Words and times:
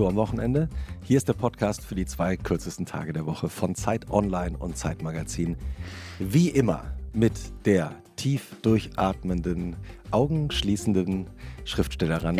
du 0.00 0.08
am 0.08 0.16
Wochenende? 0.16 0.68
Hier 1.02 1.18
ist 1.18 1.28
der 1.28 1.34
Podcast 1.34 1.84
für 1.84 1.94
die 1.94 2.06
zwei 2.06 2.36
kürzesten 2.36 2.86
Tage 2.86 3.12
der 3.12 3.26
Woche 3.26 3.48
von 3.48 3.74
Zeit 3.74 4.10
Online 4.10 4.56
und 4.56 4.76
Zeit 4.76 5.02
Magazin. 5.02 5.56
Wie 6.18 6.48
immer 6.48 6.84
mit 7.12 7.32
der 7.66 7.92
tief 8.16 8.56
durchatmenden, 8.62 9.76
augenschließenden 10.10 11.26
Schriftstellerin, 11.64 12.38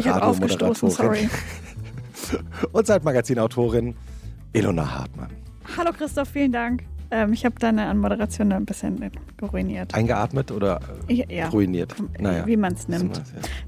sorry. 0.90 1.28
und 2.72 2.86
Zeitmagazin-Autorin 2.86 3.94
Ilona 4.52 4.98
Hartmann. 4.98 5.30
Hallo 5.76 5.90
Christoph, 5.92 6.28
vielen 6.28 6.52
Dank. 6.52 6.84
Ähm, 7.10 7.32
ich 7.32 7.44
habe 7.44 7.56
deine 7.58 7.86
Anmoderation 7.86 8.52
ein 8.52 8.64
bisschen 8.64 9.10
geruiniert. 9.36 9.94
Eingeatmet 9.94 10.50
oder 10.52 10.80
äh, 11.08 11.24
Ja, 11.34 11.48
ruiniert? 11.48 11.94
Naja. 12.18 12.46
Wie 12.46 12.56
man 12.56 12.74
es 12.74 12.88
nimmt. 12.88 13.20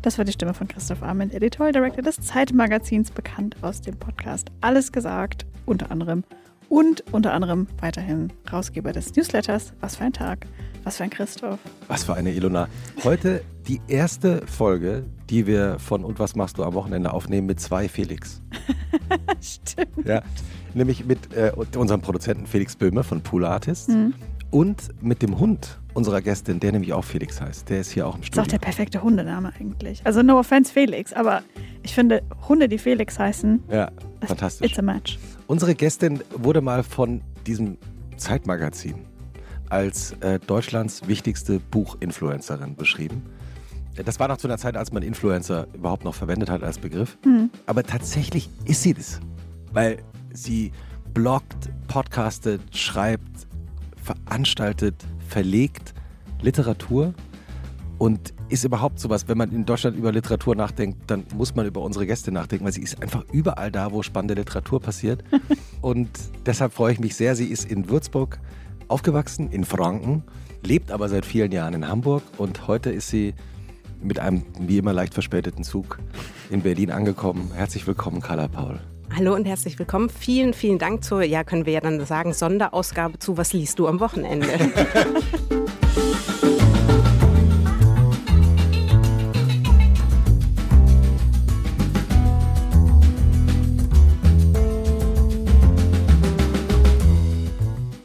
Das 0.03 0.19
war 0.19 0.25
die 0.25 0.33
Stimme 0.33 0.55
von 0.55 0.69
Christoph 0.69 1.03
Arment, 1.03 1.35
Editorial 1.35 1.73
Director 1.73 2.03
des 2.03 2.21
Zeitmagazins, 2.21 3.11
bekannt 3.11 3.57
aus 3.63 3.81
dem 3.81 3.97
Podcast 3.97 4.51
Alles 4.61 4.93
gesagt, 4.93 5.47
unter 5.67 5.91
anderem. 5.91 6.25
Und 6.69 7.05
unter 7.13 7.35
anderem 7.35 7.67
weiterhin 7.81 8.33
Rausgeber 8.51 8.93
des 8.93 9.15
Newsletters. 9.15 9.75
Was 9.81 9.97
für 9.97 10.05
ein 10.05 10.13
Tag, 10.15 10.47
was 10.85 10.97
für 10.97 11.05
ein 11.05 11.11
Christoph. 11.11 11.59
Was 11.89 12.05
für 12.05 12.15
eine 12.15 12.33
Ilona. 12.33 12.69
Heute 13.05 13.43
die 13.69 13.81
erste 13.89 14.47
Folge, 14.47 15.05
die 15.29 15.47
wir 15.47 15.79
von 15.79 16.03
Und 16.05 16.19
was 16.19 16.35
machst 16.35 16.57
du 16.57 16.65
am 16.65 16.73
Wochenende 16.73 17.13
aufnehmen 17.13 17.47
mit 17.47 17.61
zwei 17.61 17.89
Felix. 17.89 18.41
Stimmt. 19.41 20.07
Ja, 20.07 20.23
nämlich 20.75 21.05
mit 21.05 21.35
äh, 21.35 21.53
unserem 21.77 22.01
Produzenten 22.01 22.47
Felix 22.47 22.77
Böhme 22.77 23.03
von 23.05 23.21
Pool 23.21 23.45
Artists 23.45 23.89
Mhm. 23.89 24.15
und 24.51 24.89
mit 25.03 25.23
dem 25.23 25.39
Hund 25.39 25.79
unserer 25.95 26.23
Gästin, 26.23 26.59
der 26.61 26.73
nämlich 26.73 26.93
auch 26.93 27.05
Felix 27.05 27.41
heißt. 27.41 27.69
Der 27.69 27.81
ist 27.81 27.91
hier 27.91 28.07
auch 28.07 28.15
im 28.15 28.21
Das 28.23 28.29
ist 28.31 28.39
auch 28.39 28.45
Studio. 28.45 28.59
der 28.59 28.65
perfekte 28.65 29.03
Hundename 29.03 29.53
eigentlich. 29.59 30.01
Also 30.05 30.23
no 30.23 30.39
offense 30.39 30.73
Felix, 30.73 31.13
aber 31.13 31.43
ich 31.83 31.95
finde, 31.95 32.23
Hunde, 32.49 32.69
die 32.69 32.79
Felix 32.79 33.19
heißen, 33.19 33.63
ja, 33.71 33.91
fantastisch. 34.27 34.71
it's 34.71 34.79
a 34.79 34.83
match. 34.83 35.19
Unsere 35.47 35.75
Gästin 35.75 36.21
wurde 36.37 36.61
mal 36.63 36.83
von 36.83 37.21
diesem 37.47 37.77
Zeitmagazin 38.17 38.95
als 39.69 40.13
äh, 40.21 40.39
Deutschlands 40.39 41.07
wichtigste 41.09 41.59
Buchinfluencerin 41.71 42.77
beschrieben. 42.77 43.23
Das 44.05 44.19
war 44.19 44.29
noch 44.29 44.39
zu 44.39 44.47
einer 44.49 44.57
Zeit, 44.59 44.77
als 44.77 44.93
man 44.93 45.03
Influencer 45.03 45.67
überhaupt 45.75 46.05
noch 46.05 46.15
verwendet 46.15 46.49
hat 46.49 46.63
als 46.63 46.79
Begriff. 46.79 47.19
Hm. 47.25 47.51
Aber 47.67 47.83
tatsächlich 47.83 48.49
ist 48.65 48.83
sie 48.83 48.95
das. 48.95 49.21
Weil 49.73 49.99
sie 50.33 50.73
bloggt, 51.15 51.71
podcastet, 51.89 52.61
schreibt, 52.77 53.47
veranstaltet, 54.03 54.95
verlegt 55.29 55.95
Literatur 56.41 57.15
und 57.99 58.35
ist 58.49 58.65
überhaupt 58.65 58.99
sowas, 58.99 59.29
wenn 59.29 59.39
man 59.39 59.51
in 59.53 59.65
Deutschland 59.65 59.97
über 59.97 60.13
Literatur 60.13 60.55
nachdenkt, 60.55 61.11
dann 61.11 61.25
muss 61.35 61.55
man 61.55 61.67
über 61.67 61.81
unsere 61.81 62.07
Gäste 62.07 62.33
nachdenken, 62.33 62.65
weil 62.65 62.73
sie 62.73 62.83
ist 62.83 63.01
einfach 63.01 63.25
überall 63.33 63.71
da, 63.71 63.93
wo 63.93 64.03
spannende 64.03 64.35
Literatur 64.35 64.81
passiert. 64.81 65.23
und 65.81 66.11
deshalb 66.45 66.73
freue 66.73 66.93
ich 66.93 67.01
mich 67.01 67.15
sehr. 67.15 67.37
Sie 67.37 67.47
ist 67.47 67.71
in 67.71 67.89
Würzburg 67.89 68.41
aufgewachsen, 68.89 69.51
in 69.51 69.65
Franken, 69.65 70.25
lebt 70.63 70.91
aber 70.91 71.09
seit 71.09 71.25
vielen 71.25 71.53
Jahren 71.53 71.75
in 71.75 71.89
Hamburg 71.89 72.23
und 72.37 72.67
heute 72.67 72.91
ist 72.91 73.09
sie 73.09 73.35
mit 74.03 74.19
einem 74.19 74.43
wie 74.59 74.79
immer 74.79 74.93
leicht 74.93 75.15
verspäteten 75.15 75.65
Zug 75.65 75.99
in 76.51 76.63
Berlin 76.63 76.91
angekommen. 76.91 77.53
Herzlich 77.55 77.87
willkommen, 77.87 78.21
Carla 78.21 78.49
Paul. 78.49 78.81
Hallo 79.15 79.35
und 79.35 79.45
herzlich 79.45 79.79
willkommen. 79.79 80.09
Vielen, 80.09 80.55
vielen 80.55 80.79
Dank 80.79 81.05
zur, 81.05 81.23
ja, 81.23 81.45
können 81.45 81.67
wir 81.67 81.75
ja 81.75 81.81
dann 81.81 82.03
sagen, 82.07 82.33
Sonderausgabe 82.33 83.19
zu 83.19 83.37
Was 83.37 83.53
liest 83.53 83.79
du 83.79 83.87
am 83.87 84.01
Wochenende? 84.01 84.49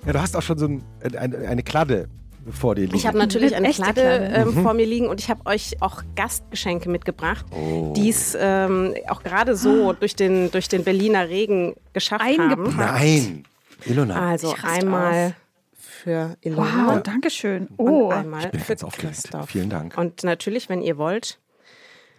Ja, 0.06 0.14
du 0.14 0.22
hast 0.22 0.38
auch 0.38 0.42
schon 0.42 0.58
so 0.58 0.68
ein, 0.68 0.82
eine, 1.18 1.38
eine 1.40 1.64
Kladde 1.64 2.08
vor 2.52 2.76
dir 2.76 2.82
liegen. 2.86 2.96
Ich 2.96 3.06
habe 3.08 3.18
natürlich 3.18 3.56
eine 3.56 3.68
Echte 3.68 3.82
Kladde 3.84 4.02
Kladde. 4.02 4.36
ähm, 4.36 4.64
vor 4.64 4.74
mir 4.74 4.86
liegen 4.86 5.08
und 5.08 5.20
ich 5.20 5.30
habe 5.30 5.46
euch 5.46 5.82
auch 5.82 6.02
Gastgeschenke 6.16 6.90
mitgebracht, 6.90 7.46
Oh. 7.52 7.94
die 7.96 8.10
es 8.10 8.38
ähm, 8.40 8.94
auch 9.10 9.24
gerade 9.24 9.56
so 9.56 9.94
durch 9.94 10.16
den, 10.16 10.52
durch 10.52 10.68
den 10.68 10.84
Berliner 10.84 11.30
Regen 11.30 11.76
geschafft 11.94 12.22
Eingepackt. 12.24 12.60
haben. 12.60 12.76
Nein, 12.78 13.44
Ilona. 13.86 14.30
Also 14.30 14.56
einmal 14.64 15.36
für 15.76 16.36
Ilona 16.42 16.94
Wow, 16.96 17.04
danke 17.04 17.30
schön. 17.30 17.68
und 17.78 17.90
Oh, 17.90 18.10
einmal 18.10 18.46
Ich 18.46 18.52
bin 18.52 18.60
für 18.62 18.68
ganz 18.74 18.84
aufgeregt. 18.84 19.14
Christoph. 19.22 19.50
Vielen 19.50 19.70
Dank. 19.70 19.98
Und 19.98 20.24
natürlich, 20.24 20.70
wenn 20.70 20.82
ihr 20.82 20.98
wollt, 20.98 21.40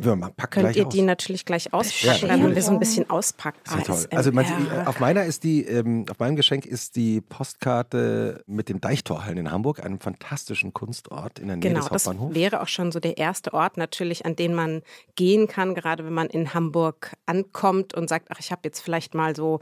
Wir 0.01 0.15
mal 0.17 0.31
packen 0.31 0.63
könnt 0.63 0.77
ihr 0.77 0.87
aus. 0.87 0.93
die 0.95 1.03
natürlich 1.03 1.45
gleich 1.45 1.73
auspacken, 1.75 2.21
Ja, 2.23 2.29
dann 2.29 2.43
haben 2.43 2.55
wir 2.55 2.63
so 2.63 2.71
ein 2.73 2.79
bisschen 2.79 3.11
auspackt. 3.11 3.69
Also 4.13 4.31
man, 4.33 4.47
auf 4.87 5.01
meiner 5.01 5.25
ist 5.25 5.43
die, 5.45 5.65
ähm, 5.65 6.07
auf 6.11 6.19
meinem 6.19 6.37
Geschenk 6.37 6.67
ist 6.67 6.95
die 6.97 7.21
Postkarte 7.21 8.43
mit 8.47 8.69
den 8.69 8.81
Deichtorhallen 8.81 9.39
in 9.39 9.51
Hamburg, 9.51 9.85
einem 9.85 9.99
fantastischen 10.01 10.73
Kunstort 10.73 11.39
in 11.39 11.49
der 11.49 11.57
Nähe 11.57 11.69
Genau, 11.71 11.81
des 11.81 11.89
das 11.91 12.07
Hauptbahnhofs. 12.07 12.35
wäre 12.35 12.61
auch 12.63 12.69
schon 12.69 12.93
so 12.93 13.01
der 13.01 13.19
erste 13.19 13.53
Ort 13.55 13.77
natürlich, 13.77 14.25
an 14.25 14.37
den 14.37 14.55
man 14.55 14.83
gehen 15.17 15.49
kann, 15.49 15.75
gerade 15.75 16.05
wenn 16.05 16.15
man 16.15 16.29
in 16.29 16.55
Hamburg 16.55 17.13
ankommt 17.27 17.95
und 17.95 18.09
sagt, 18.09 18.29
ach, 18.31 18.39
ich 18.41 18.51
habe 18.53 18.61
jetzt 18.65 18.81
vielleicht 18.81 19.15
mal 19.15 19.35
so 19.35 19.61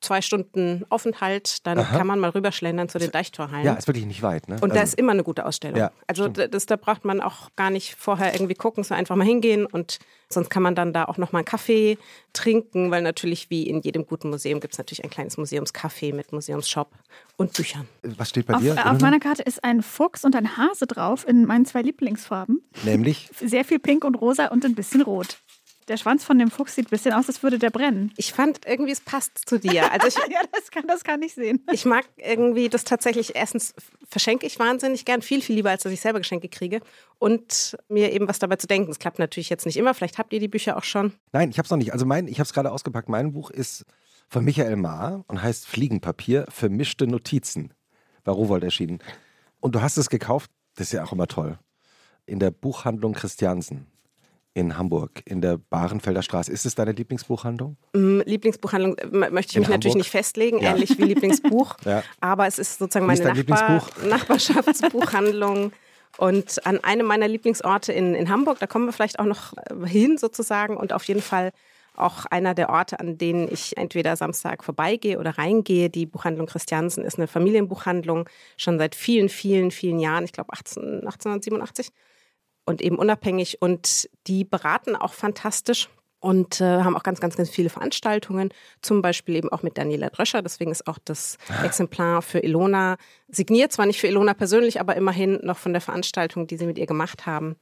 zwei 0.00 0.20
Stunden 0.22 0.84
Aufenthalt, 0.88 1.66
dann 1.66 1.78
Aha. 1.78 1.98
kann 1.98 2.06
man 2.06 2.18
mal 2.18 2.30
rüberschlendern 2.30 2.88
zu 2.88 2.98
den 2.98 3.10
Deichtorhallen. 3.10 3.64
Ja, 3.64 3.74
ist 3.74 3.86
wirklich 3.86 4.06
nicht 4.06 4.22
weit. 4.22 4.48
Ne? 4.48 4.56
und 4.60 4.70
da 4.74 4.80
Also- 4.80 4.92
ist 4.92 4.98
immer 4.98 5.12
eine 5.12 5.24
gute 5.24 5.44
Ausstellung. 5.46 5.78
Ja, 5.78 5.90
also 6.06 6.28
das, 6.28 6.66
da 6.66 6.76
braucht 6.76 7.04
man 7.04 7.20
auch 7.20 7.48
gar 7.56 7.70
nicht 7.70 7.94
vorher 7.94 8.34
irgendwie 8.34 8.54
gucken, 8.54 8.84
sondern 8.84 9.00
einfach 9.00 9.16
mal 9.16 9.24
hingehen 9.26 9.66
und 9.66 9.98
sonst 10.28 10.50
kann 10.50 10.62
man 10.62 10.74
dann 10.74 10.92
da 10.92 11.04
auch 11.06 11.16
noch 11.16 11.32
mal 11.32 11.38
einen 11.40 11.46
Kaffee 11.46 11.96
trinken, 12.32 12.90
weil 12.90 13.02
natürlich 13.02 13.50
wie 13.50 13.66
in 13.66 13.80
jedem 13.80 14.06
guten 14.06 14.30
Museum 14.30 14.60
gibt 14.60 14.74
es 14.74 14.78
natürlich 14.78 15.02
ein 15.02 15.10
kleines 15.10 15.38
Museumscafé 15.38 16.14
mit 16.14 16.32
Museumsshop 16.32 16.90
und 17.36 17.52
Büchern. 17.54 17.88
Was 18.02 18.28
steht 18.30 18.46
bei 18.46 18.54
auf, 18.54 18.60
dir? 18.60 18.90
auf 18.90 19.00
meiner 19.00 19.20
Karte 19.20 19.42
ist 19.42 19.64
ein 19.64 19.82
Fuchs 19.82 20.24
und 20.24 20.36
ein 20.36 20.56
Hase 20.56 20.86
drauf 20.86 21.26
in 21.26 21.46
meinen 21.46 21.64
zwei 21.64 21.82
Lieblingsfarben. 21.82 22.62
Nämlich, 22.84 23.30
Sehr 23.40 23.64
viel 23.64 23.78
pink 23.78 24.04
und 24.04 24.16
rosa 24.16 24.46
und 24.48 24.64
ein 24.64 24.74
bisschen 24.74 25.02
rot. 25.02 25.38
Der 25.88 25.96
Schwanz 25.96 26.22
von 26.22 26.38
dem 26.38 26.50
Fuchs 26.50 26.74
sieht 26.74 26.88
ein 26.88 26.90
bisschen 26.90 27.14
aus, 27.14 27.28
als 27.28 27.42
würde 27.42 27.58
der 27.58 27.70
brennen. 27.70 28.12
Ich 28.18 28.34
fand 28.34 28.60
irgendwie, 28.66 28.92
es 28.92 29.00
passt 29.00 29.48
zu 29.48 29.58
dir. 29.58 29.90
Also 29.90 30.06
ich, 30.08 30.14
ja, 30.30 30.40
das 30.52 30.70
kann, 30.70 30.86
das 30.86 31.02
kann 31.02 31.22
ich 31.22 31.34
sehen. 31.34 31.64
Ich 31.72 31.86
mag 31.86 32.04
irgendwie 32.16 32.68
das 32.68 32.84
tatsächlich, 32.84 33.34
erstens 33.34 33.74
verschenke 34.06 34.46
ich 34.46 34.58
wahnsinnig 34.58 35.06
gern, 35.06 35.22
viel, 35.22 35.40
viel 35.40 35.56
lieber, 35.56 35.70
als 35.70 35.84
dass 35.84 35.92
ich 35.92 36.00
selber 36.00 36.18
Geschenke 36.18 36.48
kriege. 36.48 36.80
Und 37.18 37.76
mir 37.88 38.12
eben 38.12 38.28
was 38.28 38.38
dabei 38.38 38.56
zu 38.56 38.66
denken. 38.66 38.90
Es 38.90 38.98
klappt 38.98 39.18
natürlich 39.18 39.48
jetzt 39.48 39.64
nicht 39.64 39.78
immer, 39.78 39.94
vielleicht 39.94 40.18
habt 40.18 40.32
ihr 40.32 40.40
die 40.40 40.48
Bücher 40.48 40.76
auch 40.76 40.84
schon. 40.84 41.14
nein, 41.32 41.50
ich 41.50 41.58
habe 41.58 41.64
es 41.64 41.70
noch 41.70 41.78
nicht. 41.78 41.92
Also 41.92 42.04
mein, 42.04 42.28
ich 42.28 42.38
habe 42.38 42.46
es 42.46 42.52
gerade 42.52 42.70
ausgepackt. 42.70 43.08
Mein 43.08 43.32
Buch 43.32 43.50
ist 43.50 43.84
von 44.28 44.44
Michael 44.44 44.76
Mahr 44.76 45.24
und 45.26 45.42
heißt 45.42 45.66
Fliegenpapier, 45.66 46.44
vermischte 46.50 47.06
Notizen. 47.06 47.72
War 48.24 48.34
Rowold 48.34 48.62
erschienen. 48.62 48.98
Und 49.60 49.74
du 49.74 49.80
hast 49.80 49.96
es 49.96 50.10
gekauft, 50.10 50.50
das 50.76 50.88
ist 50.88 50.92
ja 50.92 51.04
auch 51.04 51.12
immer 51.12 51.26
toll, 51.26 51.58
in 52.26 52.38
der 52.38 52.50
Buchhandlung 52.50 53.14
Christiansen 53.14 53.86
in 54.54 54.76
Hamburg, 54.76 55.22
in 55.24 55.40
der 55.40 55.58
Bahrenfelder 55.58 56.22
Straße. 56.22 56.50
Ist 56.50 56.66
es 56.66 56.74
deine 56.74 56.92
Lieblingsbuchhandlung? 56.92 57.76
Mm, 57.92 58.20
Lieblingsbuchhandlung 58.24 58.96
äh, 58.98 59.06
möchte 59.30 59.50
ich 59.52 59.56
In 59.56 59.60
mich 59.62 59.68
natürlich 59.68 59.92
Hamburg? 59.92 59.96
nicht 59.96 60.10
festlegen, 60.10 60.58
Ja. 60.60 60.72
ähnlich 60.72 60.98
wie 60.98 61.02
Lieblingsbuch. 61.04 61.76
Ja. 61.84 62.02
Aber 62.20 62.46
es 62.46 62.58
ist 62.58 62.78
sozusagen 62.78 63.08
ist 63.10 63.22
meine 63.24 63.34
dein 63.34 63.46
Nachbar? 63.46 63.86
Nachbarschaftsbuchhandlung. 64.08 65.72
Und 66.16 66.66
an 66.66 66.82
einem 66.82 67.06
meiner 67.06 67.28
Lieblingsorte 67.28 67.92
in, 67.92 68.14
in 68.14 68.28
Hamburg, 68.28 68.58
da 68.58 68.66
kommen 68.66 68.86
wir 68.86 68.92
vielleicht 68.92 69.18
auch 69.20 69.24
noch 69.26 69.52
äh, 69.56 69.86
hin 69.86 70.18
sozusagen. 70.18 70.76
Und 70.76 70.92
auf 70.92 71.04
jeden 71.04 71.22
Fall 71.22 71.52
auch 71.94 72.26
einer 72.26 72.54
der 72.54 72.70
Orte, 72.70 72.98
an 73.00 73.18
denen 73.18 73.48
ich 73.52 73.76
entweder 73.76 74.16
Samstag 74.16 74.64
vorbeigehe 74.64 75.18
oder 75.18 75.36
reingehe. 75.38 75.90
Die 75.90 76.06
Buchhandlung 76.06 76.46
Christiansen 76.46 77.04
ist 77.04 77.18
eine 77.18 77.26
Familienbuchhandlung, 77.28 78.28
schon 78.56 78.78
seit 78.78 78.94
vielen, 78.94 79.28
vielen, 79.28 79.70
vielen 79.70 79.98
Jahren, 79.98 80.24
ich 80.24 80.32
glaube 80.32 80.52
18, 80.52 80.82
1887 81.04 81.90
und 82.68 82.80
eben 82.82 82.96
unabhängig. 82.96 83.60
Und 83.60 84.08
die 84.26 84.44
beraten 84.44 84.94
auch 84.94 85.12
fantastisch 85.14 85.88
und 86.20 86.60
äh, 86.60 86.64
haben 86.82 86.96
auch 86.96 87.02
ganz, 87.04 87.20
ganz, 87.20 87.36
ganz 87.36 87.48
viele 87.48 87.70
Veranstaltungen, 87.70 88.50
zum 88.82 89.02
Beispiel 89.02 89.36
eben 89.36 89.50
auch 89.50 89.62
mit 89.62 89.78
Daniela 89.78 90.10
Dröscher. 90.10 90.42
Deswegen 90.42 90.70
ist 90.70 90.86
auch 90.86 90.98
das 91.04 91.38
Exemplar 91.64 92.22
für 92.22 92.40
Ilona 92.40 92.96
signiert, 93.28 93.72
zwar 93.72 93.86
nicht 93.86 94.00
für 94.00 94.08
Ilona 94.08 94.34
persönlich, 94.34 94.80
aber 94.80 94.96
immerhin 94.96 95.38
noch 95.42 95.58
von 95.58 95.72
der 95.72 95.80
Veranstaltung, 95.80 96.46
die 96.46 96.56
sie 96.56 96.66
mit 96.66 96.76
ihr 96.78 96.86
gemacht 96.86 97.26
haben. 97.26 97.56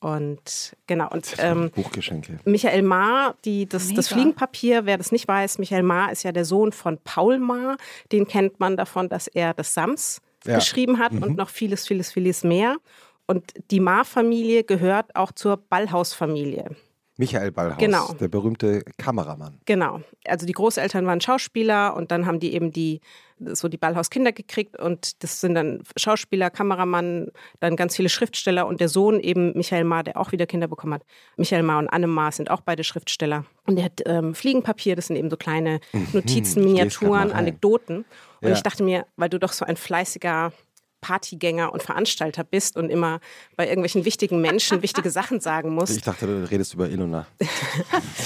Und 0.00 0.76
genau, 0.86 1.08
und 1.10 1.34
ähm, 1.38 1.70
Buchgeschenke. 1.74 2.38
Michael 2.44 2.82
Maar, 2.82 3.34
die, 3.44 3.66
das, 3.66 3.92
das. 3.92 4.08
Fliegenpapier, 4.08 4.86
wer 4.86 4.96
das 4.96 5.10
nicht 5.10 5.26
weiß, 5.26 5.58
Michael 5.58 5.82
Maar 5.82 6.12
ist 6.12 6.22
ja 6.22 6.30
der 6.32 6.44
Sohn 6.44 6.70
von 6.72 6.98
Paul 7.02 7.38
Maar. 7.38 7.76
Den 8.12 8.26
kennt 8.28 8.60
man 8.60 8.76
davon, 8.76 9.08
dass 9.08 9.26
er 9.26 9.54
das 9.54 9.74
Sams 9.74 10.20
Ja. 10.44 10.54
geschrieben 10.54 10.98
hat 11.00 11.12
und 11.12 11.36
noch 11.36 11.48
vieles, 11.50 11.84
vieles, 11.88 12.12
vieles 12.12 12.44
mehr. 12.44 12.76
Und 13.28 13.52
die 13.70 13.78
Maar-Familie 13.80 14.64
gehört 14.64 15.14
auch 15.14 15.30
zur 15.32 15.58
Ballhaus-Familie. 15.58 16.74
Michael 17.20 17.50
Ballhaus, 17.50 17.78
Genau. 17.78 18.12
der 18.20 18.28
berühmte 18.28 18.84
Kameramann. 18.96 19.60
Genau. 19.64 20.00
Also 20.26 20.46
die 20.46 20.52
Großeltern 20.52 21.04
waren 21.04 21.20
Schauspieler 21.20 21.96
und 21.96 22.10
dann 22.12 22.26
haben 22.26 22.38
die 22.40 22.54
eben 22.54 22.70
die 22.72 23.00
so 23.40 23.68
die 23.68 23.76
Ballhauskinder 23.76 24.32
gekriegt 24.32 24.78
und 24.78 25.22
das 25.22 25.40
sind 25.40 25.54
dann 25.54 25.82
Schauspieler, 25.96 26.50
Kameramann, 26.50 27.30
dann 27.60 27.76
ganz 27.76 27.94
viele 27.96 28.08
Schriftsteller 28.08 28.66
und 28.66 28.80
der 28.80 28.88
Sohn 28.88 29.20
eben 29.20 29.52
Michael 29.56 29.84
Maar, 29.84 30.02
der 30.04 30.16
auch 30.16 30.32
wieder 30.32 30.46
Kinder 30.46 30.66
bekommen 30.68 30.94
hat. 30.94 31.02
Michael 31.36 31.62
Maar 31.64 31.78
und 31.78 31.88
Anne 31.88 32.06
Maar 32.08 32.32
sind 32.32 32.50
auch 32.50 32.60
beide 32.62 32.82
Schriftsteller. 32.82 33.44
Und 33.66 33.76
der 33.76 33.84
hat 33.86 34.00
ähm, 34.06 34.34
Fliegenpapier, 34.34 34.96
das 34.96 35.06
sind 35.08 35.16
eben 35.16 35.30
so 35.30 35.36
kleine 35.36 35.80
Notizen, 36.12 36.60
Mhm. 36.62 36.64
grad 36.66 36.74
Miniaturen. 36.74 37.32
Anekdoten. 37.32 37.98
Und 38.40 38.48
Ja. 38.48 38.54
ich 38.54 38.62
dachte 38.62 38.82
mir, 38.84 39.06
weil 39.16 39.28
du 39.28 39.38
doch 39.38 39.52
so 39.52 39.64
ein 39.64 39.76
fleißiger 39.76 40.52
Partygänger 41.00 41.72
und 41.72 41.82
Veranstalter 41.82 42.44
bist 42.44 42.76
und 42.76 42.90
immer 42.90 43.20
bei 43.56 43.64
irgendwelchen 43.66 44.04
wichtigen 44.04 44.40
Menschen 44.40 44.82
wichtige 44.82 45.10
Sachen 45.10 45.40
sagen 45.40 45.70
musst. 45.74 45.96
Ich 45.96 46.02
dachte, 46.02 46.26
du 46.26 46.50
redest 46.50 46.74
über 46.74 46.88
Ilona. 46.88 47.26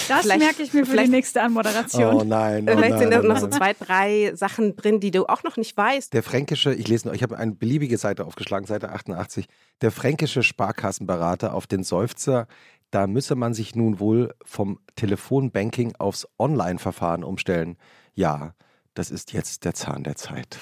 Das 0.08 0.26
merke 0.26 0.62
ich 0.62 0.72
mir 0.72 0.80
für 0.80 0.84
die 0.84 0.90
vielleicht- 0.90 1.10
nächste 1.12 1.42
Anmoderation. 1.42 2.14
Oh 2.14 2.24
nein. 2.24 2.69
Oh 2.69 2.72
Vielleicht 2.72 2.90
nein, 2.90 2.98
sind 2.98 3.10
da 3.12 3.20
oh 3.20 3.22
noch 3.22 3.38
so 3.38 3.48
zwei, 3.48 3.72
drei 3.74 4.32
Sachen 4.34 4.76
drin, 4.76 5.00
die 5.00 5.10
du 5.10 5.26
auch 5.26 5.42
noch 5.42 5.56
nicht 5.56 5.76
weißt. 5.76 6.12
Der 6.12 6.22
fränkische, 6.22 6.74
ich 6.74 6.88
lese 6.88 7.08
noch, 7.08 7.14
ich 7.14 7.22
habe 7.22 7.36
eine 7.38 7.52
beliebige 7.52 7.98
Seite 7.98 8.24
aufgeschlagen, 8.24 8.66
Seite 8.66 8.90
88. 8.90 9.46
Der 9.80 9.90
fränkische 9.90 10.42
Sparkassenberater 10.42 11.54
auf 11.54 11.66
den 11.66 11.82
Seufzer, 11.84 12.46
da 12.90 13.06
müsse 13.06 13.34
man 13.36 13.54
sich 13.54 13.74
nun 13.74 14.00
wohl 14.00 14.34
vom 14.44 14.78
Telefonbanking 14.96 15.94
aufs 15.98 16.26
Online-Verfahren 16.38 17.24
umstellen. 17.24 17.76
Ja, 18.14 18.54
das 18.94 19.10
ist 19.10 19.32
jetzt 19.32 19.64
der 19.64 19.74
Zahn 19.74 20.04
der 20.04 20.16
Zeit. 20.16 20.58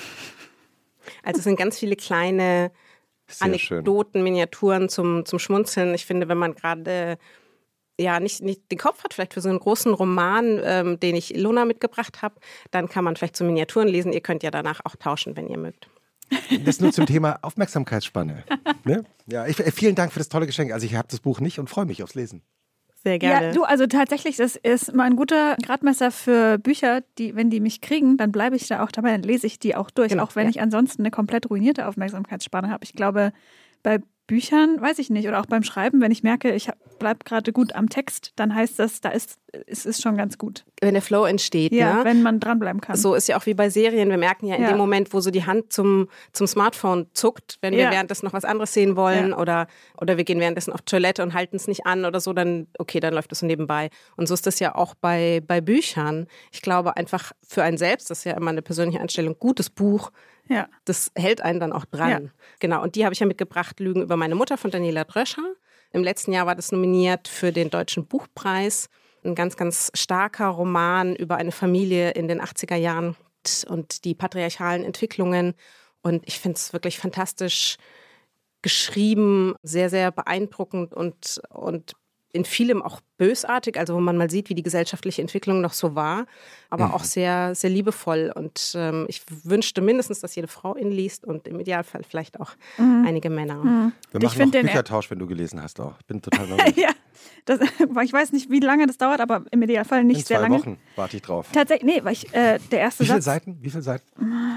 Also 1.23 1.39
es 1.39 1.45
sind 1.45 1.59
ganz 1.59 1.79
viele 1.79 1.97
kleine 1.97 2.71
Sehr 3.29 3.59
schön. 3.59 3.79
Anekdoten, 3.79 4.23
Miniaturen 4.23 4.89
zum, 4.89 5.25
zum 5.25 5.39
Schmunzeln. 5.39 5.95
Ich 5.95 6.07
finde, 6.07 6.29
wenn 6.29 6.39
man 6.39 6.55
gerade 6.55 7.19
ja 8.01 8.19
nicht, 8.19 8.43
nicht 8.43 8.71
den 8.71 8.79
Kopf 8.79 9.05
hat, 9.05 9.15
vielleicht 9.15 9.35
für 9.35 9.41
so 9.41 9.49
einen 9.49 9.61
großen 9.61 9.93
Roman, 9.93 10.61
ähm, 10.62 10.99
den 11.01 11.17
ich 11.17 11.35
Ilona 11.35 11.65
mitgebracht 11.65 12.23
habe, 12.23 12.37
dann 12.71 12.89
kann 12.89 13.05
man 13.05 13.17
vielleicht 13.17 13.37
so 13.37 13.45
Miniaturen 13.45 13.89
lesen. 13.89 14.12
Ihr 14.12 14.21
könnt 14.21 14.43
ja 14.43 14.51
danach 14.51 14.81
auch 14.85 14.97
tauschen, 14.97 15.37
wenn 15.37 15.49
ihr 15.49 15.59
mögt. 15.59 15.89
Das 16.65 16.81
nur 16.81 16.93
zum 16.93 17.07
Thema 17.07 17.39
Aufmerksamkeitsspanne. 17.43 18.45
Ne? 18.85 19.05
Ja, 19.27 19.47
ich, 19.47 19.59
äh, 19.59 19.71
vielen 19.73 19.95
Dank 19.95 20.12
für 20.12 20.21
das 20.21 20.29
tolle 20.29 20.47
Geschenk. 20.47 20.73
Also 20.73 20.87
ich 20.87 20.95
habe 20.95 21.09
das 21.11 21.21
Buch 21.21 21.41
nicht 21.41 21.59
und 21.59 21.69
freue 21.69 21.85
mich 21.85 22.03
aufs 22.03 22.15
Lesen. 22.15 22.43
Sehr 23.02 23.19
gerne. 23.19 23.47
Ja, 23.47 23.52
du, 23.52 23.62
also 23.62 23.87
tatsächlich, 23.87 24.37
das 24.37 24.56
ist 24.56 24.94
mal 24.94 25.05
ein 25.05 25.17
guter 25.17 25.56
Gradmesser 25.62 26.11
für 26.11 26.58
Bücher, 26.58 27.00
die, 27.19 27.35
wenn 27.35 27.49
die 27.49 27.61
mich 27.61 27.81
kriegen, 27.81 28.19
dann 28.19 28.31
bleibe 28.31 28.56
ich 28.56 28.69
da 28.69 28.82
auch 28.85 28.93
dabei, 28.93 29.12
dann 29.12 29.23
lese 29.23 29.47
ich 29.47 29.58
die 29.58 29.75
auch 29.75 29.91
durch, 29.91 30.11
Genau, 30.11 30.25
auch 30.25 30.37
wenn 30.37 30.44
ja. 30.44 30.50
ich 30.50 30.61
ansonsten 30.61 31.02
eine 31.02 31.11
komplett 31.11 31.49
ruinierte 31.49 31.87
Aufmerksamkeitsspanne 31.87 32.69
habe. 32.69 32.85
Ich 32.85 32.93
glaube, 32.93 33.32
bei 33.82 34.00
Büchern, 34.31 34.81
weiß 34.81 34.99
ich 35.00 35.11
nicht, 35.11 35.27
oder 35.27 35.41
auch 35.41 35.47
beim 35.47 35.65
Schreiben, 35.65 36.00
wenn 36.00 36.12
ich 36.12 36.23
merke, 36.23 36.53
ich 36.55 36.71
bleibe 37.00 37.25
gerade 37.25 37.53
gut 37.53 37.75
am 37.75 37.88
Text, 37.88 38.32
dann 38.37 38.55
heißt 38.55 38.79
das, 38.79 39.00
da 39.00 39.09
ist 39.09 39.38
es 39.67 39.85
ist 39.85 40.00
schon 40.00 40.17
ganz 40.17 40.38
gut. 40.38 40.65
wenn 40.81 40.94
der 40.94 41.03
Flow 41.03 41.25
entsteht, 41.25 41.73
Ja, 41.73 41.97
ne? 41.99 42.05
wenn 42.05 42.23
man 42.23 42.38
dranbleiben 42.38 42.81
kann. 42.81 42.94
So 42.97 43.17
ist 43.17 43.27
ja 43.27 43.37
auch 43.37 43.47
wie 43.47 43.55
bei 43.55 43.69
Serien. 43.69 44.09
Wir 44.09 44.17
merken 44.19 44.47
ja 44.47 44.55
in 44.55 44.62
Ja. 44.62 44.69
dem 44.69 44.77
Moment, 44.79 45.12
wo 45.12 45.19
so 45.19 45.32
die 45.32 45.44
Hand 45.44 45.73
zum, 45.73 46.09
zum 46.32 46.47
Smartphone 46.47 47.09
zuckt, 47.15 47.59
wenn 47.61 47.75
wir 47.75 47.81
Ja. 47.85 47.91
währenddessen 47.91 48.27
noch 48.27 48.32
was 48.32 48.44
anderes 48.44 48.73
sehen 48.73 48.94
wollen 48.94 49.32
oder, 49.32 49.67
oder 50.00 50.17
wir 50.19 50.23
gehen 50.25 50.38
währenddessen 50.38 50.73
auf 50.73 50.83
Toilette 50.83 51.25
und 51.25 51.35
halten 51.35 51.56
es 51.56 51.67
nicht 51.67 51.85
an 51.85 52.05
oder 52.05 52.21
so, 52.21 52.33
dann, 52.33 52.69
okay, 52.79 53.00
dann 53.00 53.12
läuft 53.12 53.33
es 53.33 53.41
so 53.41 53.47
nebenbei. 53.47 53.91
Und 54.17 54.29
so 54.29 54.35
ist 54.35 54.47
das 54.47 54.61
ja 54.61 54.76
auch 54.76 54.94
bei, 54.94 55.43
bei 55.44 55.61
Büchern. 55.61 56.29
Ich 56.53 56.62
glaube 56.62 56.97
einfach 56.97 57.33
für 57.44 57.65
einen 57.65 57.76
selbst, 57.79 58.09
das 58.11 58.19
ist 58.19 58.25
ja 58.25 58.37
immer 58.37 58.50
eine 58.50 58.62
persönliche 58.62 59.00
Einstellung, 59.00 59.35
gutes 59.41 59.69
Buch, 59.69 60.12
ja. 60.50 60.69
das 60.85 61.11
hält 61.17 61.41
einen 61.41 61.61
dann 61.61 61.73
auch 61.73 61.85
dran. 61.85 62.25
Ja. 62.25 62.31
Genau. 62.58 62.82
Und 62.82 62.94
die 62.97 63.05
habe 63.05 63.12
ich 63.12 63.20
ja 63.20 63.26
mitgebracht, 63.26 63.81
Lügen 63.81 64.02
über 64.02 64.17
meine 64.17 64.35
Mutter 64.35 64.58
von 64.58 64.70
Daniela 64.70 65.05
Dröscher. 65.05 65.55
Im 65.93 66.05
letzten 66.05 66.32
Jahr 66.32 66.47
war 66.47 66.55
das 66.55 66.73
nominiert 66.73 67.29
für 67.29 67.52
den 67.52 67.70
Deutschen 67.70 68.06
Buchpreis. 68.06 68.88
Ein 69.25 69.35
ganz, 69.35 69.56
ganz 69.56 69.91
starker 69.94 70.49
Roman 70.49 71.14
über 71.17 71.37
eine 71.37 71.52
Familie 71.52 72.11
in 72.11 72.29
den 72.29 72.41
80er 72.41 72.76
Jahren 72.76 73.17
und 73.69 74.05
die 74.05 74.14
patriarchalen 74.14 74.85
Entwicklungen. 74.85 75.55
Und 76.02 76.26
ich 76.26 76.38
finde 76.41 76.56
es 76.56 76.73
wirklich 76.73 76.99
fantastisch 76.99 77.76
geschrieben, 78.62 79.55
sehr, 79.62 79.91
sehr 79.91 80.11
beeindruckend 80.11 80.93
und, 80.93 81.41
und 81.49 81.94
in 82.32 82.44
vielem 82.44 82.81
auch 82.82 83.00
bösartig, 83.19 83.79
also 83.79 83.94
wo 83.94 84.00
man 84.00 84.17
mal 84.17 84.31
sieht, 84.31 84.49
wie 84.49 84.55
die 84.55 84.62
gesellschaftliche 84.62 85.21
Entwicklung 85.21 85.61
noch 85.61 85.73
so 85.73 85.94
war, 85.94 86.27
aber 86.71 86.94
auch 86.94 87.05
sehr, 87.05 87.55
sehr 87.55 87.71
liebevoll. 87.71 88.32
Und 88.35 88.73
ähm, 88.77 89.06
ich 89.09 89.23
wünschte 89.44 89.81
mindestens, 89.81 90.21
dass 90.21 90.35
jede 90.37 90.49
Frau 90.49 90.77
ihn 90.77 90.91
liest 90.91 91.25
und 91.25 91.49
im 91.49 91.59
Idealfall 91.61 92.03
vielleicht 92.09 92.38
auch 92.41 92.53
einige 92.79 93.31
Männer. 93.31 93.62
Wir 94.11 94.19
Ich 94.19 94.23
machen 94.25 94.37
find 94.37 94.47
noch 94.55 94.61
den- 94.61 94.67
Büchertausch, 94.67 95.11
wenn 95.11 95.19
du 95.19 95.27
gelesen 95.27 95.61
hast 95.62 95.81
auch. 95.81 95.94
Ich 95.99 96.06
bin 96.06 96.23
total 96.23 96.47
neugierig. 96.49 96.77
ja. 96.77 96.91
Das, 97.44 97.61
ich 98.05 98.12
weiß 98.12 98.33
nicht, 98.33 98.49
wie 98.50 98.61
lange 98.61 98.87
das 98.87 98.97
dauert, 98.97 99.21
aber 99.21 99.44
im 99.50 99.61
Idealfall 99.62 100.05
nicht 100.05 100.21
In 100.21 100.25
sehr 100.26 100.38
zwei 100.38 100.43
lange. 100.49 100.59
Wochen 100.61 100.79
warte 100.97 101.17
ich 101.17 101.23
drauf. 101.23 101.49
Tatsächlich, 101.53 101.94
nee, 101.97 102.05
weil 102.05 102.12
ich, 102.12 102.33
äh, 102.33 102.59
der 102.71 102.79
erste 102.81 103.03
Wie 103.03 103.09
viele 103.09 103.17
Satz, 103.21 103.25
Seiten? 103.25 103.59
Wie 103.61 103.71
viele 103.71 103.83
Seiten? 103.83 104.05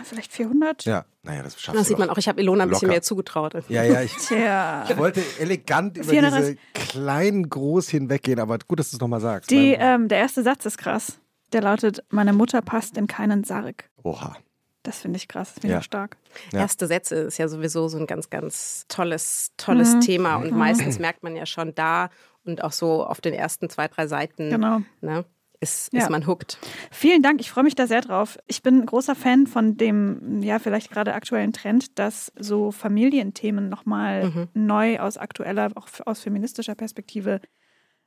vielleicht 0.04 0.32
400? 0.32 0.86
Ja, 0.86 1.06
naja, 1.24 1.42
das 1.44 1.60
schaffst 1.60 1.80
Das 1.80 1.88
sieht 1.88 1.98
man 1.98 2.10
auch, 2.10 2.18
ich 2.18 2.28
habe 2.28 2.42
Ilona 2.42 2.64
ein 2.64 2.70
bisschen 2.70 2.88
Locker. 2.88 2.94
mehr 2.96 3.02
zugetraut. 3.02 3.54
Ja, 3.70 3.84
ja, 3.84 4.02
ich, 4.02 4.14
Tja. 4.28 4.86
ich 4.90 4.98
wollte 4.98 5.22
elegant 5.40 5.98
über 5.98 6.10
430. 6.10 6.58
diese 6.76 6.88
kleinen 6.90 7.50
Groß 7.50 7.90
hinweggehen, 7.90 8.40
aber 8.40 8.58
gut, 8.68 8.80
dass 8.80 8.92
du 8.92 8.98
es 8.98 9.02
nochmal 9.02 9.22
sagst. 9.22 9.50
Die, 9.50 9.74
ähm, 9.80 10.08
der 10.10 10.20
erste 10.20 10.44
Satz 10.44 10.66
ist 10.66 10.78
krass. 10.78 11.20
Der 11.54 11.62
lautet, 11.62 12.04
meine 12.10 12.34
Mutter 12.34 12.62
passt 12.62 12.98
in 12.98 13.08
keinen 13.08 13.44
Sarg. 13.44 13.90
Oha. 14.04 14.36
Das 14.82 15.00
finde 15.00 15.16
ich 15.16 15.30
krass, 15.30 15.54
das 15.54 15.62
finde 15.62 15.68
ich 15.68 15.72
Ja. 15.74 15.80
auch 15.80 15.84
stark. 15.84 16.18
Ja. 16.52 16.60
Erste 16.60 16.88
Sätze 16.88 17.16
ist 17.16 17.38
ja 17.38 17.48
sowieso 17.48 17.88
so 17.88 17.98
ein 17.98 18.06
ganz, 18.06 18.30
ganz 18.30 18.84
tolles, 18.90 19.52
tolles 19.56 20.00
Thema. 20.02 20.36
Und 20.38 20.52
meistens 20.52 21.00
merkt 21.00 21.24
man 21.24 21.38
ja 21.38 21.46
schon 21.46 21.74
da 21.74 22.10
und 22.44 22.62
auch 22.66 22.74
so 22.74 23.06
auf 23.06 23.22
den 23.22 23.34
ersten 23.34 23.70
zwei, 23.70 23.88
drei 23.88 24.08
Seiten, 24.08 24.50
Genau. 24.50 24.82
ne, 25.00 25.24
ist, 25.64 25.92
Ja. 25.94 26.02
ist 26.02 26.10
man 26.10 26.28
hooked. 26.28 26.60
Vielen 26.92 27.22
Dank, 27.24 27.42
ich 27.42 27.50
freue 27.50 27.64
mich 27.64 27.76
da 27.76 27.88
sehr 27.88 28.02
drauf. 28.02 28.38
Ich 28.48 28.62
bin 28.62 28.82
ein 28.82 28.86
großer 28.86 29.16
Fan 29.16 29.48
von 29.48 29.78
dem, 29.78 30.42
ja, 30.44 30.60
vielleicht 30.60 30.92
gerade 30.92 31.14
aktuellen 31.16 31.54
Trend, 31.54 31.98
dass 31.98 32.32
so 32.38 32.72
Familienthemen 32.72 33.70
nochmal 33.70 34.48
neu 34.54 35.00
aus 35.00 35.18
aktueller, 35.18 35.72
auch 35.76 35.88
aus 36.06 36.20
feministischer 36.22 36.76
Perspektive 36.76 37.40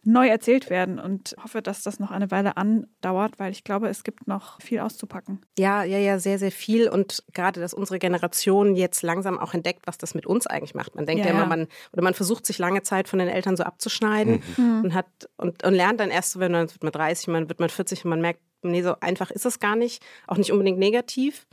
neu 0.07 0.29
erzählt 0.29 0.71
werden 0.71 0.99
und 0.99 1.37
hoffe, 1.43 1.63
dass 1.63 1.83
das 1.83 1.99
noch 1.99 2.11
eine 2.11 2.31
Weile 2.31 2.57
andauert, 2.57 3.39
weil 3.39 3.53
ich 3.53 3.65
glaube, 3.65 3.89
es 3.89 4.05
gibt 4.05 4.27
noch 4.29 4.61
viel 4.63 4.81
auszupacken. 4.81 5.41
Ja, 5.59 5.83
ja, 5.83 5.99
ja, 5.99 6.19
sehr, 6.19 6.39
sehr 6.39 6.53
viel. 6.53 6.89
Und 6.89 7.25
gerade, 7.33 7.61
dass 7.61 7.75
unsere 7.75 7.99
Generation 7.99 8.77
jetzt 8.77 9.03
langsam 9.03 9.39
auch 9.39 9.53
entdeckt, 9.53 9.87
was 9.87 9.99
das 9.99 10.15
mit 10.15 10.27
uns 10.27 10.47
eigentlich 10.47 10.75
macht. 10.75 10.95
Man 10.95 11.07
denkt 11.07 11.25
Ja, 11.25 11.33
ja, 11.33 11.37
immer, 11.37 11.47
man, 11.47 11.67
oder 11.93 12.03
man 12.03 12.15
versucht 12.15 12.47
sich 12.47 12.59
lange 12.59 12.83
Zeit 12.83 13.09
von 13.09 13.19
den 13.19 13.29
Eltern 13.29 13.57
so 13.57 13.65
abzuschneiden 13.65 14.43
und 14.57 14.95
hat 14.95 15.07
und, 15.37 15.65
und 15.65 15.75
lernt 15.75 16.01
dann 16.01 16.11
erst 16.11 16.33
so, 16.33 16.41
wenn 16.41 16.53
man 16.53 16.71
wird 16.71 16.83
man 16.83 16.93
30, 16.93 17.29
man 17.29 17.49
wird 17.49 17.61
man 17.61 17.69
40 17.69 18.05
und 18.05 18.11
man 18.11 18.21
merkt, 18.21 18.41
nee, 18.63 18.83
so 18.83 18.95
einfach 19.01 19.31
ist 19.31 19.47
es 19.47 19.61
gar 19.61 19.77
nicht. 19.77 20.03
Auch 20.27 20.37
nicht 20.37 20.53
unbedingt 20.53 20.79
negativ, 20.79 21.47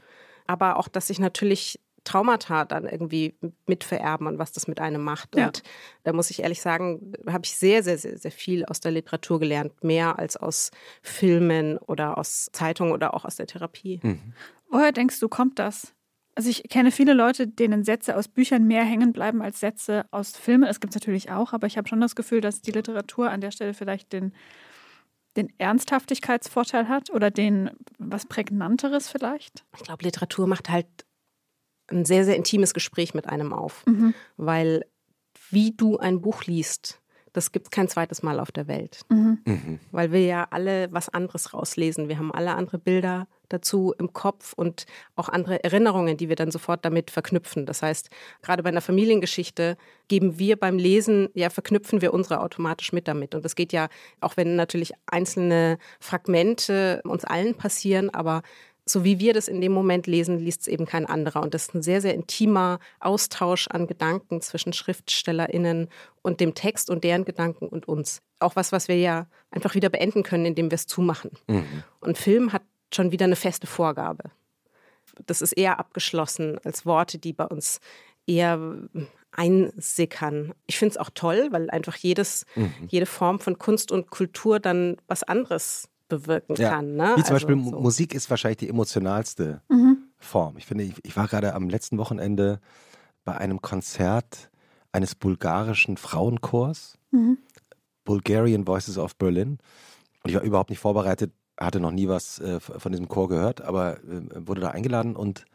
aber 0.46 0.78
auch, 0.78 0.88
dass 0.88 1.08
sich 1.08 1.20
natürlich 1.20 1.80
Traumata 2.04 2.66
dann 2.66 2.86
irgendwie 2.86 3.36
mitvererben 3.66 4.28
und 4.28 4.40
was 4.40 4.52
das 4.52 4.68
mit 4.68 4.80
einem 4.80 5.04
macht. 5.04 5.36
Ja. 5.36 5.48
Und 5.48 5.64
da 6.04 6.14
muss 6.14 6.30
ich 6.30 6.42
ehrlich 6.42 6.62
sagen, 6.62 7.14
habe 7.28 7.46
ich 7.46 7.56
sehr, 7.56 7.84
sehr, 7.84 7.98
sehr, 7.98 8.18
sehr 8.18 8.32
viel 8.32 8.66
aus 8.66 8.80
der 8.80 8.92
Literatur 8.92 9.40
gelernt. 9.40 9.84
Mehr 9.84 10.20
als 10.20 10.38
aus 10.38 10.72
Filmen 11.02 11.78
oder 11.78 12.18
aus 12.18 12.50
Zeitungen 12.52 12.94
oder 12.94 13.14
auch 13.14 13.26
aus 13.26 13.36
der 13.36 13.48
Therapie. 13.48 14.00
Woher 14.70 14.92
denkst 14.92 15.20
du, 15.20 15.30
kommt 15.30 15.60
das? 15.60 15.94
Also 16.36 16.50
ich 16.50 16.64
kenne 16.70 16.92
viele 16.92 17.14
Leute, 17.14 17.48
denen 17.48 17.84
Sätze 17.84 18.18
aus 18.18 18.28
Büchern 18.28 18.66
mehr 18.66 18.84
hängen 18.84 19.14
bleiben 19.14 19.42
als 19.42 19.60
Sätze 19.60 20.06
aus 20.12 20.36
Filmen. 20.36 20.68
Das 20.68 20.80
gibt 20.80 20.96
es 20.96 21.00
natürlich 21.00 21.30
auch, 21.30 21.54
aber 21.54 21.68
ich 21.68 21.78
habe 21.78 21.88
schon 21.88 22.02
das 22.02 22.16
Gefühl, 22.16 22.42
dass 22.42 22.62
die 22.62 22.72
Literatur 22.72 23.30
an 23.30 23.42
der 23.42 23.52
Stelle 23.52 23.76
vielleicht 23.76 24.14
den, 24.14 24.34
den 25.38 25.54
Ernsthaftigkeitsvorteil 25.60 26.88
hat 26.88 27.12
oder 27.12 27.30
den 27.30 27.70
was 28.00 28.26
Prägnanteres 28.26 29.10
vielleicht. 29.10 29.64
Ich 29.78 29.84
glaube, 29.84 30.04
Literatur 30.04 30.48
macht 30.48 30.70
halt 30.70 30.88
ein 31.88 32.06
sehr, 32.06 32.26
sehr 32.26 32.36
intimes 32.36 32.74
Gespräch 32.74 33.14
mit 33.14 33.28
einem 33.28 33.54
auf. 33.54 33.84
Weil 34.38 34.86
wie 35.50 35.72
du 35.72 35.98
ein 35.98 36.22
Buch 36.22 36.44
liest, 36.46 37.00
das 37.34 37.52
gibt 37.52 37.68
es 37.68 37.72
kein 37.72 37.88
zweites 37.88 38.22
Mal 38.22 38.40
auf 38.40 38.52
der 38.52 38.68
Welt. 38.68 39.02
Mhm. 39.10 39.80
Weil 39.92 40.12
wir 40.12 40.24
ja 40.24 40.48
alle 40.52 40.92
was 40.92 41.10
anderes 41.10 41.54
rauslesen. 41.54 42.08
Wir 42.08 42.20
haben 42.20 42.32
alle 42.32 42.54
andere 42.54 42.78
Bilder 42.78 43.28
dazu 43.50 43.94
im 43.98 44.14
Kopf 44.14 44.54
und 44.54 44.86
auch 45.16 45.30
andere 45.30 45.64
Erinnerungen, 45.64 46.18
die 46.18 46.30
wir 46.30 46.36
dann 46.36 46.52
sofort 46.52 46.86
damit 46.86 47.12
verknüpfen. 47.12 47.66
Das 47.66 47.82
heißt, 47.82 48.10
gerade 48.42 48.64
bei 48.64 48.70
einer 48.70 48.82
Familiengeschichte 48.82 49.78
geben 50.08 50.40
wir 50.40 50.58
beim 50.58 50.78
Lesen, 50.78 51.30
ja, 51.34 51.50
verknüpfen 51.50 52.02
wir 52.02 52.14
unsere 52.14 52.40
automatisch 52.40 52.94
mit 52.94 53.08
damit. 53.08 53.36
Und 53.36 53.46
das 53.46 53.56
geht 53.56 53.74
ja, 53.74 53.90
auch 54.22 54.38
wenn 54.38 54.56
natürlich 54.56 54.94
einzelne 55.08 55.78
Fragmente 56.00 57.02
uns 57.04 57.26
allen 57.26 57.56
passieren, 57.56 58.10
aber 58.12 58.42
so 58.86 59.04
wie 59.04 59.20
wir 59.20 59.34
das 59.34 59.48
in 59.48 59.62
dem 59.62 59.72
Moment 59.72 60.08
lesen, 60.08 60.40
liest 60.40 60.62
es 60.62 60.68
eben 60.68 60.86
kein 60.86 61.06
anderer. 61.06 61.42
Und 61.42 61.54
das 61.54 61.64
ist 61.64 61.76
ein 61.76 61.82
sehr, 61.82 62.02
sehr 62.02 62.14
intimer 62.14 62.80
Austausch 63.00 63.68
an 63.70 63.88
Gedanken 63.88 64.42
zwischen 64.42 64.74
SchriftstellerInnen 64.74 65.90
und 66.22 66.40
dem 66.42 66.54
Text 66.54 66.90
und 66.90 67.04
deren 67.04 67.26
Gedanken 67.26 67.68
und 67.68 67.88
uns. 67.88 68.22
Auch 68.40 68.56
was, 68.56 68.72
was 68.72 68.88
wir 68.88 68.98
ja 68.98 69.28
einfach 69.52 69.76
wieder 69.76 69.90
beenden 69.90 70.24
können, 70.24 70.46
indem 70.46 70.70
wir 70.70 70.76
es 70.76 70.88
zumachen. 70.88 71.32
Und 72.02 72.18
Film 72.18 72.52
hat 72.52 72.64
schon 72.94 73.12
wieder 73.12 73.26
eine 73.26 73.38
feste 73.38 73.68
Vorgabe. 73.68 74.24
Das 75.26 75.42
ist 75.42 75.54
eher 75.54 75.80
abgeschlossen 75.80 76.60
als 76.64 76.86
Worte, 76.86 77.20
die 77.20 77.34
bei 77.34 77.46
uns 77.46 77.80
eher 78.26 78.60
einsickern. 79.32 80.54
Ich 80.68 80.78
finde 80.78 80.92
es 80.92 80.98
auch 80.98 81.10
toll, 81.14 81.48
weil 81.52 81.70
einfach 81.70 81.96
jedes, 81.96 82.46
mhm. 82.56 82.74
jede 82.88 83.06
Form 83.06 83.40
von 83.40 83.58
Kunst 83.58 83.92
und 83.92 84.10
Kultur 84.12 84.60
dann 84.60 84.98
was 85.08 85.24
anderes 85.24 85.90
bewirken 86.20 86.56
ja. 86.56 86.70
kann. 86.70 86.96
Ne? 86.96 87.14
Wie 87.16 87.24
zum 87.24 87.34
also, 87.36 87.48
Beispiel 87.48 87.64
so. 87.64 87.80
Musik 87.80 88.14
ist 88.14 88.30
wahrscheinlich 88.30 88.58
die 88.58 88.70
emotionalste 88.70 89.62
mhm. 89.70 89.98
Form. 90.18 90.58
Ich 90.58 90.66
finde, 90.66 90.86
ich, 90.86 90.94
ich 91.04 91.16
war 91.16 91.28
gerade 91.28 91.54
am 91.54 91.70
letzten 91.70 91.98
Wochenende 91.98 92.60
bei 93.26 93.38
einem 93.38 93.62
Konzert 93.62 94.50
eines 94.92 95.16
bulgarischen 95.16 95.98
Frauenchors, 95.98 96.98
mhm. 97.12 97.38
Bulgarian 98.06 98.68
Voices 98.68 98.98
of 98.98 99.16
Berlin. 99.16 99.58
Und 100.24 100.30
ich 100.30 100.36
war 100.36 100.44
überhaupt 100.44 100.70
nicht 100.70 100.80
vorbereitet, 100.80 101.34
hatte 101.60 101.80
noch 101.80 101.92
nie 101.92 102.08
was 102.08 102.40
äh, 102.40 102.60
von 102.60 102.92
diesem 102.92 103.08
Chor 103.08 103.30
gehört, 103.30 103.62
aber 103.62 103.98
äh, 104.04 104.48
wurde 104.48 104.62
da 104.62 104.70
eingeladen 104.70 105.16
und 105.16 105.46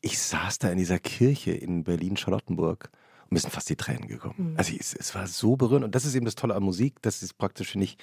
ich 0.00 0.18
saß 0.18 0.58
da 0.58 0.70
in 0.70 0.78
dieser 0.78 0.98
Kirche 0.98 1.52
in 1.52 1.84
Berlin-Charlottenburg 1.84 2.90
und 3.24 3.32
mir 3.32 3.40
sind 3.40 3.50
fast 3.50 3.68
die 3.68 3.76
Tränen 3.76 4.06
gekommen. 4.06 4.52
Mhm. 4.52 4.54
Also 4.56 4.74
es, 4.78 4.94
es, 4.94 5.14
war 5.14 5.26
so 5.26 5.56
berührend 5.56 5.84
und 5.84 5.94
das 5.94 6.04
ist 6.04 6.14
eben 6.14 6.24
das 6.24 6.34
Tolle 6.34 6.54
an 6.54 6.62
Musik, 6.62 7.02
dass 7.02 7.22
es 7.22 7.34
praktisch 7.34 7.74
nicht 7.74 8.00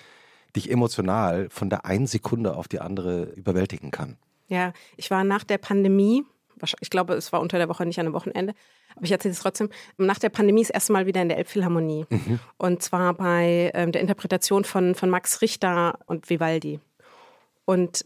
dich 0.55 0.71
emotional 0.71 1.49
von 1.49 1.69
der 1.69 1.85
einen 1.85 2.07
Sekunde 2.07 2.55
auf 2.55 2.67
die 2.67 2.79
andere 2.79 3.23
überwältigen 3.35 3.91
kann. 3.91 4.17
Ja, 4.47 4.73
ich 4.97 5.11
war 5.11 5.23
nach 5.23 5.43
der 5.43 5.57
Pandemie, 5.57 6.23
ich 6.79 6.89
glaube, 6.89 7.13
es 7.13 7.33
war 7.33 7.41
unter 7.41 7.57
der 7.57 7.69
Woche, 7.69 7.85
nicht 7.85 7.99
an 7.99 8.05
einem 8.05 8.15
Wochenende, 8.15 8.53
aber 8.95 9.05
ich 9.05 9.11
erzähle 9.11 9.33
es 9.33 9.39
trotzdem, 9.39 9.69
nach 9.97 10.19
der 10.19 10.29
Pandemie 10.29 10.61
das 10.61 10.69
erste 10.69 10.93
Mal 10.93 11.05
wieder 11.05 11.21
in 11.21 11.29
der 11.29 11.37
Elbphilharmonie. 11.37 12.05
Mhm. 12.09 12.39
Und 12.57 12.81
zwar 12.81 13.13
bei 13.13 13.71
ähm, 13.73 13.91
der 13.91 14.01
Interpretation 14.01 14.63
von, 14.63 14.95
von 14.95 15.09
Max 15.09 15.41
Richter 15.41 15.99
und 16.05 16.29
Vivaldi. 16.29 16.79
Und 17.65 18.05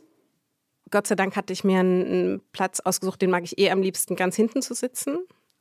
Gott 0.90 1.08
sei 1.08 1.16
Dank 1.16 1.36
hatte 1.36 1.54
ich 1.54 1.64
mir 1.64 1.80
einen 1.80 2.42
Platz 2.52 2.80
ausgesucht, 2.80 3.22
den 3.22 3.30
mag 3.30 3.44
ich 3.44 3.60
eh 3.60 3.70
am 3.70 3.82
liebsten 3.82 4.16
ganz 4.16 4.36
hinten 4.36 4.62
zu 4.62 4.74
sitzen. 4.74 5.20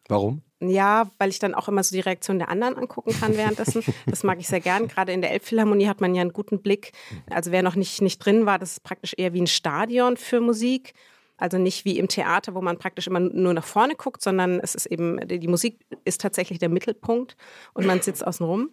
Warum? 0.09 0.43
Ja, 0.61 1.09
weil 1.19 1.31
ich 1.31 1.39
dann 1.39 1.55
auch 1.55 1.69
immer 1.69 1.85
so 1.85 1.95
die 1.95 2.01
Reaktion 2.01 2.39
der 2.39 2.49
anderen 2.49 2.77
angucken 2.77 3.13
kann 3.19 3.37
währenddessen. 3.37 3.83
Das 4.07 4.25
mag 4.25 4.41
ich 4.41 4.49
sehr 4.49 4.61
gern. 4.61 4.89
Gerade 4.89 5.13
in 5.13 5.21
der 5.21 5.31
Elbphilharmonie 5.31 5.87
hat 5.87 6.01
man 6.01 6.15
ja 6.15 6.23
einen 6.23 6.33
guten 6.33 6.61
Blick. 6.63 6.93
Also 7.31 7.53
wer 7.53 7.63
noch 7.63 7.77
nicht, 7.77 8.03
nicht 8.03 8.19
drin 8.19 8.45
war, 8.45 8.59
das 8.59 8.73
ist 8.73 8.83
praktisch 8.83 9.15
eher 9.17 9.33
wie 9.35 9.43
ein 9.43 9.47
Stadion 9.47 10.17
für 10.17 10.41
Musik. 10.41 10.95
Also 11.37 11.57
nicht 11.57 11.85
wie 11.85 11.99
im 11.99 12.09
Theater, 12.09 12.55
wo 12.57 12.61
man 12.61 12.79
praktisch 12.79 13.07
immer 13.07 13.21
nur 13.21 13.55
nach 13.55 13.65
vorne 13.65 13.95
guckt, 13.95 14.23
sondern 14.23 14.59
es 14.59 14.75
ist 14.75 14.87
eben, 14.87 15.21
die 15.29 15.47
Musik 15.47 15.79
ist 16.05 16.21
tatsächlich 16.21 16.59
der 16.59 16.69
Mittelpunkt 16.69 17.37
und 17.75 17.87
man 17.87 18.03
sitzt 18.03 18.27
außen 18.27 18.45
rum. 18.45 18.71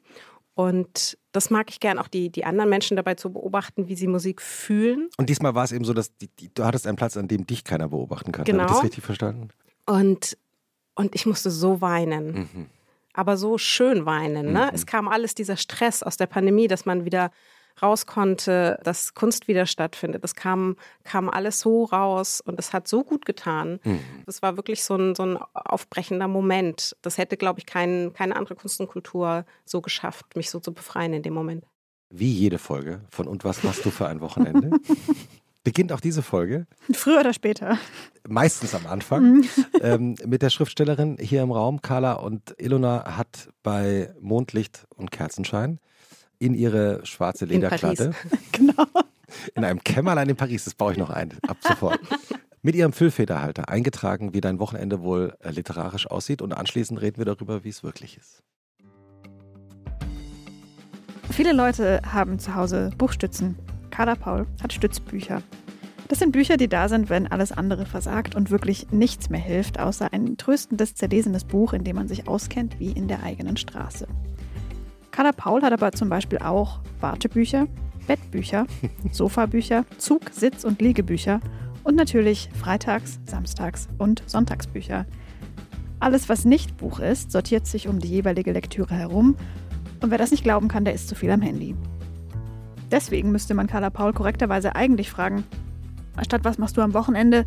Und 0.55 1.17
das 1.33 1.49
mag 1.51 1.69
ich 1.69 1.79
gern, 1.79 1.99
auch 1.99 2.07
die, 2.07 2.31
die 2.31 2.45
anderen 2.45 2.69
Menschen 2.69 2.95
dabei 2.95 3.15
zu 3.15 3.31
beobachten, 3.31 3.87
wie 3.87 3.95
sie 3.95 4.07
Musik 4.07 4.41
fühlen. 4.41 5.09
Und 5.17 5.29
diesmal 5.29 5.53
war 5.53 5.65
es 5.65 5.73
eben 5.73 5.85
so, 5.85 5.93
dass 5.93 6.15
die, 6.17 6.29
die, 6.29 6.51
du 6.51 6.63
hattest 6.63 6.87
einen 6.87 6.95
Platz, 6.95 7.17
an 7.17 7.27
dem 7.27 7.45
dich 7.45 7.65
keiner 7.65 7.89
beobachten 7.89 8.31
kann. 8.31 8.45
Genau. 8.45 8.63
Habe 8.63 8.71
ich 8.71 8.77
das 8.77 8.83
richtig 8.85 9.03
verstanden? 9.03 9.49
Und, 9.85 10.37
und 10.95 11.15
ich 11.15 11.25
musste 11.25 11.51
so 11.51 11.81
weinen. 11.81 12.33
Mhm. 12.33 12.65
Aber 13.13 13.37
so 13.37 13.57
schön 13.57 14.05
weinen. 14.05 14.51
Ne? 14.51 14.65
Mhm. 14.65 14.71
Es 14.73 14.85
kam 14.85 15.07
alles 15.07 15.35
dieser 15.35 15.57
Stress 15.57 16.03
aus 16.03 16.17
der 16.17 16.25
Pandemie, 16.25 16.67
dass 16.67 16.85
man 16.85 17.05
wieder 17.05 17.31
raus 17.81 18.05
konnte, 18.05 18.79
dass 18.83 19.13
Kunst 19.13 19.47
wieder 19.47 19.65
stattfindet. 19.65 20.23
Das 20.23 20.35
kam, 20.35 20.77
kam 21.03 21.29
alles 21.29 21.59
so 21.59 21.83
raus 21.85 22.41
und 22.41 22.57
es 22.59 22.73
hat 22.73 22.87
so 22.87 23.03
gut 23.03 23.25
getan. 23.25 23.79
Mhm. 23.83 23.99
Das 24.25 24.41
war 24.41 24.57
wirklich 24.57 24.83
so 24.83 24.95
ein, 24.95 25.15
so 25.15 25.23
ein 25.23 25.37
aufbrechender 25.53 26.27
Moment. 26.27 26.95
Das 27.01 27.17
hätte, 27.17 27.37
glaube 27.37 27.59
ich, 27.59 27.65
kein, 27.65 28.13
keine 28.13 28.35
andere 28.35 28.55
Kunst 28.55 28.79
und 28.79 28.87
Kultur 28.87 29.45
so 29.65 29.81
geschafft, 29.81 30.35
mich 30.35 30.49
so 30.49 30.59
zu 30.59 30.73
befreien 30.73 31.13
in 31.13 31.23
dem 31.23 31.33
Moment. 31.33 31.65
Wie 32.09 32.31
jede 32.31 32.59
Folge 32.59 33.01
von 33.09 33.27
Und 33.27 33.43
was 33.43 33.63
machst 33.63 33.83
du 33.85 33.91
für 33.91 34.07
ein 34.07 34.21
Wochenende? 34.21 34.71
beginnt 35.65 35.91
auch 35.91 35.99
diese 35.99 36.21
Folge. 36.21 36.67
Früher 36.93 37.19
oder 37.19 37.33
später. 37.33 37.77
Meistens 38.25 38.73
am 38.73 38.87
Anfang. 38.87 39.23
Mhm. 39.23 39.45
ähm, 39.81 40.15
mit 40.25 40.41
der 40.41 40.49
Schriftstellerin 40.49 41.17
hier 41.19 41.41
im 41.41 41.51
Raum, 41.51 41.81
Carla 41.81 42.13
und 42.13 42.55
Ilona, 42.57 43.17
hat 43.17 43.49
bei 43.63 44.13
Mondlicht 44.21 44.85
und 44.95 45.11
Kerzenschein 45.11 45.79
in 46.39 46.53
ihre 46.53 47.05
schwarze 47.05 47.43
Lederkladde. 47.45 48.13
genau. 48.53 48.85
In 49.55 49.65
einem 49.65 49.83
Kämmerlein 49.83 50.29
in 50.29 50.35
Paris, 50.35 50.63
das 50.63 50.75
baue 50.75 50.93
ich 50.93 50.97
noch 50.97 51.09
ein, 51.09 51.33
ab 51.47 51.57
sofort. 51.59 51.99
Mit 52.61 52.75
ihrem 52.75 52.93
Füllfederhalter 52.93 53.67
eingetragen, 53.67 54.33
wie 54.33 54.41
dein 54.41 54.59
Wochenende 54.59 55.01
wohl 55.01 55.35
äh, 55.39 55.49
literarisch 55.49 56.07
aussieht 56.07 56.41
und 56.41 56.53
anschließend 56.53 57.01
reden 57.01 57.17
wir 57.17 57.25
darüber, 57.25 57.63
wie 57.63 57.69
es 57.69 57.83
wirklich 57.83 58.17
ist. 58.17 58.43
Viele 61.31 61.53
Leute 61.53 62.01
haben 62.05 62.39
zu 62.39 62.55
Hause 62.55 62.91
Buchstützen. 62.97 63.57
Carla 63.95 64.15
Paul 64.15 64.45
hat 64.61 64.73
Stützbücher. 64.73 65.41
Das 66.09 66.19
sind 66.19 66.33
Bücher, 66.33 66.57
die 66.57 66.67
da 66.67 66.89
sind, 66.89 67.09
wenn 67.09 67.27
alles 67.27 67.53
andere 67.53 67.85
versagt 67.85 68.35
und 68.35 68.51
wirklich 68.51 68.91
nichts 68.91 69.29
mehr 69.29 69.39
hilft, 69.39 69.79
außer 69.79 70.11
ein 70.11 70.35
tröstendes, 70.35 70.95
zerlesenes 70.95 71.45
Buch, 71.45 71.71
in 71.71 71.85
dem 71.85 71.95
man 71.95 72.09
sich 72.09 72.27
auskennt 72.27 72.77
wie 72.77 72.91
in 72.91 73.07
der 73.07 73.23
eigenen 73.23 73.55
Straße. 73.55 74.05
Carla 75.11 75.31
Paul 75.31 75.61
hat 75.61 75.71
aber 75.71 75.93
zum 75.93 76.09
Beispiel 76.09 76.39
auch 76.39 76.79
Wartebücher, 76.99 77.67
Bettbücher, 78.05 78.67
Sofabücher, 79.13 79.85
Zug-, 79.97 80.29
Sitz- 80.29 80.65
und 80.65 80.81
Liegebücher 80.81 81.39
und 81.85 81.95
natürlich 81.95 82.49
Freitags-, 82.53 83.21
Samstags- 83.25 83.87
und 83.97 84.23
Sonntagsbücher. 84.25 85.05
Alles, 86.01 86.27
was 86.27 86.43
nicht 86.43 86.75
Buch 86.75 86.99
ist, 86.99 87.31
sortiert 87.31 87.65
sich 87.65 87.87
um 87.87 87.99
die 87.99 88.09
jeweilige 88.09 88.51
Lektüre 88.51 88.93
herum. 88.93 89.37
Und 90.01 90.11
wer 90.11 90.17
das 90.17 90.31
nicht 90.31 90.43
glauben 90.43 90.67
kann, 90.67 90.83
der 90.83 90.93
ist 90.93 91.07
zu 91.07 91.15
viel 91.15 91.31
am 91.31 91.41
Handy. 91.41 91.77
Deswegen 92.95 93.33
müsste 93.33 93.53
man 93.55 93.67
Carla 93.67 93.89
Paul 93.89 94.13
korrekterweise 94.13 94.73
eigentlich 94.73 95.11
fragen, 95.11 95.43
anstatt 96.15 96.45
was 96.45 96.57
machst 96.57 96.77
du 96.77 96.81
am 96.81 96.93
Wochenende, 96.93 97.45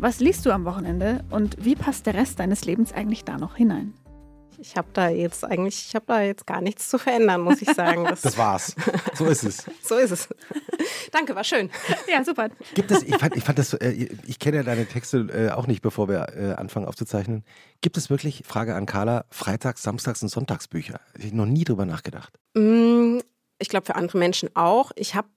was 0.00 0.18
liest 0.18 0.44
du 0.44 0.50
am 0.50 0.64
Wochenende 0.64 1.22
und 1.30 1.64
wie 1.64 1.76
passt 1.76 2.06
der 2.06 2.14
Rest 2.14 2.40
deines 2.40 2.64
Lebens 2.64 2.92
eigentlich 2.92 3.24
da 3.24 3.38
noch 3.38 3.54
hinein? 3.54 3.94
Ich 4.58 4.76
habe 4.76 4.88
da 4.92 5.08
jetzt 5.08 5.44
eigentlich, 5.44 5.86
ich 5.86 5.94
habe 5.94 6.06
da 6.08 6.22
jetzt 6.22 6.44
gar 6.44 6.60
nichts 6.60 6.88
zu 6.90 6.98
verändern, 6.98 7.40
muss 7.40 7.62
ich 7.62 7.70
sagen. 7.70 8.04
Das, 8.10 8.22
das 8.22 8.36
war's. 8.36 8.74
So 9.14 9.26
ist 9.26 9.44
es. 9.44 9.64
so 9.82 9.96
ist 9.96 10.10
es. 10.10 10.28
Danke, 11.12 11.36
war 11.36 11.44
schön. 11.44 11.70
Ja, 12.12 12.24
super. 12.24 12.48
Gibt 12.74 12.90
es, 12.90 13.04
ich 13.04 13.16
fand, 13.16 13.36
ich 13.36 13.44
fand 13.44 13.60
das, 13.60 13.74
äh, 13.74 14.08
ich 14.26 14.40
kenne 14.40 14.56
ja 14.56 14.62
deine 14.64 14.86
Texte 14.86 15.28
äh, 15.32 15.52
auch 15.52 15.68
nicht, 15.68 15.82
bevor 15.82 16.08
wir 16.08 16.32
äh, 16.36 16.54
anfangen 16.54 16.86
aufzuzeichnen. 16.86 17.44
Gibt 17.80 17.96
es 17.96 18.10
wirklich, 18.10 18.42
Frage 18.44 18.74
an 18.74 18.86
Carla, 18.86 19.24
Freitags, 19.30 19.84
Samstags 19.84 20.20
und 20.22 20.30
Sonntagsbücher? 20.30 21.00
Ich 21.16 21.26
habe 21.26 21.36
noch 21.36 21.46
nie 21.46 21.62
drüber 21.62 21.86
nachgedacht. 21.86 22.32
Ich 23.60 23.68
glaube 23.68 23.86
für 23.86 23.94
andere 23.94 24.18
Menschen 24.18 24.54
auch. 24.54 24.90
Ich 24.96 25.14
habe 25.14 25.28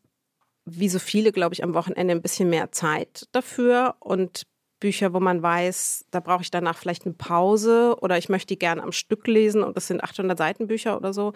wie 0.66 0.90
so 0.90 1.00
viele, 1.00 1.32
glaube 1.32 1.54
ich, 1.54 1.64
am 1.64 1.74
Wochenende 1.74 2.14
ein 2.14 2.22
bisschen 2.22 2.50
mehr 2.50 2.72
Zeit 2.72 3.28
dafür 3.32 3.96
und 4.00 4.44
Bücher, 4.80 5.14
wo 5.14 5.20
man 5.20 5.42
weiß, 5.42 6.06
da 6.12 6.20
brauche 6.20 6.42
ich 6.42 6.52
danach 6.52 6.78
vielleicht 6.78 7.06
eine 7.06 7.14
Pause 7.14 7.96
oder 8.02 8.18
ich 8.18 8.30
möchte 8.30 8.48
die 8.48 8.60
gerne 8.60 8.84
am 8.84 8.92
Stück 8.92 9.28
lesen 9.28 9.64
und 9.64 9.78
das 9.78 9.88
sind 9.88 10.04
800 10.04 10.38
Seiten 10.38 10.68
Bücher 10.68 10.98
oder 10.98 11.14
so, 11.14 11.34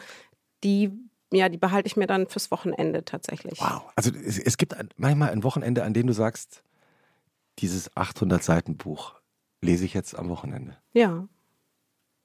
die 0.63 0.91
ja, 1.32 1.50
die 1.50 1.58
behalte 1.58 1.88
ich 1.88 1.98
mir 1.98 2.08
dann 2.08 2.27
fürs 2.27 2.51
Wochenende 2.51 3.03
tatsächlich. 3.03 3.60
Wow, 3.60 3.84
also 3.96 4.12
es, 4.12 4.39
es 4.39 4.58
gibt 4.58 4.75
manchmal 4.96 5.32
ein 5.32 5.44
Wochenende, 5.44 5.84
an 5.84 5.94
dem 5.94 6.08
du 6.08 6.13
sagst, 6.13 6.63
dieses 7.60 7.96
800 7.98 8.41
Seiten 8.44 8.77
Buch 8.77 9.15
lese 9.62 9.86
ich 9.86 9.94
jetzt 9.94 10.17
am 10.17 10.29
Wochenende. 10.29 10.77
Ja. 10.94 11.27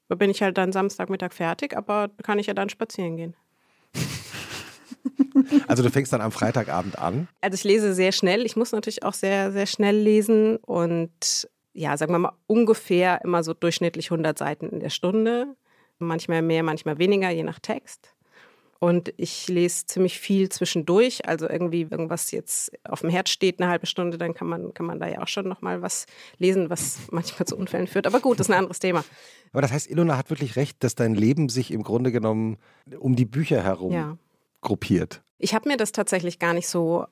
Da 0.07 0.15
bin 0.15 0.29
ich 0.29 0.41
halt 0.41 0.57
dann 0.57 0.71
Samstagmittag 0.71 1.33
fertig, 1.33 1.75
aber 1.75 2.09
kann 2.21 2.39
ich 2.39 2.47
ja 2.47 2.53
dann 2.53 2.69
spazieren 2.69 3.17
gehen. 3.17 3.35
Also 5.67 5.83
du 5.83 5.89
fängst 5.89 6.13
dann 6.13 6.21
am 6.21 6.31
Freitagabend 6.31 6.97
an? 6.97 7.27
Also 7.41 7.55
ich 7.55 7.63
lese 7.63 7.93
sehr 7.93 8.11
schnell. 8.11 8.45
Ich 8.45 8.55
muss 8.55 8.71
natürlich 8.71 9.03
auch 9.03 9.13
sehr, 9.13 9.51
sehr 9.51 9.65
schnell 9.65 9.97
lesen 9.97 10.57
und 10.57 11.49
ja, 11.73 11.97
sagen 11.97 12.11
wir 12.11 12.19
mal 12.19 12.33
ungefähr 12.47 13.21
immer 13.23 13.43
so 13.43 13.53
durchschnittlich 13.53 14.11
100 14.11 14.37
Seiten 14.37 14.69
in 14.69 14.79
der 14.79 14.89
Stunde. 14.89 15.55
Manchmal 15.99 16.41
mehr, 16.41 16.63
manchmal 16.63 16.97
weniger, 16.97 17.29
je 17.29 17.43
nach 17.43 17.59
Text. 17.59 18.13
Und 18.79 19.13
ich 19.15 19.47
lese 19.47 19.85
ziemlich 19.85 20.19
viel 20.19 20.49
zwischendurch. 20.49 21.25
Also 21.25 21.49
irgendwie 21.49 21.87
irgendwas 21.89 22.31
jetzt 22.31 22.69
auf 22.83 22.99
dem 22.99 23.09
Herz 23.09 23.29
steht 23.29 23.61
eine 23.61 23.71
halbe 23.71 23.85
Stunde, 23.85 24.17
dann 24.17 24.33
kann 24.33 24.47
man, 24.47 24.73
kann 24.73 24.85
man 24.85 24.99
da 24.99 25.07
ja 25.07 25.21
auch 25.21 25.27
schon 25.29 25.47
nochmal 25.47 25.81
was 25.81 26.05
lesen, 26.37 26.69
was 26.69 26.97
manchmal 27.09 27.47
zu 27.47 27.55
Unfällen 27.55 27.87
führt. 27.87 28.07
Aber 28.07 28.19
gut, 28.19 28.39
das 28.39 28.47
ist 28.47 28.51
ein 28.51 28.59
anderes 28.59 28.79
Thema. 28.79 29.05
Aber 29.53 29.61
das 29.61 29.71
heißt, 29.71 29.89
Ilona 29.89 30.17
hat 30.17 30.29
wirklich 30.29 30.57
recht, 30.57 30.83
dass 30.83 30.95
dein 30.95 31.15
Leben 31.15 31.47
sich 31.47 31.71
im 31.71 31.83
Grunde 31.83 32.11
genommen 32.11 32.57
um 32.99 33.15
die 33.15 33.25
Bücher 33.25 33.63
herum 33.63 33.93
ja. 33.93 34.17
Gruppiert. 34.63 35.21
Ich 35.37 35.53
habe 35.53 35.69
mir 35.69 35.77
das 35.77 35.91
tatsächlich 35.91 36.39
gar 36.39 36.53
nicht 36.53 36.67
so 36.67 37.05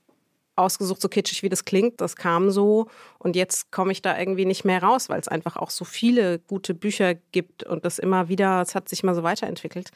ausgesucht, 0.55 1.01
so 1.01 1.09
kitschig 1.09 1.43
wie 1.43 1.49
das 1.49 1.65
klingt. 1.65 2.01
Das 2.01 2.15
kam 2.15 2.51
so 2.51 2.87
und 3.19 3.35
jetzt 3.35 3.71
komme 3.71 3.91
ich 3.91 4.01
da 4.01 4.17
irgendwie 4.17 4.45
nicht 4.45 4.65
mehr 4.65 4.81
raus, 4.81 5.09
weil 5.09 5.19
es 5.19 5.27
einfach 5.27 5.57
auch 5.57 5.69
so 5.69 5.85
viele 5.85 6.39
gute 6.39 6.73
Bücher 6.73 7.15
gibt 7.15 7.63
und 7.63 7.85
das 7.85 7.99
immer 7.99 8.29
wieder, 8.29 8.61
es 8.61 8.75
hat 8.75 8.89
sich 8.89 9.03
mal 9.03 9.15
so 9.15 9.23
weiterentwickelt. 9.23 9.91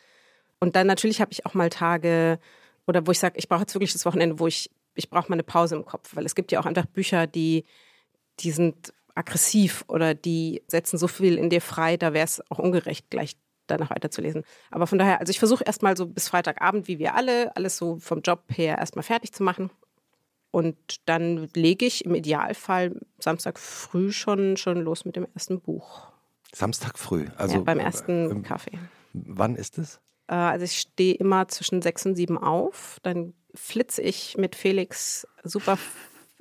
Und 0.59 0.75
dann 0.75 0.87
natürlich 0.87 1.21
habe 1.21 1.31
ich 1.31 1.45
auch 1.45 1.53
mal 1.53 1.69
Tage 1.69 2.39
oder 2.87 3.05
wo 3.05 3.11
ich 3.11 3.19
sage, 3.19 3.37
ich 3.37 3.49
brauche 3.49 3.61
jetzt 3.61 3.75
wirklich 3.75 3.93
das 3.93 4.05
Wochenende, 4.05 4.39
wo 4.39 4.47
ich, 4.47 4.69
ich 4.95 5.09
brauche 5.09 5.29
mal 5.29 5.35
eine 5.35 5.43
Pause 5.43 5.75
im 5.75 5.85
Kopf, 5.85 6.15
weil 6.15 6.25
es 6.25 6.35
gibt 6.35 6.51
ja 6.51 6.59
auch 6.59 6.65
einfach 6.65 6.85
Bücher, 6.85 7.27
die, 7.27 7.65
die 8.39 8.51
sind 8.51 8.93
aggressiv 9.15 9.83
oder 9.87 10.13
die 10.13 10.61
setzen 10.67 10.97
so 10.97 11.07
viel 11.07 11.37
in 11.37 11.49
dir 11.49 11.61
frei, 11.61 11.97
da 11.97 12.13
wäre 12.13 12.25
es 12.25 12.41
auch 12.51 12.59
ungerecht, 12.59 13.09
gleich 13.09 13.35
danach 13.67 13.89
weiterzulesen. 13.89 14.43
Aber 14.71 14.87
von 14.87 14.97
daher, 14.97 15.19
also 15.19 15.31
ich 15.31 15.39
versuche 15.39 15.63
erstmal 15.63 15.97
so 15.97 16.07
bis 16.07 16.29
Freitagabend, 16.29 16.87
wie 16.87 16.99
wir 16.99 17.15
alle, 17.15 17.55
alles 17.55 17.77
so 17.77 17.97
vom 17.97 18.21
Job 18.21 18.43
her 18.51 18.77
erstmal 18.77 19.03
fertig 19.03 19.33
zu 19.33 19.43
machen. 19.43 19.69
Und 20.51 20.77
dann 21.05 21.49
lege 21.53 21.85
ich 21.85 22.05
im 22.05 22.15
Idealfall 22.15 22.99
Samstag 23.19 23.59
früh 23.59 24.11
schon, 24.11 24.55
schon 24.55 24.81
los 24.81 25.03
mit 25.03 25.15
dem 25.17 25.27
ersten 25.33 25.59
Buch. 25.59 26.07
Samstag 26.53 26.97
früh. 26.97 27.25
Also 27.35 27.57
ja, 27.57 27.61
beim 27.61 27.79
ersten 27.79 28.31
äh, 28.31 28.41
Kaffee. 28.41 28.79
Wann 29.11 29.55
ist 29.55 29.77
es? 29.77 29.99
Äh, 30.27 30.35
also 30.35 30.63
ich 30.63 30.79
stehe 30.79 31.15
immer 31.15 31.49
zwischen 31.49 31.81
sechs 31.81 32.05
und 32.05 32.15
sieben 32.15 32.37
auf. 32.37 32.99
Dann 33.03 33.33
flitze 33.53 34.01
ich 34.01 34.37
mit 34.37 34.55
Felix 34.55 35.27
super 35.43 35.77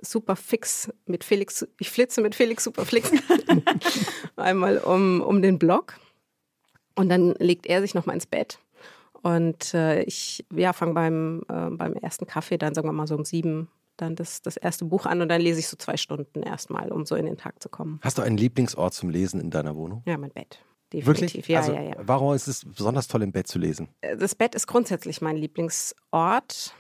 super 0.01 0.37
fix 0.37 0.93
mit 1.07 1.25
Felix, 1.25 1.67
ich 1.79 1.91
flitze 1.91 2.21
mit 2.21 2.35
Felix 2.35 2.65
super 2.65 2.85
fix 2.85 3.11
einmal 4.37 4.79
um, 4.79 5.21
um 5.21 5.43
den 5.43 5.59
Block 5.59 5.95
und 6.95 7.09
dann 7.09 7.35
legt 7.39 7.67
er 7.67 7.81
sich 7.81 7.95
nochmal 7.95 8.15
ins 8.15 8.27
Bett 8.27 8.59
und 9.25 9.73
äh, 9.73 10.03
ich 10.03 10.45
ja, 10.55 10.75
fange 10.75 10.93
beim, 10.93 11.43
äh, 11.49 11.71
beim 11.71 11.95
ersten 11.95 12.27
Kaffee 12.27 12.59
dann, 12.59 12.75
sagen 12.75 12.87
wir 12.87 12.93
mal 12.93 13.07
so 13.07 13.15
um 13.15 13.25
sieben, 13.25 13.69
dann 13.97 14.17
das, 14.17 14.43
das 14.43 14.59
erste 14.59 14.85
Buch 14.85 15.07
an 15.07 15.23
und 15.23 15.29
dann 15.31 15.41
lese 15.41 15.61
ich 15.61 15.69
so 15.69 15.79
zwei 15.79 15.97
Stunden 15.97 16.43
erstmal, 16.43 16.93
um 16.93 17.07
so 17.07 17.15
in 17.15 17.25
den 17.25 17.39
Tag 17.39 17.63
zu 17.63 17.71
kommen. 17.71 18.01
Hast 18.03 18.19
du 18.19 18.23
einen 18.23 18.37
Lieblingsort 18.37 18.93
zum 18.93 19.09
Lesen 19.09 19.41
in 19.41 19.51
deiner 19.51 19.77
Wohnung? 19.77 20.03
Ja, 20.05 20.19
mein 20.19 20.31
Bett. 20.31 20.59
Definitiv. 20.93 21.35
Wirklich? 21.35 21.49
Ja, 21.49 21.61
also, 21.61 21.73
ja, 21.73 21.83
ja. 21.83 21.95
Warum 22.03 22.35
ist 22.35 22.49
es 22.49 22.67
besonders 22.67 23.09
toll, 23.09 23.23
im 23.23 23.33
Bett 23.33 23.47
zu 23.47 23.59
lesen? 23.59 23.89
Äh, 24.03 24.17
das 24.19 24.35
Bett 24.35 24.55
ist 24.55 24.67
grundsätzlich 24.67 25.23
mein 25.23 25.37
Lieblingsort. 25.37 26.75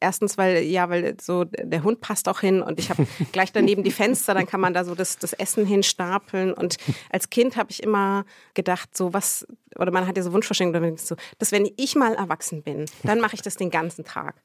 Erstens, 0.00 0.38
weil 0.38 0.62
ja, 0.62 0.88
weil 0.90 1.16
so 1.20 1.44
der 1.44 1.82
Hund 1.82 2.00
passt 2.00 2.28
auch 2.28 2.40
hin 2.40 2.62
und 2.62 2.78
ich 2.78 2.90
habe 2.90 3.06
gleich 3.32 3.52
daneben 3.52 3.82
die 3.82 3.90
Fenster, 3.90 4.34
dann 4.34 4.46
kann 4.46 4.60
man 4.60 4.74
da 4.74 4.84
so 4.84 4.94
das, 4.94 5.18
das 5.18 5.32
Essen 5.32 5.66
hinstapeln. 5.66 6.52
Und 6.52 6.76
als 7.10 7.30
Kind 7.30 7.56
habe 7.56 7.70
ich 7.70 7.82
immer 7.82 8.24
gedacht, 8.54 8.96
so 8.96 9.12
was, 9.12 9.46
oder 9.76 9.90
man 9.90 10.06
hat 10.06 10.16
ja 10.16 10.22
so 10.22 10.32
Wunschvorstellungen, 10.32 10.96
so, 10.96 11.16
dass 11.38 11.52
wenn 11.52 11.68
ich 11.76 11.96
mal 11.96 12.14
erwachsen 12.14 12.62
bin, 12.62 12.86
dann 13.02 13.20
mache 13.20 13.34
ich 13.34 13.42
das 13.42 13.56
den 13.56 13.70
ganzen 13.70 14.04
Tag. 14.04 14.36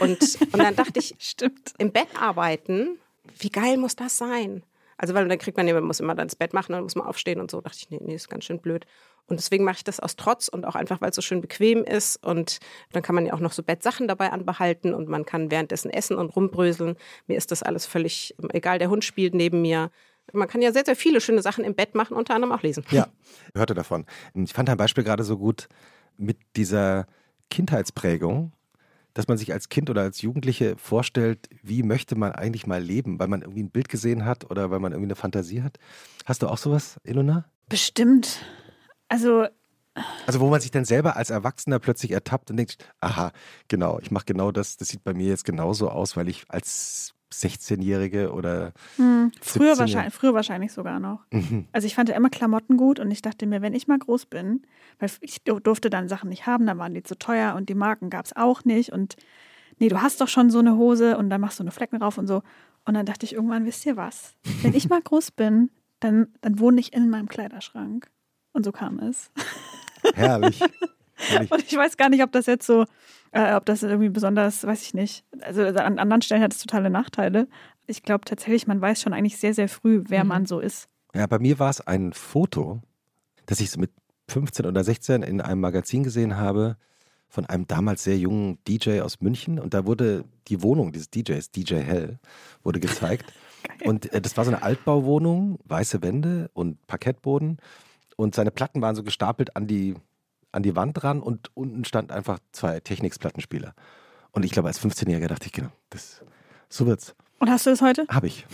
Und, 0.00 0.38
und 0.52 0.58
dann 0.58 0.76
dachte 0.76 0.98
ich, 0.98 1.14
Stimmt. 1.18 1.74
im 1.78 1.92
Bett 1.92 2.08
arbeiten, 2.18 2.98
wie 3.38 3.50
geil 3.50 3.76
muss 3.76 3.96
das 3.96 4.16
sein? 4.16 4.62
Also, 4.98 5.12
weil 5.12 5.28
dann 5.28 5.38
kriegt 5.38 5.56
man, 5.56 5.66
man 5.66 5.84
muss 5.84 6.00
immer 6.00 6.14
dann 6.14 6.26
ins 6.26 6.36
Bett 6.36 6.54
machen, 6.54 6.72
dann 6.72 6.82
muss 6.82 6.94
man 6.94 7.06
aufstehen 7.06 7.40
und 7.40 7.50
so. 7.50 7.60
Da 7.60 7.68
dachte 7.68 7.80
ich, 7.80 7.90
nee, 7.90 8.00
nee, 8.02 8.14
ist 8.14 8.30
ganz 8.30 8.44
schön 8.44 8.60
blöd. 8.60 8.86
Und 9.28 9.40
deswegen 9.40 9.64
mache 9.64 9.78
ich 9.78 9.84
das 9.84 9.98
aus 9.98 10.16
Trotz 10.16 10.48
und 10.48 10.64
auch 10.64 10.76
einfach, 10.76 11.00
weil 11.00 11.10
es 11.10 11.16
so 11.16 11.22
schön 11.22 11.40
bequem 11.40 11.82
ist. 11.82 12.24
Und 12.24 12.58
dann 12.92 13.02
kann 13.02 13.14
man 13.14 13.26
ja 13.26 13.32
auch 13.32 13.40
noch 13.40 13.52
so 13.52 13.62
Bettsachen 13.62 14.06
dabei 14.06 14.30
anbehalten 14.30 14.94
und 14.94 15.08
man 15.08 15.24
kann 15.24 15.50
währenddessen 15.50 15.90
essen 15.90 16.16
und 16.16 16.34
rumbröseln. 16.36 16.96
Mir 17.26 17.36
ist 17.36 17.50
das 17.50 17.62
alles 17.62 17.86
völlig 17.86 18.34
egal. 18.52 18.78
Der 18.78 18.88
Hund 18.88 19.04
spielt 19.04 19.34
neben 19.34 19.62
mir. 19.62 19.90
Man 20.32 20.48
kann 20.48 20.62
ja 20.62 20.72
sehr, 20.72 20.84
sehr 20.84 20.96
viele 20.96 21.20
schöne 21.20 21.42
Sachen 21.42 21.64
im 21.64 21.74
Bett 21.74 21.94
machen, 21.94 22.16
unter 22.16 22.34
anderem 22.34 22.52
auch 22.52 22.62
lesen. 22.62 22.84
Ja, 22.90 23.08
ich 23.48 23.58
hörte 23.58 23.74
davon. 23.74 24.06
Ich 24.34 24.52
fand 24.52 24.68
dein 24.68 24.76
Beispiel 24.76 25.04
gerade 25.04 25.24
so 25.24 25.38
gut 25.38 25.68
mit 26.16 26.38
dieser 26.56 27.06
Kindheitsprägung, 27.50 28.52
dass 29.14 29.28
man 29.28 29.38
sich 29.38 29.52
als 29.52 29.68
Kind 29.68 29.88
oder 29.88 30.02
als 30.02 30.22
Jugendliche 30.22 30.76
vorstellt, 30.76 31.48
wie 31.62 31.82
möchte 31.82 32.16
man 32.16 32.32
eigentlich 32.32 32.66
mal 32.66 32.82
leben, 32.82 33.18
weil 33.18 33.28
man 33.28 33.42
irgendwie 33.42 33.62
ein 33.62 33.70
Bild 33.70 33.88
gesehen 33.88 34.24
hat 34.24 34.50
oder 34.50 34.70
weil 34.70 34.80
man 34.80 34.92
irgendwie 34.92 35.08
eine 35.08 35.16
Fantasie 35.16 35.62
hat. 35.62 35.78
Hast 36.24 36.42
du 36.42 36.48
auch 36.48 36.58
sowas, 36.58 37.00
Ilona? 37.04 37.46
Bestimmt. 37.68 38.44
Also. 39.08 39.46
Also 40.26 40.40
wo 40.40 40.50
man 40.50 40.60
sich 40.60 40.70
dann 40.70 40.84
selber 40.84 41.16
als 41.16 41.30
Erwachsener 41.30 41.78
plötzlich 41.78 42.10
ertappt 42.10 42.50
und 42.50 42.58
denkt, 42.58 42.76
aha, 43.00 43.32
genau, 43.68 43.98
ich 44.00 44.10
mache 44.10 44.26
genau 44.26 44.52
das, 44.52 44.76
das 44.76 44.88
sieht 44.88 45.02
bei 45.04 45.14
mir 45.14 45.28
jetzt 45.28 45.46
genauso 45.46 45.88
aus, 45.88 46.18
weil 46.18 46.28
ich 46.28 46.44
als 46.48 47.14
16-Jährige 47.32 48.32
oder 48.32 48.72
hm, 48.96 49.32
früher, 49.40 49.78
wahrscheinlich, 49.78 50.14
früher 50.14 50.34
wahrscheinlich 50.34 50.72
sogar 50.72 51.00
noch. 51.00 51.24
Mhm. 51.30 51.66
Also 51.72 51.86
ich 51.86 51.94
fand 51.94 52.08
ja 52.08 52.14
immer 52.14 52.30
Klamotten 52.30 52.76
gut 52.76 53.00
und 53.00 53.10
ich 53.10 53.22
dachte 53.22 53.46
mir, 53.46 53.62
wenn 53.62 53.74
ich 53.74 53.88
mal 53.88 53.98
groß 53.98 54.26
bin, 54.26 54.62
weil 54.98 55.10
ich 55.20 55.42
durfte 55.42 55.88
dann 55.88 56.08
Sachen 56.08 56.28
nicht 56.28 56.46
haben, 56.46 56.66
dann 56.66 56.78
waren 56.78 56.94
die 56.94 57.02
zu 57.02 57.18
teuer 57.18 57.54
und 57.54 57.68
die 57.68 57.74
Marken 57.74 58.10
gab 58.10 58.26
es 58.26 58.36
auch 58.36 58.64
nicht 58.64 58.92
und 58.92 59.16
nee, 59.78 59.88
du 59.88 60.00
hast 60.00 60.20
doch 60.20 60.28
schon 60.28 60.50
so 60.50 60.58
eine 60.58 60.76
Hose 60.76 61.16
und 61.16 61.30
dann 61.30 61.40
machst 61.40 61.58
du 61.58 61.62
eine 61.62 61.70
Flecken 61.72 62.00
drauf 62.00 62.18
und 62.18 62.26
so. 62.26 62.42
Und 62.84 62.94
dann 62.94 63.06
dachte 63.06 63.26
ich 63.26 63.34
irgendwann, 63.34 63.66
wisst 63.66 63.84
ihr 63.84 63.96
was? 63.96 64.34
Wenn 64.62 64.74
ich 64.74 64.88
mal 64.88 65.02
groß 65.02 65.32
bin, 65.32 65.70
dann, 66.00 66.28
dann 66.40 66.60
wohne 66.60 66.80
ich 66.80 66.92
in 66.92 67.10
meinem 67.10 67.28
Kleiderschrank. 67.28 68.08
Und 68.56 68.64
so 68.64 68.72
kam 68.72 68.98
es. 69.00 69.30
Herrlich. 70.14 70.62
Herrlich. 71.14 71.50
Und 71.52 71.62
ich 71.62 71.76
weiß 71.76 71.98
gar 71.98 72.08
nicht, 72.08 72.22
ob 72.22 72.32
das 72.32 72.46
jetzt 72.46 72.66
so, 72.66 72.86
äh, 73.32 73.52
ob 73.52 73.66
das 73.66 73.82
irgendwie 73.82 74.08
besonders, 74.08 74.66
weiß 74.66 74.80
ich 74.80 74.94
nicht. 74.94 75.26
Also 75.42 75.62
an 75.62 75.98
anderen 75.98 76.22
Stellen 76.22 76.40
hat 76.40 76.54
es 76.54 76.62
totale 76.62 76.88
Nachteile. 76.88 77.48
Ich 77.86 78.02
glaube 78.02 78.24
tatsächlich, 78.24 78.66
man 78.66 78.80
weiß 78.80 79.02
schon 79.02 79.12
eigentlich 79.12 79.36
sehr, 79.36 79.52
sehr 79.52 79.68
früh, 79.68 80.04
wer 80.08 80.24
mhm. 80.24 80.28
man 80.28 80.46
so 80.46 80.60
ist. 80.60 80.88
Ja, 81.14 81.26
bei 81.26 81.38
mir 81.38 81.58
war 81.58 81.68
es 81.68 81.82
ein 81.82 82.14
Foto, 82.14 82.80
das 83.44 83.60
ich 83.60 83.70
so 83.70 83.78
mit 83.78 83.90
15 84.28 84.64
oder 84.64 84.82
16 84.82 85.22
in 85.22 85.42
einem 85.42 85.60
Magazin 85.60 86.02
gesehen 86.02 86.38
habe 86.38 86.78
von 87.28 87.44
einem 87.44 87.66
damals 87.66 88.04
sehr 88.04 88.16
jungen 88.16 88.56
DJ 88.66 89.00
aus 89.00 89.20
München 89.20 89.58
und 89.58 89.74
da 89.74 89.84
wurde 89.84 90.24
die 90.48 90.62
Wohnung 90.62 90.92
dieses 90.92 91.10
DJs, 91.10 91.50
DJ 91.50 91.74
Hell, 91.74 92.18
wurde 92.62 92.80
gezeigt. 92.80 93.34
und 93.84 94.10
äh, 94.14 94.22
das 94.22 94.38
war 94.38 94.46
so 94.46 94.50
eine 94.50 94.62
Altbauwohnung, 94.62 95.58
weiße 95.66 96.00
Wände 96.00 96.48
und 96.54 96.86
Parkettboden 96.86 97.58
und 98.16 98.34
seine 98.34 98.50
Platten 98.50 98.80
waren 98.82 98.96
so 98.96 99.02
gestapelt 99.02 99.56
an 99.56 99.66
die, 99.66 99.94
an 100.52 100.62
die 100.62 100.74
Wand 100.74 101.00
dran 101.00 101.20
und 101.20 101.50
unten 101.54 101.84
stand 101.84 102.10
einfach 102.10 102.38
zwei 102.52 102.80
Technics-Plattenspieler. 102.80 103.74
Und 104.32 104.44
ich 104.44 104.50
glaube, 104.50 104.68
als 104.68 104.80
15-Jähriger 104.80 105.28
dachte 105.28 105.46
ich, 105.46 105.52
genau, 105.52 105.70
das, 105.90 106.22
so 106.68 106.86
wird's. 106.86 107.14
Und 107.38 107.50
hast 107.50 107.66
du 107.66 107.70
das 107.70 107.82
heute? 107.82 108.06
Habe 108.08 108.28
ich. 108.28 108.46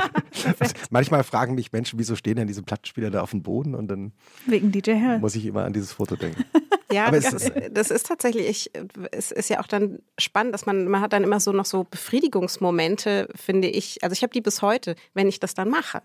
Manchmal 0.90 1.24
fragen 1.24 1.54
mich 1.54 1.72
Menschen, 1.72 1.98
wieso 1.98 2.16
stehen 2.16 2.36
denn 2.36 2.46
diese 2.46 2.62
Plattenspieler 2.62 3.10
da 3.10 3.22
auf 3.22 3.30
dem 3.30 3.42
Boden 3.42 3.74
und 3.74 3.88
dann 3.88 4.12
Wegen 4.46 4.72
DJ 4.72 5.18
muss 5.20 5.34
ich 5.34 5.44
immer 5.44 5.64
an 5.64 5.72
dieses 5.72 5.92
Foto 5.92 6.16
denken. 6.16 6.44
Ja, 6.90 7.04
Aber 7.04 7.20
das, 7.20 7.34
ist, 7.34 7.52
das 7.72 7.90
ist 7.90 8.06
tatsächlich, 8.06 8.48
ich, 8.48 8.70
es 9.12 9.30
ist 9.30 9.50
ja 9.50 9.60
auch 9.60 9.66
dann 9.66 9.98
spannend, 10.16 10.54
dass 10.54 10.64
man, 10.64 10.88
man 10.88 11.02
hat 11.02 11.12
dann 11.12 11.22
immer 11.22 11.38
so 11.38 11.52
noch 11.52 11.66
so 11.66 11.84
Befriedigungsmomente, 11.84 13.28
finde 13.34 13.68
ich. 13.68 14.02
Also 14.02 14.14
ich 14.14 14.22
habe 14.22 14.32
die 14.32 14.40
bis 14.40 14.62
heute, 14.62 14.96
wenn 15.12 15.28
ich 15.28 15.38
das 15.38 15.52
dann 15.52 15.68
mache 15.68 16.00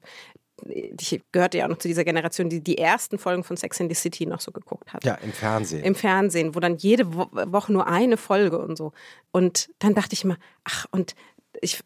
ich 0.70 1.22
gehörte 1.32 1.58
ja 1.58 1.66
auch 1.66 1.70
noch 1.70 1.78
zu 1.78 1.88
dieser 1.88 2.04
Generation, 2.04 2.50
die 2.50 2.62
die 2.62 2.78
ersten 2.78 3.18
Folgen 3.18 3.44
von 3.44 3.58
Sex 3.58 3.80
in 3.80 3.90
the 3.90 3.96
City 3.96 4.26
noch 4.26 4.42
so 4.42 4.52
geguckt 4.52 4.94
hat. 4.94 5.04
Ja, 5.04 5.16
im 5.16 5.32
Fernsehen. 5.32 5.84
Im 5.84 5.96
Fernsehen, 5.96 6.56
wo 6.56 6.60
dann 6.60 6.78
jede 6.78 7.14
Woche 7.16 7.72
nur 7.72 7.88
eine 7.88 8.18
Folge 8.18 8.60
und 8.60 8.78
so. 8.78 8.94
Und 9.32 9.70
dann 9.80 9.96
dachte 9.96 10.14
ich 10.14 10.24
immer, 10.24 10.38
ach, 10.64 10.86
und 10.92 11.16
ich 11.62 11.84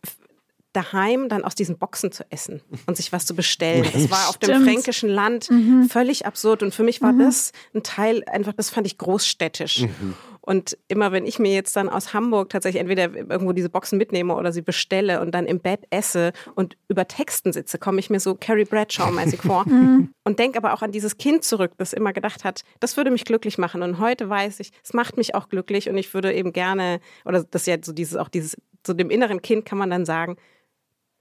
daheim 0.73 1.27
dann 1.27 1.43
aus 1.43 1.55
diesen 1.55 1.77
Boxen 1.77 2.11
zu 2.11 2.23
essen 2.29 2.61
und 2.85 2.97
sich 2.97 3.11
was 3.11 3.25
zu 3.25 3.35
bestellen. 3.35 3.87
Das 3.91 4.11
war 4.11 4.29
auf 4.29 4.37
dem 4.37 4.63
fränkischen 4.63 5.09
Land 5.09 5.49
mhm. 5.49 5.89
völlig 5.89 6.25
absurd. 6.25 6.61
Und 6.61 6.73
für 6.73 6.83
mich 6.83 7.01
war 7.01 7.13
mhm. 7.13 7.19
das 7.19 7.51
ein 7.73 7.83
Teil, 7.83 8.23
einfach, 8.27 8.53
das 8.53 8.69
fand 8.69 8.85
ich 8.85 8.97
großstädtisch. 8.97 9.81
Mhm. 9.81 10.13
Und 10.47 10.77
immer 10.87 11.11
wenn 11.11 11.25
ich 11.25 11.39
mir 11.39 11.53
jetzt 11.53 11.75
dann 11.75 11.89
aus 11.89 12.13
Hamburg 12.13 12.49
tatsächlich 12.49 12.79
entweder 12.79 13.13
irgendwo 13.13 13.51
diese 13.51 13.67
Boxen 13.67 13.97
mitnehme 13.97 14.33
oder 14.33 14.53
sie 14.53 14.61
bestelle 14.61 15.19
und 15.19 15.31
dann 15.31 15.45
im 15.45 15.59
Bett 15.59 15.81
esse 15.89 16.31
und 16.55 16.77
über 16.87 17.05
Texten 17.05 17.51
sitze, 17.51 17.77
komme 17.77 17.99
ich 17.99 18.09
mir 18.09 18.21
so 18.21 18.33
Carrie 18.33 18.63
Bradshaw-mäßig 18.63 19.41
vor. 19.41 19.65
Mhm. 19.77 20.13
und 20.23 20.39
denke 20.39 20.57
aber 20.57 20.73
auch 20.73 20.81
an 20.81 20.91
dieses 20.91 21.17
Kind 21.17 21.43
zurück, 21.43 21.71
das 21.77 21.91
immer 21.91 22.13
gedacht 22.13 22.45
hat, 22.45 22.63
das 22.79 22.95
würde 22.95 23.11
mich 23.11 23.25
glücklich 23.25 23.57
machen. 23.57 23.81
Und 23.81 23.99
heute 23.99 24.29
weiß 24.29 24.61
ich, 24.61 24.71
es 24.81 24.93
macht 24.93 25.17
mich 25.17 25.35
auch 25.35 25.49
glücklich 25.49 25.89
und 25.89 25.97
ich 25.97 26.13
würde 26.13 26.33
eben 26.33 26.53
gerne, 26.53 27.01
oder 27.25 27.43
das 27.43 27.63
ist 27.63 27.67
ja 27.67 27.75
so 27.81 27.91
dieses, 27.91 28.15
auch 28.15 28.29
dieses, 28.29 28.55
so 28.85 28.93
dem 28.93 29.09
inneren 29.09 29.41
Kind 29.41 29.65
kann 29.65 29.77
man 29.77 29.89
dann 29.89 30.05
sagen, 30.05 30.37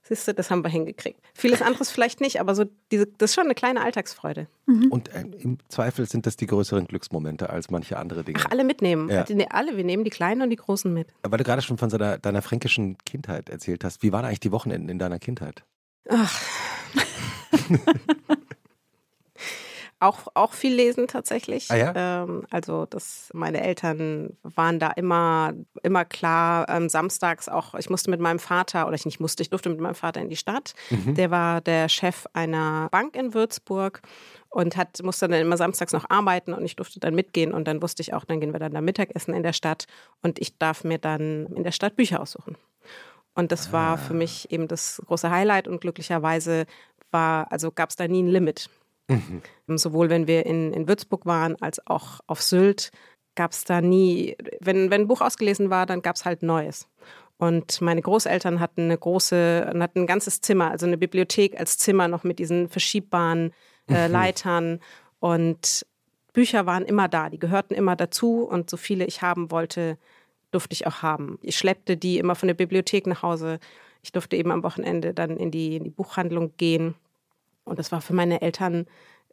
Siehst 0.07 0.25
du, 0.27 0.33
das 0.33 0.49
haben 0.49 0.63
wir 0.63 0.69
hingekriegt. 0.69 1.19
Vieles 1.33 1.61
anderes 1.61 1.91
vielleicht 1.91 2.21
nicht, 2.21 2.39
aber 2.39 2.55
so 2.55 2.63
diese, 2.91 3.07
das 3.07 3.31
ist 3.31 3.35
schon 3.35 3.43
eine 3.43 3.55
kleine 3.55 3.81
Alltagsfreude. 3.81 4.47
Mhm. 4.65 4.87
Und 4.89 5.09
äh, 5.09 5.25
im 5.39 5.57
Zweifel 5.67 6.07
sind 6.07 6.25
das 6.25 6.37
die 6.37 6.45
größeren 6.45 6.87
Glücksmomente 6.87 7.49
als 7.49 7.69
manche 7.69 7.97
andere 7.97 8.23
Dinge. 8.23 8.39
Ach, 8.41 8.49
alle 8.49 8.63
mitnehmen. 8.63 9.09
Ja. 9.09 9.25
Ne, 9.29 9.51
alle, 9.51 9.75
wir 9.75 9.83
nehmen 9.83 10.05
die 10.05 10.09
kleinen 10.09 10.41
und 10.43 10.49
die 10.49 10.55
großen 10.55 10.93
mit. 10.93 11.09
Weil 11.23 11.37
du 11.37 11.43
gerade 11.43 11.61
schon 11.61 11.77
von 11.77 11.89
deiner, 11.89 12.17
deiner 12.17 12.41
fränkischen 12.41 12.97
Kindheit 13.05 13.49
erzählt 13.49 13.83
hast. 13.83 14.01
Wie 14.01 14.13
waren 14.13 14.23
eigentlich 14.23 14.39
die 14.39 14.53
Wochenenden 14.53 14.87
in 14.87 14.97
deiner 14.97 15.19
Kindheit? 15.19 15.65
Ach. 16.09 16.41
Auch, 19.99 20.27
auch 20.35 20.53
viel 20.53 20.75
lesen 20.75 21.07
tatsächlich. 21.07 21.71
Ah, 21.71 21.75
ja? 21.75 21.93
ähm, 21.95 22.45
also 22.51 22.85
das, 22.85 23.31
meine 23.33 23.61
Eltern 23.61 24.37
waren 24.43 24.77
da 24.77 24.91
immer, 24.91 25.53
immer 25.81 26.05
klar, 26.05 26.69
ähm, 26.69 26.87
samstags 26.87 27.49
auch, 27.49 27.73
ich 27.73 27.89
musste 27.89 28.11
mit 28.11 28.19
meinem 28.19 28.37
Vater, 28.37 28.85
oder 28.85 28.93
ich 28.93 29.05
nicht 29.05 29.19
musste, 29.19 29.41
ich 29.41 29.49
durfte 29.49 29.69
mit 29.69 29.79
meinem 29.79 29.95
Vater 29.95 30.21
in 30.21 30.29
die 30.29 30.35
Stadt. 30.35 30.75
Mhm. 30.91 31.15
Der 31.15 31.31
war 31.31 31.61
der 31.61 31.89
Chef 31.89 32.27
einer 32.33 32.89
Bank 32.91 33.15
in 33.15 33.33
Würzburg 33.33 34.01
und 34.49 34.77
hat, 34.77 35.01
musste 35.01 35.27
dann 35.27 35.41
immer 35.41 35.57
samstags 35.57 35.93
noch 35.93 36.07
arbeiten 36.09 36.53
und 36.53 36.63
ich 36.63 36.75
durfte 36.75 36.99
dann 36.99 37.15
mitgehen 37.15 37.51
und 37.51 37.67
dann 37.67 37.81
wusste 37.81 38.03
ich 38.03 38.13
auch, 38.13 38.23
dann 38.23 38.39
gehen 38.39 38.53
wir 38.53 38.59
dann 38.59 38.73
da 38.73 38.81
Mittagessen 38.81 39.33
in 39.33 39.41
der 39.41 39.53
Stadt 39.53 39.87
und 40.21 40.37
ich 40.37 40.59
darf 40.59 40.83
mir 40.83 40.99
dann 40.99 41.47
in 41.47 41.63
der 41.63 41.71
Stadt 41.71 41.95
Bücher 41.95 42.21
aussuchen. 42.21 42.55
Und 43.33 43.51
das 43.51 43.71
war 43.71 43.93
ah. 43.93 43.97
für 43.97 44.13
mich 44.13 44.51
eben 44.51 44.67
das 44.67 45.01
große 45.07 45.29
Highlight 45.29 45.67
und 45.67 45.81
glücklicherweise 45.81 46.65
war, 47.09 47.51
also 47.51 47.71
gab 47.71 47.89
es 47.89 47.95
da 47.95 48.07
nie 48.07 48.21
ein 48.21 48.27
Limit. 48.27 48.69
Mhm. 49.07 49.41
Sowohl 49.77 50.09
wenn 50.09 50.27
wir 50.27 50.45
in, 50.45 50.73
in 50.73 50.87
Würzburg 50.87 51.25
waren, 51.25 51.55
als 51.61 51.85
auch 51.87 52.19
auf 52.27 52.41
Sylt 52.41 52.91
gab 53.35 53.51
es 53.51 53.63
da 53.63 53.81
nie, 53.81 54.35
wenn, 54.59 54.89
wenn 54.89 55.01
ein 55.01 55.07
Buch 55.07 55.21
ausgelesen 55.21 55.69
war, 55.69 55.85
dann 55.85 56.01
gab 56.01 56.15
es 56.15 56.25
halt 56.25 56.43
Neues. 56.43 56.87
Und 57.37 57.81
meine 57.81 58.01
Großeltern 58.01 58.59
hatten 58.59 58.81
eine 58.81 58.97
große, 58.97 59.71
hatten 59.79 59.99
ein 59.99 60.07
ganzes 60.07 60.41
Zimmer, 60.41 60.71
also 60.71 60.87
eine 60.87 60.97
Bibliothek 60.97 61.57
als 61.57 61.77
Zimmer 61.77 62.07
noch 62.07 62.23
mit 62.23 62.39
diesen 62.39 62.67
verschiebbaren 62.67 63.53
äh, 63.87 64.07
mhm. 64.07 64.11
Leitern. 64.11 64.79
Und 65.19 65.85
Bücher 66.33 66.65
waren 66.65 66.83
immer 66.83 67.07
da, 67.07 67.29
die 67.29 67.39
gehörten 67.39 67.75
immer 67.75 67.95
dazu 67.95 68.43
und 68.43 68.69
so 68.69 68.77
viele 68.77 69.05
ich 69.05 69.21
haben 69.21 69.51
wollte, 69.51 69.97
durfte 70.49 70.73
ich 70.73 70.87
auch 70.87 71.03
haben. 71.03 71.37
Ich 71.43 71.57
schleppte 71.57 71.95
die 71.95 72.17
immer 72.17 72.35
von 72.35 72.47
der 72.47 72.55
Bibliothek 72.55 73.05
nach 73.05 73.21
Hause. 73.21 73.59
Ich 74.01 74.11
durfte 74.11 74.35
eben 74.35 74.51
am 74.51 74.63
Wochenende 74.63 75.13
dann 75.13 75.37
in 75.37 75.51
die, 75.51 75.75
in 75.75 75.83
die 75.83 75.89
Buchhandlung 75.91 76.53
gehen 76.57 76.95
und 77.67 77.79
das 77.79 77.91
war 77.91 78.01
für 78.01 78.13
meine 78.13 78.41
Eltern 78.41 78.87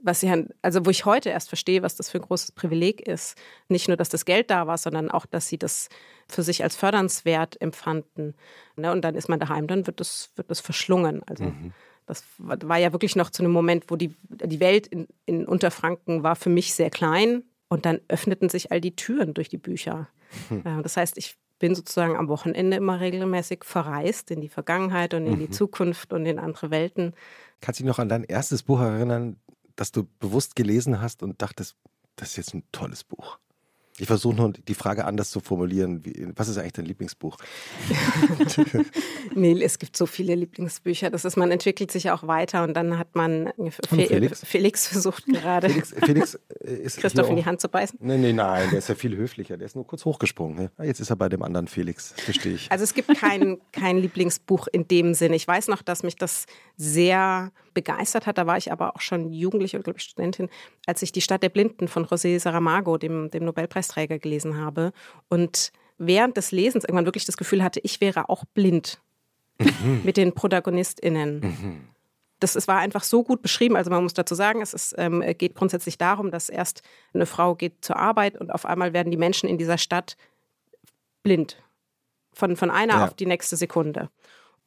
was 0.05 0.20
sie, 0.20 0.47
also 0.61 0.85
wo 0.85 0.90
ich 0.90 1.07
heute 1.07 1.31
erst 1.31 1.49
verstehe, 1.49 1.83
was 1.83 1.97
das 1.97 2.11
für 2.11 2.18
ein 2.18 2.25
großes 2.25 2.53
Privileg 2.53 3.01
ist. 3.01 3.38
Nicht 3.68 3.88
nur, 3.88 3.97
dass 3.97 4.11
das 4.11 4.27
Geld 4.27 4.51
da 4.51 4.66
war, 4.66 4.77
sondern 4.77 5.11
auch, 5.11 5.25
dass 5.25 5.49
sie 5.49 5.59
das 5.59 5.88
für 6.29 6.42
sich 6.42 6.62
als 6.62 6.77
fördernswert 6.77 7.61
empfanden. 7.61 8.35
Ne? 8.77 8.92
Und 8.92 9.03
dann 9.03 9.14
ist 9.14 9.29
man 9.29 9.40
daheim, 9.40 9.66
dann 9.66 9.87
wird 9.87 10.01
das, 10.01 10.31
wird 10.37 10.51
das 10.51 10.61
verschlungen. 10.61 11.23
Also 11.27 11.44
mhm. 11.44 11.73
das 12.07 12.25
war 12.37 12.77
ja 12.77 12.92
wirklich 12.92 13.16
noch 13.16 13.31
zu 13.31 13.42
einem 13.42 13.53
Moment, 13.53 13.85
wo 13.88 13.97
die, 13.97 14.14
die 14.29 14.61
Welt 14.61 14.87
in, 14.87 15.09
in 15.25 15.47
Unterfranken 15.47 16.23
war 16.23 16.37
für 16.37 16.51
mich 16.51 16.75
sehr 16.75 16.90
klein. 16.90 17.44
Und 17.68 17.87
dann 17.87 18.01
öffneten 18.09 18.51
sich 18.51 18.70
all 18.70 18.81
die 18.81 18.94
Türen 18.94 19.33
durch 19.33 19.49
die 19.49 19.57
Bücher. 19.57 20.09
Hm. 20.49 20.83
Das 20.83 20.97
heißt, 20.97 21.16
ich 21.16 21.37
bin 21.64 21.74
sozusagen 21.74 22.14
am 22.14 22.29
Wochenende 22.29 22.77
immer 22.77 23.00
regelmäßig 23.00 23.64
verreist 23.64 24.31
in 24.31 24.42
die 24.42 24.50
Vergangenheit 24.50 25.14
und 25.14 25.24
in 25.24 25.37
mhm. 25.37 25.38
die 25.38 25.50
Zukunft 25.50 26.12
und 26.12 26.27
in 26.27 26.38
andere 26.38 26.70
Welten. 26.70 27.14
Kannst 27.62 27.81
du 27.81 27.85
dich 27.85 27.88
noch 27.88 27.98
an 27.98 28.11
dein 28.11 28.22
erstes 28.22 28.64
Buch 28.64 28.81
erinnern, 28.81 29.37
das 29.74 29.90
du 29.90 30.07
bewusst 30.20 30.57
gelesen 30.57 31.00
hast 31.00 31.22
und 31.22 31.40
dachtest, 31.40 31.77
das 32.16 32.33
ist 32.33 32.37
jetzt 32.37 32.55
ein 32.55 32.64
tolles 32.70 33.03
Buch? 33.03 33.38
Ich 33.99 34.09
versuche 34.09 34.35
nur 34.35 34.53
die 34.53 34.75
Frage 34.75 35.05
anders 35.05 35.31
zu 35.31 35.39
formulieren. 35.39 36.05
Wie, 36.05 36.27
was 36.35 36.49
ist 36.49 36.59
eigentlich 36.59 36.73
dein 36.73 36.85
Lieblingsbuch? 36.85 37.37
nee, 39.37 39.63
es 39.63 39.79
gibt 39.79 39.97
so 39.97 40.07
viele 40.07 40.35
Lieblingsbücher. 40.35 41.11
Das 41.11 41.25
ist, 41.25 41.37
man 41.37 41.53
entwickelt 41.53 41.93
sich 41.93 42.11
auch 42.11 42.27
weiter 42.27 42.65
und 42.65 42.75
dann 42.75 42.99
hat 42.99 43.15
man 43.15 43.53
Fe 43.71 44.07
Felix? 44.07 44.45
Felix? 44.45 44.89
versucht 44.89 45.27
gerade 45.27 45.71
Felix, 45.71 45.95
Felix 46.05 46.35
äh, 46.65 46.75
ist 46.83 46.99
Christoph 46.99 47.31
in 47.31 47.37
die 47.37 47.45
Hand 47.45 47.61
zu 47.61 47.69
beißen. 47.69 47.97
Nein, 48.03 48.23
nein, 48.23 48.35
nein, 48.35 48.71
der 48.71 48.81
ist 48.81 48.89
ja 48.89 48.97
viel 48.97 49.17
höflicher. 49.17 49.57
Der 49.57 49.67
ist 49.67 49.77
nur 49.77 49.87
kurz 49.87 50.05
hochgesprungen. 50.05 50.71
Ah, 50.77 50.83
jetzt 50.83 50.99
ist 50.99 51.11
er 51.11 51.17
bei 51.17 51.29
dem 51.29 51.45
anderen 51.45 51.69
Felix, 51.69 52.15
verstehe 52.17 52.55
ich. 52.55 52.73
Also 52.73 52.83
es 52.83 52.95
gibt 52.95 53.15
kein, 53.17 53.59
kein 53.71 53.99
Lieblingsbuch 53.99 54.67
in 54.73 54.89
dem 54.89 55.15
Sinn. 55.15 55.33
Ich 55.33 55.47
weiß 55.47 55.69
noch, 55.69 55.83
dass 55.83 56.03
mich 56.03 56.17
das 56.17 56.47
sehr 56.77 57.53
begeistert 57.75 58.27
hat. 58.27 58.39
Da 58.39 58.47
war 58.47 58.57
ich 58.57 58.73
aber 58.73 58.97
auch 58.97 59.01
schon 59.01 59.33
Jugendliche 59.33 59.77
oder 59.77 59.85
glaube 59.85 59.99
ich 59.99 60.05
Studentin, 60.05 60.49
als 60.87 61.03
ich 61.03 61.13
Die 61.13 61.21
Stadt 61.21 61.43
der 61.43 61.49
Blinden 61.49 61.89
von 61.89 62.07
José 62.07 62.39
Saramago, 62.39 62.97
dem, 62.97 63.31
dem 63.31 63.45
Nobelpreisträger, 63.45 64.19
gelesen 64.19 64.57
habe. 64.57 64.93
Und 65.29 65.73
während 65.99 66.37
des 66.37 66.53
Lesens 66.53 66.85
irgendwann 66.85 67.07
wirklich 67.07 67.27
das 67.27 67.37
Gefühl 67.37 67.63
hatte, 67.63 67.81
ich 67.83 68.01
wäre 68.01 68.29
auch 68.29 68.45
blind 68.55 69.01
mhm. 69.59 70.03
mit 70.05 70.17
den 70.17 70.33
ProtagonistInnen. 70.33 71.41
Mhm. 71.41 71.81
Das 72.41 72.57
es 72.57 72.69
war 72.69 72.79
einfach 72.79 73.05
so 73.05 73.23
gut 73.23 73.43
beschrieben. 73.43 73.77
Also 73.77 73.91
man 73.91 74.03
muss 74.03 74.15
dazu 74.15 74.35
sagen, 74.35 74.61
es 74.61 74.75
ist, 74.75 74.95
ähm, 74.99 75.23
geht 75.39 75.55
grundsätzlich 75.55 75.99
darum, 75.99 76.31
dass 76.31 76.49
erst 76.49 76.83
eine 77.13 77.27
Frau 77.27 77.55
geht 77.55 77.85
zur 77.85 77.97
Arbeit 77.97 78.37
und 78.37 78.53
auf 78.53 78.67
einmal 78.67 78.93
werden 78.93 79.11
die 79.11 79.17
Menschen 79.17 79.49
in 79.49 79.59
dieser 79.59 79.79
Stadt 79.79 80.17
blind. 81.23 81.63
Von, 82.35 82.57
von 82.57 82.71
einer 82.71 82.95
ja. 82.95 83.05
auf 83.05 83.15
die 83.15 83.27
nächste 83.27 83.57
Sekunde. 83.57 84.11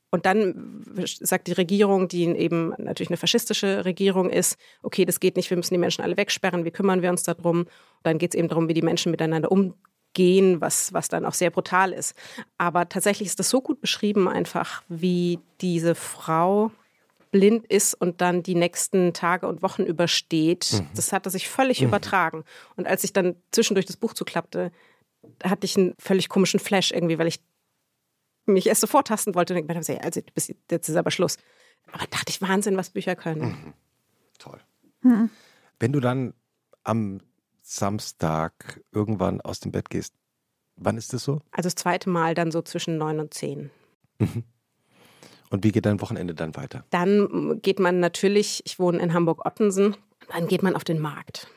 Und 0.09 0.25
dann 0.25 0.83
sagt 1.03 1.47
die 1.47 1.53
Regierung, 1.53 2.07
die 2.07 2.25
eben 2.25 2.73
natürlich 2.77 3.09
eine 3.09 3.17
faschistische 3.17 3.83
Regierung 3.83 4.29
ist, 4.29 4.57
okay, 4.81 5.03
das 5.03 5.19
geht 5.19 5.35
nicht, 5.35 5.49
wir 5.49 5.57
müssen 5.57 5.73
die 5.73 5.79
Menschen 5.79 6.03
alle 6.03 6.15
wegsperren, 6.15 6.63
wie 6.63 6.71
kümmern 6.71 7.01
wir 7.01 7.09
uns 7.09 7.23
darum? 7.23 7.65
Dann 8.03 8.17
geht 8.17 8.33
es 8.33 8.37
eben 8.37 8.47
darum, 8.47 8.69
wie 8.69 8.73
die 8.73 8.81
Menschen 8.81 9.11
miteinander 9.11 9.51
umgehen, 9.51 10.61
was, 10.61 10.93
was 10.93 11.09
dann 11.09 11.25
auch 11.25 11.33
sehr 11.33 11.51
brutal 11.51 11.91
ist. 11.91 12.15
Aber 12.57 12.87
tatsächlich 12.87 13.27
ist 13.27 13.39
das 13.39 13.49
so 13.49 13.61
gut 13.61 13.81
beschrieben, 13.81 14.29
einfach 14.29 14.83
wie 14.87 15.39
diese 15.59 15.93
Frau 15.93 16.71
blind 17.31 17.65
ist 17.67 17.93
und 17.93 18.21
dann 18.21 18.43
die 18.43 18.55
nächsten 18.55 19.13
Tage 19.13 19.47
und 19.47 19.61
Wochen 19.61 19.83
übersteht. 19.83 20.69
Mhm. 20.71 20.87
Das 20.95 21.11
hatte 21.11 21.29
sich 21.29 21.49
völlig 21.49 21.81
mhm. 21.81 21.87
übertragen. 21.87 22.43
Und 22.77 22.87
als 22.87 23.03
ich 23.03 23.11
dann 23.11 23.35
zwischendurch 23.51 23.85
das 23.85 23.97
Buch 23.97 24.13
zuklappte, 24.13 24.71
hatte 25.43 25.65
ich 25.65 25.77
einen 25.77 25.93
völlig 25.99 26.29
komischen 26.29 26.59
Flash 26.59 26.91
irgendwie, 26.91 27.19
weil 27.19 27.27
ich 27.27 27.41
mich 28.47 28.67
erst 28.67 28.81
so 28.81 28.87
vortasten 28.87 29.35
wollte 29.35 29.53
und 29.53 29.67
gedacht 29.67 29.89
habe, 29.89 30.03
also 30.03 30.21
jetzt 30.69 30.89
ist 30.89 30.95
aber 30.95 31.11
Schluss. 31.11 31.37
Aber 31.91 32.05
dachte 32.07 32.29
ich, 32.29 32.41
Wahnsinn, 32.41 32.77
was 32.77 32.89
Bücher 32.89 33.15
können. 33.15 33.41
Mhm. 33.41 33.73
Toll. 34.39 34.59
Mhm. 35.01 35.29
Wenn 35.79 35.93
du 35.93 35.99
dann 35.99 36.33
am 36.83 37.21
Samstag 37.61 38.81
irgendwann 38.91 39.41
aus 39.41 39.59
dem 39.59 39.71
Bett 39.71 39.89
gehst, 39.89 40.13
wann 40.75 40.97
ist 40.97 41.13
das 41.13 41.23
so? 41.23 41.41
Also 41.51 41.67
das 41.67 41.75
zweite 41.75 42.09
Mal 42.09 42.33
dann 42.33 42.51
so 42.51 42.61
zwischen 42.61 42.97
neun 42.97 43.19
und 43.19 43.33
zehn. 43.33 43.69
Mhm. 44.19 44.43
Und 45.49 45.63
wie 45.63 45.71
geht 45.71 45.85
dein 45.85 46.01
Wochenende 46.01 46.33
dann 46.33 46.55
weiter? 46.55 46.83
Dann 46.89 47.61
geht 47.61 47.79
man 47.79 47.99
natürlich, 47.99 48.61
ich 48.65 48.79
wohne 48.79 48.99
in 48.99 49.13
Hamburg-Ottensen, 49.13 49.95
dann 50.29 50.47
geht 50.47 50.61
man 50.61 50.75
auf 50.75 50.83
den 50.83 50.99
Markt. 50.99 51.47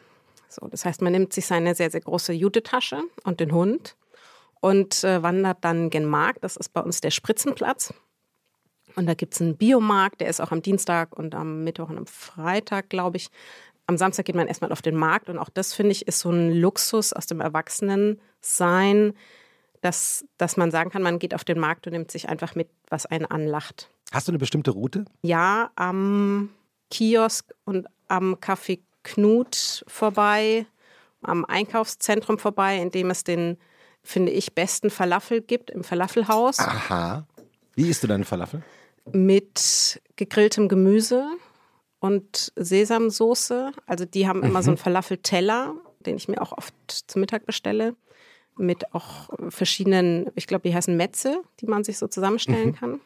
So, 0.49 0.69
das 0.69 0.85
heißt, 0.85 1.03
man 1.03 1.13
nimmt 1.13 1.33
sich 1.33 1.47
seine 1.47 1.75
sehr, 1.75 1.91
sehr 1.91 2.01
große 2.01 2.33
Jutetasche 2.33 3.03
und 3.25 3.41
den 3.41 3.53
Hund 3.53 3.97
und 4.61 5.05
äh, 5.05 5.23
wandert 5.23 5.59
dann 5.63 5.91
gen 5.91 6.05
Markt. 6.05 6.45
Das 6.45 6.57
ist 6.57 6.73
bei 6.73 6.81
uns 6.81 7.01
der 7.01 7.11
Spritzenplatz. 7.11 7.93
Und 8.97 9.07
da 9.07 9.15
gibt 9.15 9.35
es 9.35 9.41
einen 9.41 9.57
Biomarkt, 9.57 10.21
der 10.21 10.29
ist 10.29 10.41
auch 10.41 10.53
am 10.53 10.63
Dienstag 10.63 11.17
und 11.17 11.35
am 11.35 11.65
Mittwoch 11.65 11.91
und 11.91 11.99
am 11.99 12.07
Freitag, 12.07 12.91
glaube 12.91 13.17
ich. 13.17 13.31
Am 13.87 13.97
Samstag 13.97 14.27
geht 14.27 14.37
man 14.37 14.47
erstmal 14.47 14.73
auf 14.73 14.83
den 14.83 14.97
Markt 14.97 15.29
und 15.29 15.39
auch 15.39 15.49
das, 15.49 15.75
finde 15.75 15.93
ich, 15.93 16.07
ist 16.07 16.21
so 16.21 16.31
ein 16.31 16.53
Luxus 16.53 17.13
aus 17.13 17.27
dem 17.27 17.41
Erwachsenensein, 17.41 19.15
dass, 19.81 20.25
dass 20.39 20.57
man 20.57 20.71
sagen 20.71 20.91
kann, 20.91 21.03
man 21.03 21.19
geht 21.19 21.35
auf 21.35 21.45
den 21.45 21.59
Markt 21.59 21.87
und 21.87 21.93
nimmt 21.93 22.11
sich 22.11 22.29
einfach 22.29 22.55
mit, 22.55 22.69
was 22.89 23.07
einen 23.07 23.27
anlacht. 23.27 23.91
Hast 24.13 24.29
du 24.29 24.33
eine 24.33 24.39
bestimmte 24.39 24.73
Route? 24.73 25.05
Ja, 25.23 25.71
am 25.77 26.51
Kiosk 26.91 27.55
und 27.65 27.87
am 28.09 28.35
Café 28.35 28.81
Knut 29.03 29.85
vorbei, 29.87 30.67
am 31.23 31.45
Einkaufszentrum 31.45 32.39
vorbei, 32.39 32.77
in 32.77 32.91
dem 32.91 33.11
es 33.11 33.25
den 33.25 33.57
finde 34.03 34.33
ich, 34.33 34.55
besten 34.55 34.91
Falafel 34.91 35.41
gibt 35.41 35.71
im 35.71 35.85
Falafelhaus. 35.85 36.59
Aha. 36.59 37.27
Wie 37.75 37.89
isst 37.89 38.03
du 38.03 38.07
deine 38.07 38.25
Falafel? 38.25 38.63
Mit 39.13 40.01
gegrilltem 40.17 40.69
Gemüse 40.69 41.27
und 41.99 42.53
Sesamsoße. 42.57 43.73
Also 43.87 44.05
die 44.05 44.27
haben 44.27 44.43
immer 44.43 44.61
mhm. 44.61 44.65
so 44.65 44.71
einen 44.71 44.79
Falafelteller, 44.79 45.75
den 46.01 46.17
ich 46.17 46.29
mir 46.29 46.41
auch 46.43 46.53
oft 46.53 46.75
zum 46.89 47.21
Mittag 47.21 47.47
bestelle. 47.47 47.95
Mit 48.57 48.95
auch 48.95 49.31
verschiedenen, 49.49 50.31
ich 50.35 50.47
glaube, 50.47 50.69
die 50.69 50.75
heißen 50.75 50.97
Metze, 50.97 51.43
die 51.61 51.67
man 51.67 51.85
sich 51.85 51.99
so 51.99 52.09
zusammenstellen 52.09 52.69
mhm. 52.69 52.75
kann. 52.75 53.01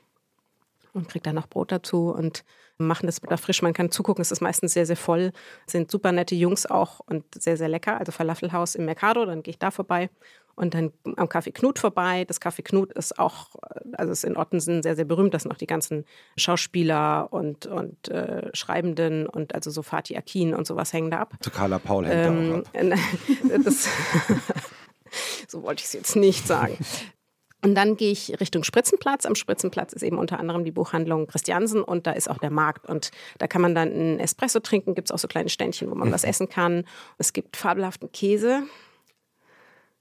Und 0.92 1.08
kriegt 1.08 1.26
dann 1.26 1.34
noch 1.34 1.48
Brot 1.48 1.72
dazu 1.72 2.10
und 2.10 2.44
machen 2.78 3.06
das 3.06 3.20
da 3.20 3.36
frisch. 3.36 3.62
Man 3.62 3.72
kann 3.72 3.90
zugucken, 3.90 4.22
es 4.22 4.32
ist 4.32 4.40
meistens 4.40 4.72
sehr, 4.72 4.86
sehr 4.86 4.96
voll. 4.96 5.32
Sind 5.66 5.90
super 5.90 6.12
nette 6.12 6.34
Jungs 6.34 6.66
auch 6.66 7.00
und 7.06 7.24
sehr, 7.36 7.56
sehr 7.56 7.68
lecker. 7.68 7.98
Also 7.98 8.12
Falafelhaus 8.12 8.74
im 8.74 8.84
Mercado, 8.84 9.24
dann 9.24 9.42
gehe 9.42 9.52
ich 9.52 9.58
da 9.58 9.70
vorbei 9.70 10.10
und 10.56 10.74
dann 10.74 10.92
am 11.16 11.26
Café 11.26 11.52
Knut 11.52 11.78
vorbei. 11.78 12.24
Das 12.26 12.40
Café 12.40 12.62
Knut 12.62 12.92
ist 12.92 13.18
auch, 13.18 13.50
also 13.92 14.12
ist 14.12 14.24
in 14.24 14.36
Ottensen 14.36 14.82
sehr, 14.82 14.96
sehr 14.96 15.04
berühmt. 15.04 15.34
Das 15.34 15.42
sind 15.42 15.52
auch 15.52 15.58
die 15.58 15.66
ganzen 15.66 16.04
Schauspieler 16.36 17.32
und, 17.32 17.66
und 17.66 18.08
äh, 18.08 18.50
Schreibenden 18.54 19.26
und 19.26 19.54
also 19.54 19.70
so 19.70 19.82
Fatih 19.82 20.16
Akin 20.16 20.54
und 20.54 20.66
sowas 20.66 20.92
hängen 20.92 21.10
da 21.10 21.20
ab. 21.20 21.34
Zu 21.40 21.50
Carla 21.50 21.78
Paul 21.78 22.06
hängt 22.06 22.26
ähm, 22.26 22.64
da 22.72 22.92
auch 22.92 22.92
ab. 22.92 22.98
Das, 23.64 23.88
so 25.48 25.62
wollte 25.62 25.80
ich 25.80 25.86
es 25.86 25.92
jetzt 25.92 26.16
nicht 26.16 26.46
sagen. 26.46 26.76
Und 27.64 27.74
dann 27.74 27.96
gehe 27.96 28.12
ich 28.12 28.38
Richtung 28.40 28.62
Spritzenplatz. 28.62 29.24
Am 29.24 29.34
Spritzenplatz 29.34 29.94
ist 29.94 30.02
eben 30.02 30.18
unter 30.18 30.38
anderem 30.38 30.64
die 30.64 30.70
Buchhandlung 30.70 31.26
Christiansen 31.26 31.82
und 31.82 32.06
da 32.06 32.12
ist 32.12 32.28
auch 32.28 32.36
der 32.36 32.50
Markt. 32.50 32.86
Und 32.86 33.10
da 33.38 33.46
kann 33.46 33.62
man 33.62 33.74
dann 33.74 33.90
einen 33.90 34.20
Espresso 34.20 34.60
trinken, 34.60 34.94
gibt 34.94 35.08
es 35.08 35.12
auch 35.12 35.18
so 35.18 35.28
kleine 35.28 35.48
Ständchen, 35.48 35.90
wo 35.90 35.94
man 35.94 36.12
was 36.12 36.24
mhm. 36.24 36.28
essen 36.28 36.48
kann. 36.50 36.84
Es 37.16 37.32
gibt 37.32 37.56
fabelhaften 37.56 38.12
Käse. 38.12 38.64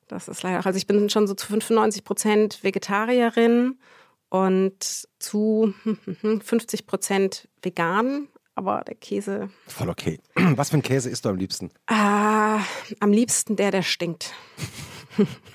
Das 0.09 0.27
ist 0.27 0.43
leider, 0.43 0.65
also 0.65 0.75
ich 0.75 0.87
bin 0.87 1.09
schon 1.09 1.25
so 1.25 1.35
zu 1.35 1.47
95 1.47 2.03
Prozent 2.03 2.63
Vegetarierin 2.65 3.79
und 4.27 5.07
zu 5.19 5.73
50 6.43 6.85
Prozent 6.85 7.47
vegan. 7.61 8.27
Aber 8.55 8.83
der 8.85 8.95
Käse. 8.95 9.49
Voll 9.67 9.89
okay. 9.89 10.19
Was 10.35 10.71
für 10.71 10.77
ein 10.77 10.83
Käse 10.83 11.09
isst 11.09 11.23
du 11.23 11.29
am 11.29 11.37
liebsten? 11.37 11.71
Ah, 11.87 12.59
am 12.99 13.13
liebsten 13.13 13.55
der, 13.55 13.71
der 13.71 13.83
stinkt. 13.83 14.33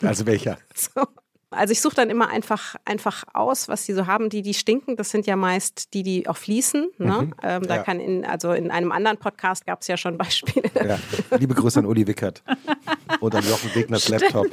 Also 0.01 0.25
welcher? 0.25 0.57
So. 0.75 1.07
Also 1.51 1.73
ich 1.73 1.81
suche 1.81 1.95
dann 1.95 2.11
immer 2.11 2.29
einfach, 2.29 2.77
einfach 2.85 3.25
aus, 3.33 3.69
was 3.69 3.87
sie 3.87 3.95
so 3.95 4.07
haben. 4.07 4.29
Die, 4.29 4.43
die 4.43 4.53
stinken, 4.53 4.97
das 4.97 5.11
sind 5.11 5.27
ja 5.27 5.35
meist 5.35 5.95
die, 5.95 6.03
die 6.03 6.29
auch 6.29 6.37
fließen. 6.37 6.91
Ne? 6.99 7.23
Mhm. 7.23 7.35
Ähm, 7.43 7.63
da 7.63 7.77
ja. 7.77 7.83
kann 7.83 8.01
in, 8.01 8.27
also 8.27 8.53
in 8.53 8.71
einem 8.71 8.93
anderen 8.93 9.17
Podcast 9.17 9.67
gab 9.67 9.81
es 9.81 9.87
ja 9.87 9.97
schon 9.97 10.19
Beispiele. 10.19 10.71
Ja. 10.75 10.99
Liebe 11.39 11.55
Grüße 11.55 11.79
an 11.79 11.87
Uli 11.87 12.07
Wickert 12.07 12.43
und 13.21 13.35
an 13.35 13.45
Jochen 13.49 13.75
Wegners 13.75 14.09
Laptop. 14.09 14.47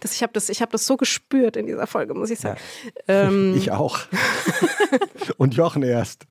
Das, 0.00 0.14
ich 0.14 0.22
habe 0.22 0.32
das, 0.32 0.48
hab 0.48 0.70
das 0.70 0.86
so 0.86 0.96
gespürt 0.96 1.56
in 1.56 1.66
dieser 1.66 1.86
Folge, 1.86 2.14
muss 2.14 2.30
ich 2.30 2.38
sagen. 2.38 2.58
Ja. 3.06 3.28
Ähm, 3.28 3.54
ich 3.56 3.72
auch. 3.72 3.98
und 5.36 5.54
Jochen 5.54 5.82
erst. 5.82 6.26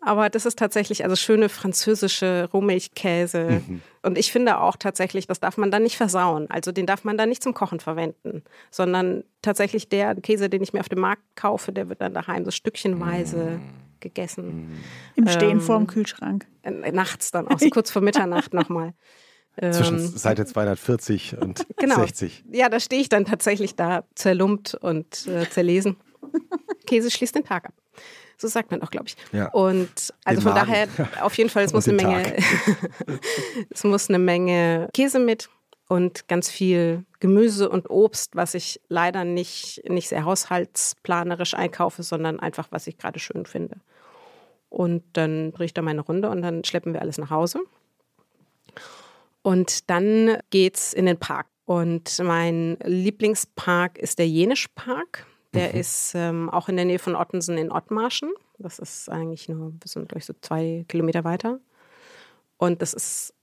Aber 0.00 0.30
das 0.30 0.46
ist 0.46 0.58
tatsächlich 0.58 1.02
also 1.04 1.16
schöne 1.16 1.48
französische 1.48 2.48
Rohmilchkäse. 2.52 3.62
Mhm. 3.66 3.82
Und 4.02 4.16
ich 4.16 4.30
finde 4.30 4.60
auch 4.60 4.76
tatsächlich, 4.76 5.26
das 5.26 5.40
darf 5.40 5.56
man 5.56 5.70
dann 5.70 5.82
nicht 5.82 5.96
versauen. 5.96 6.48
Also 6.50 6.70
den 6.70 6.86
darf 6.86 7.04
man 7.04 7.18
dann 7.18 7.28
nicht 7.28 7.42
zum 7.42 7.52
Kochen 7.52 7.80
verwenden, 7.80 8.42
sondern 8.70 9.24
tatsächlich 9.42 9.88
der 9.88 10.14
Käse, 10.14 10.48
den 10.48 10.62
ich 10.62 10.72
mir 10.72 10.80
auf 10.80 10.88
dem 10.88 11.00
Markt 11.00 11.22
kaufe, 11.34 11.72
der 11.72 11.88
wird 11.88 12.00
dann 12.00 12.14
daheim 12.14 12.44
so 12.44 12.52
stückchenweise 12.52 13.58
mhm. 13.58 13.60
gegessen. 13.98 14.46
Mhm. 14.46 14.78
Im 15.16 15.28
Stehen 15.28 15.50
ähm, 15.50 15.60
vorm 15.60 15.86
Kühlschrank. 15.88 16.46
Äh, 16.62 16.92
nachts 16.92 17.32
dann 17.32 17.48
auch, 17.48 17.58
so 17.58 17.68
kurz 17.68 17.90
vor 17.90 18.02
Mitternacht 18.02 18.54
nochmal. 18.54 18.94
Zwischen 19.60 19.98
ähm, 19.98 20.06
Seite 20.06 20.46
240 20.46 21.38
und 21.38 21.66
genau. 21.76 21.96
60. 21.96 22.44
Ja, 22.52 22.68
da 22.68 22.78
stehe 22.78 23.02
ich 23.02 23.08
dann 23.08 23.24
tatsächlich 23.24 23.74
da 23.74 24.04
zerlumpt 24.14 24.74
und 24.74 25.26
äh, 25.26 25.50
zerlesen. 25.50 25.96
Käse 26.86 27.10
schließt 27.10 27.34
den 27.34 27.44
Tag 27.44 27.64
ab. 27.64 27.74
So 28.40 28.46
sagt 28.46 28.70
man 28.70 28.82
auch, 28.82 28.90
glaube 28.90 29.06
ich. 29.08 29.16
Ja. 29.32 29.48
Und 29.48 30.14
also 30.24 30.40
Den 30.40 30.42
von 30.42 30.54
Magen. 30.54 30.88
daher, 30.96 31.24
auf 31.24 31.36
jeden 31.36 31.50
Fall, 31.50 31.64
es 31.64 31.72
muss 31.74 31.88
eine 31.88 31.96
Menge, 31.96 32.36
es 33.70 33.84
muss 33.84 34.08
eine 34.08 34.18
Menge 34.18 34.88
Käse 34.94 35.18
mit 35.18 35.50
und 35.88 36.28
ganz 36.28 36.48
viel 36.48 37.04
Gemüse 37.18 37.68
und 37.68 37.90
Obst, 37.90 38.36
was 38.36 38.54
ich 38.54 38.80
leider 38.88 39.24
nicht, 39.24 39.82
nicht 39.88 40.08
sehr 40.08 40.24
haushaltsplanerisch 40.24 41.54
einkaufe, 41.54 42.02
sondern 42.02 42.38
einfach, 42.38 42.68
was 42.70 42.86
ich 42.86 42.96
gerade 42.96 43.18
schön 43.18 43.44
finde. 43.44 43.78
Und 44.68 45.02
dann 45.14 45.50
drehe 45.52 45.66
ich 45.66 45.74
da 45.74 45.82
meine 45.82 46.02
Runde 46.02 46.28
und 46.28 46.42
dann 46.42 46.62
schleppen 46.62 46.92
wir 46.92 47.00
alles 47.00 47.18
nach 47.18 47.30
Hause. 47.30 47.60
Und 49.42 49.88
dann 49.90 50.38
geht's 50.50 50.92
in 50.92 51.06
den 51.06 51.18
Park. 51.18 51.46
Und 51.64 52.18
mein 52.22 52.76
Lieblingspark 52.84 53.98
ist 53.98 54.18
der 54.18 54.28
Jenischpark. 54.28 55.26
Der 55.54 55.74
ist 55.74 56.12
ähm, 56.14 56.50
auch 56.50 56.68
in 56.68 56.76
der 56.76 56.84
Nähe 56.84 56.98
von 56.98 57.16
Ottensen 57.16 57.56
in 57.56 57.72
Ottmarschen. 57.72 58.30
Das 58.58 58.78
ist 58.78 59.08
eigentlich 59.08 59.48
nur, 59.48 59.72
wir 59.72 59.86
sind 59.86 60.08
gleich 60.08 60.26
so 60.26 60.34
zwei 60.40 60.84
Kilometer 60.88 61.24
weiter. 61.24 61.60
Und 62.58 62.82
das 62.82 62.92
ist 62.92 63.34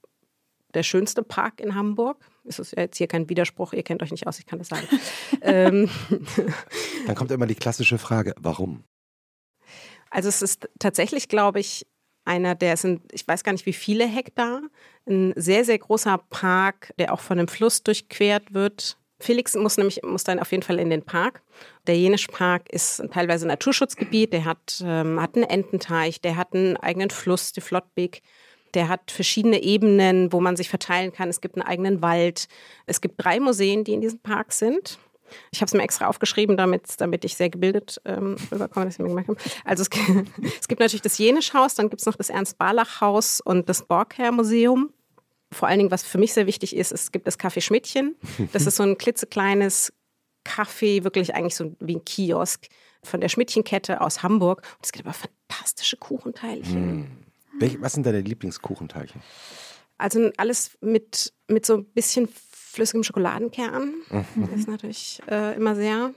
der 0.76 0.84
schönste 0.84 1.24
Park 1.24 1.60
in 1.60 1.74
Hamburg. 1.74 2.18
Ist 2.44 2.60
es 2.60 2.72
ja 2.72 2.84
jetzt 2.84 2.98
hier 2.98 3.08
kein 3.08 3.30
Widerspruch, 3.30 3.74
ihr 3.74 3.84
kennt 3.84 4.04
euch 4.04 4.12
nicht 4.12 4.28
aus, 4.28 4.38
ich 4.40 4.46
kann 4.46 4.60
das 4.60 4.68
sagen. 4.68 4.88
ähm, 5.42 5.90
Dann 7.08 7.16
kommt 7.16 7.32
immer 7.32 7.48
die 7.48 7.56
klassische 7.56 7.98
Frage, 7.98 8.36
warum? 8.38 8.84
Also 10.12 10.30
es 10.30 10.42
ist 10.42 10.70
tatsächlich, 10.80 11.28
glaube 11.28 11.60
ich, 11.60 11.88
einer, 12.26 12.56
der 12.56 12.78
sind, 12.78 13.02
ich 13.14 13.28
weiß 13.28 13.44
gar 13.44 13.52
nicht 13.52 13.66
wie 13.66 13.74
viele 13.74 14.06
Hektar, 14.06 14.62
ein 15.08 15.34
sehr, 15.36 15.64
sehr 15.64 15.78
großer 15.78 16.18
Park, 16.30 16.94
der 17.00 17.14
auch 17.14 17.20
von 17.20 17.40
einem 17.40 17.48
Fluss 17.48 17.84
durchquert 17.84 18.54
wird. 18.54 18.98
Felix 19.26 19.56
muss 19.56 19.78
nämlich 19.78 20.02
muss 20.04 20.24
dann 20.24 20.40
auf 20.40 20.52
jeden 20.52 20.64
Fall 20.64 20.80
in 20.80 20.90
den 20.90 21.02
Park. 21.02 21.42
Der 21.88 21.98
Jenischpark 21.98 22.70
ist 22.70 23.04
teilweise 23.12 23.48
Naturschutzgebiet, 23.48 24.32
der 24.34 24.46
hat, 24.46 24.84
ähm, 24.86 25.20
hat 25.22 25.36
einen 25.36 25.46
Ententeich, 25.46 26.22
der 26.22 26.36
hat 26.36 26.54
einen 26.54 26.78
eigenen 26.78 27.10
Fluss, 27.10 27.52
die 27.52 27.62
Flottbek. 27.62 28.22
Der 28.76 28.88
hat 28.90 29.10
verschiedene 29.10 29.64
Ebenen, 29.64 30.32
wo 30.34 30.42
man 30.42 30.56
sich 30.58 30.70
verteilen 30.70 31.12
kann. 31.14 31.30
Es 31.30 31.40
gibt 31.42 31.56
einen 31.56 31.66
eigenen 31.66 32.02
Wald. 32.02 32.48
Es 32.86 33.00
gibt 33.02 33.16
drei 33.24 33.40
Museen, 33.40 33.84
die 33.84 33.94
in 33.94 34.02
diesem 34.02 34.20
Park 34.20 34.52
sind. 34.52 35.00
Ich 35.52 35.60
habe 35.62 35.68
es 35.68 35.74
mir 35.74 35.82
extra 35.82 36.08
aufgeschrieben, 36.08 36.56
damit, 36.56 36.84
damit 37.00 37.26
ich 37.26 37.36
sehr 37.36 37.50
gebildet 37.50 38.00
ähm, 38.06 38.36
rüberkomme, 38.52 38.86
dass 38.86 38.96
ich 38.96 39.00
mir 39.00 39.08
gemerkt 39.08 39.30
habe. 39.30 39.40
Also 39.64 39.82
es, 39.82 39.90
gibt- 39.90 40.28
es 40.60 40.68
gibt 40.68 40.80
natürlich 40.82 41.02
das 41.02 41.18
Jenisch-Haus, 41.18 41.74
dann 41.76 41.90
gibt 41.90 42.02
es 42.02 42.06
noch 42.06 42.16
das 42.16 42.30
Ernst-Barlach-Haus 42.30 43.42
und 43.42 43.68
das 43.70 43.82
Borgherr-Museum. 43.88 44.92
Vor 45.56 45.68
allen 45.70 45.78
Dingen, 45.80 45.92
was 45.92 46.04
für 46.04 46.18
mich 46.18 46.34
sehr 46.34 46.48
wichtig 46.48 46.76
ist, 46.76 46.92
es 46.92 47.12
gibt 47.12 47.26
das 47.28 47.40
Café 47.40 47.62
Schmidtchen. 47.62 48.16
Das 48.52 48.66
ist 48.68 48.76
so 48.76 48.84
ein 48.84 48.98
klitzekleines 48.98 49.94
Café, 50.46 51.04
wirklich 51.04 51.34
eigentlich 51.34 51.56
so 51.56 51.76
wie 51.80 51.96
ein 51.96 52.04
Kiosk 52.06 52.68
von 53.04 53.22
der 53.22 53.30
Schmidtchenkette 53.30 54.02
aus 54.02 54.22
Hamburg. 54.22 54.62
Und 54.78 54.86
es 54.86 54.92
gibt 54.92 55.06
aber 55.06 55.16
fantastische 55.16 55.98
Kuchenteilchen. 55.98 57.08
Welch, 57.60 57.80
was 57.82 57.94
sind 57.94 58.06
deine 58.06 58.20
Lieblingskuchenteilchen? 58.22 59.22
Also 59.98 60.30
alles 60.38 60.78
mit, 60.82 61.34
mit 61.48 61.66
so 61.66 61.76
ein 61.78 61.86
bisschen 61.86 62.28
flüssigem 62.52 63.04
Schokoladenkern. 63.04 63.94
Mhm. 64.10 64.26
Das 64.52 64.60
ist 64.60 64.68
natürlich 64.68 65.22
äh, 65.30 65.56
immer 65.56 65.76
sehr. 65.76 66.14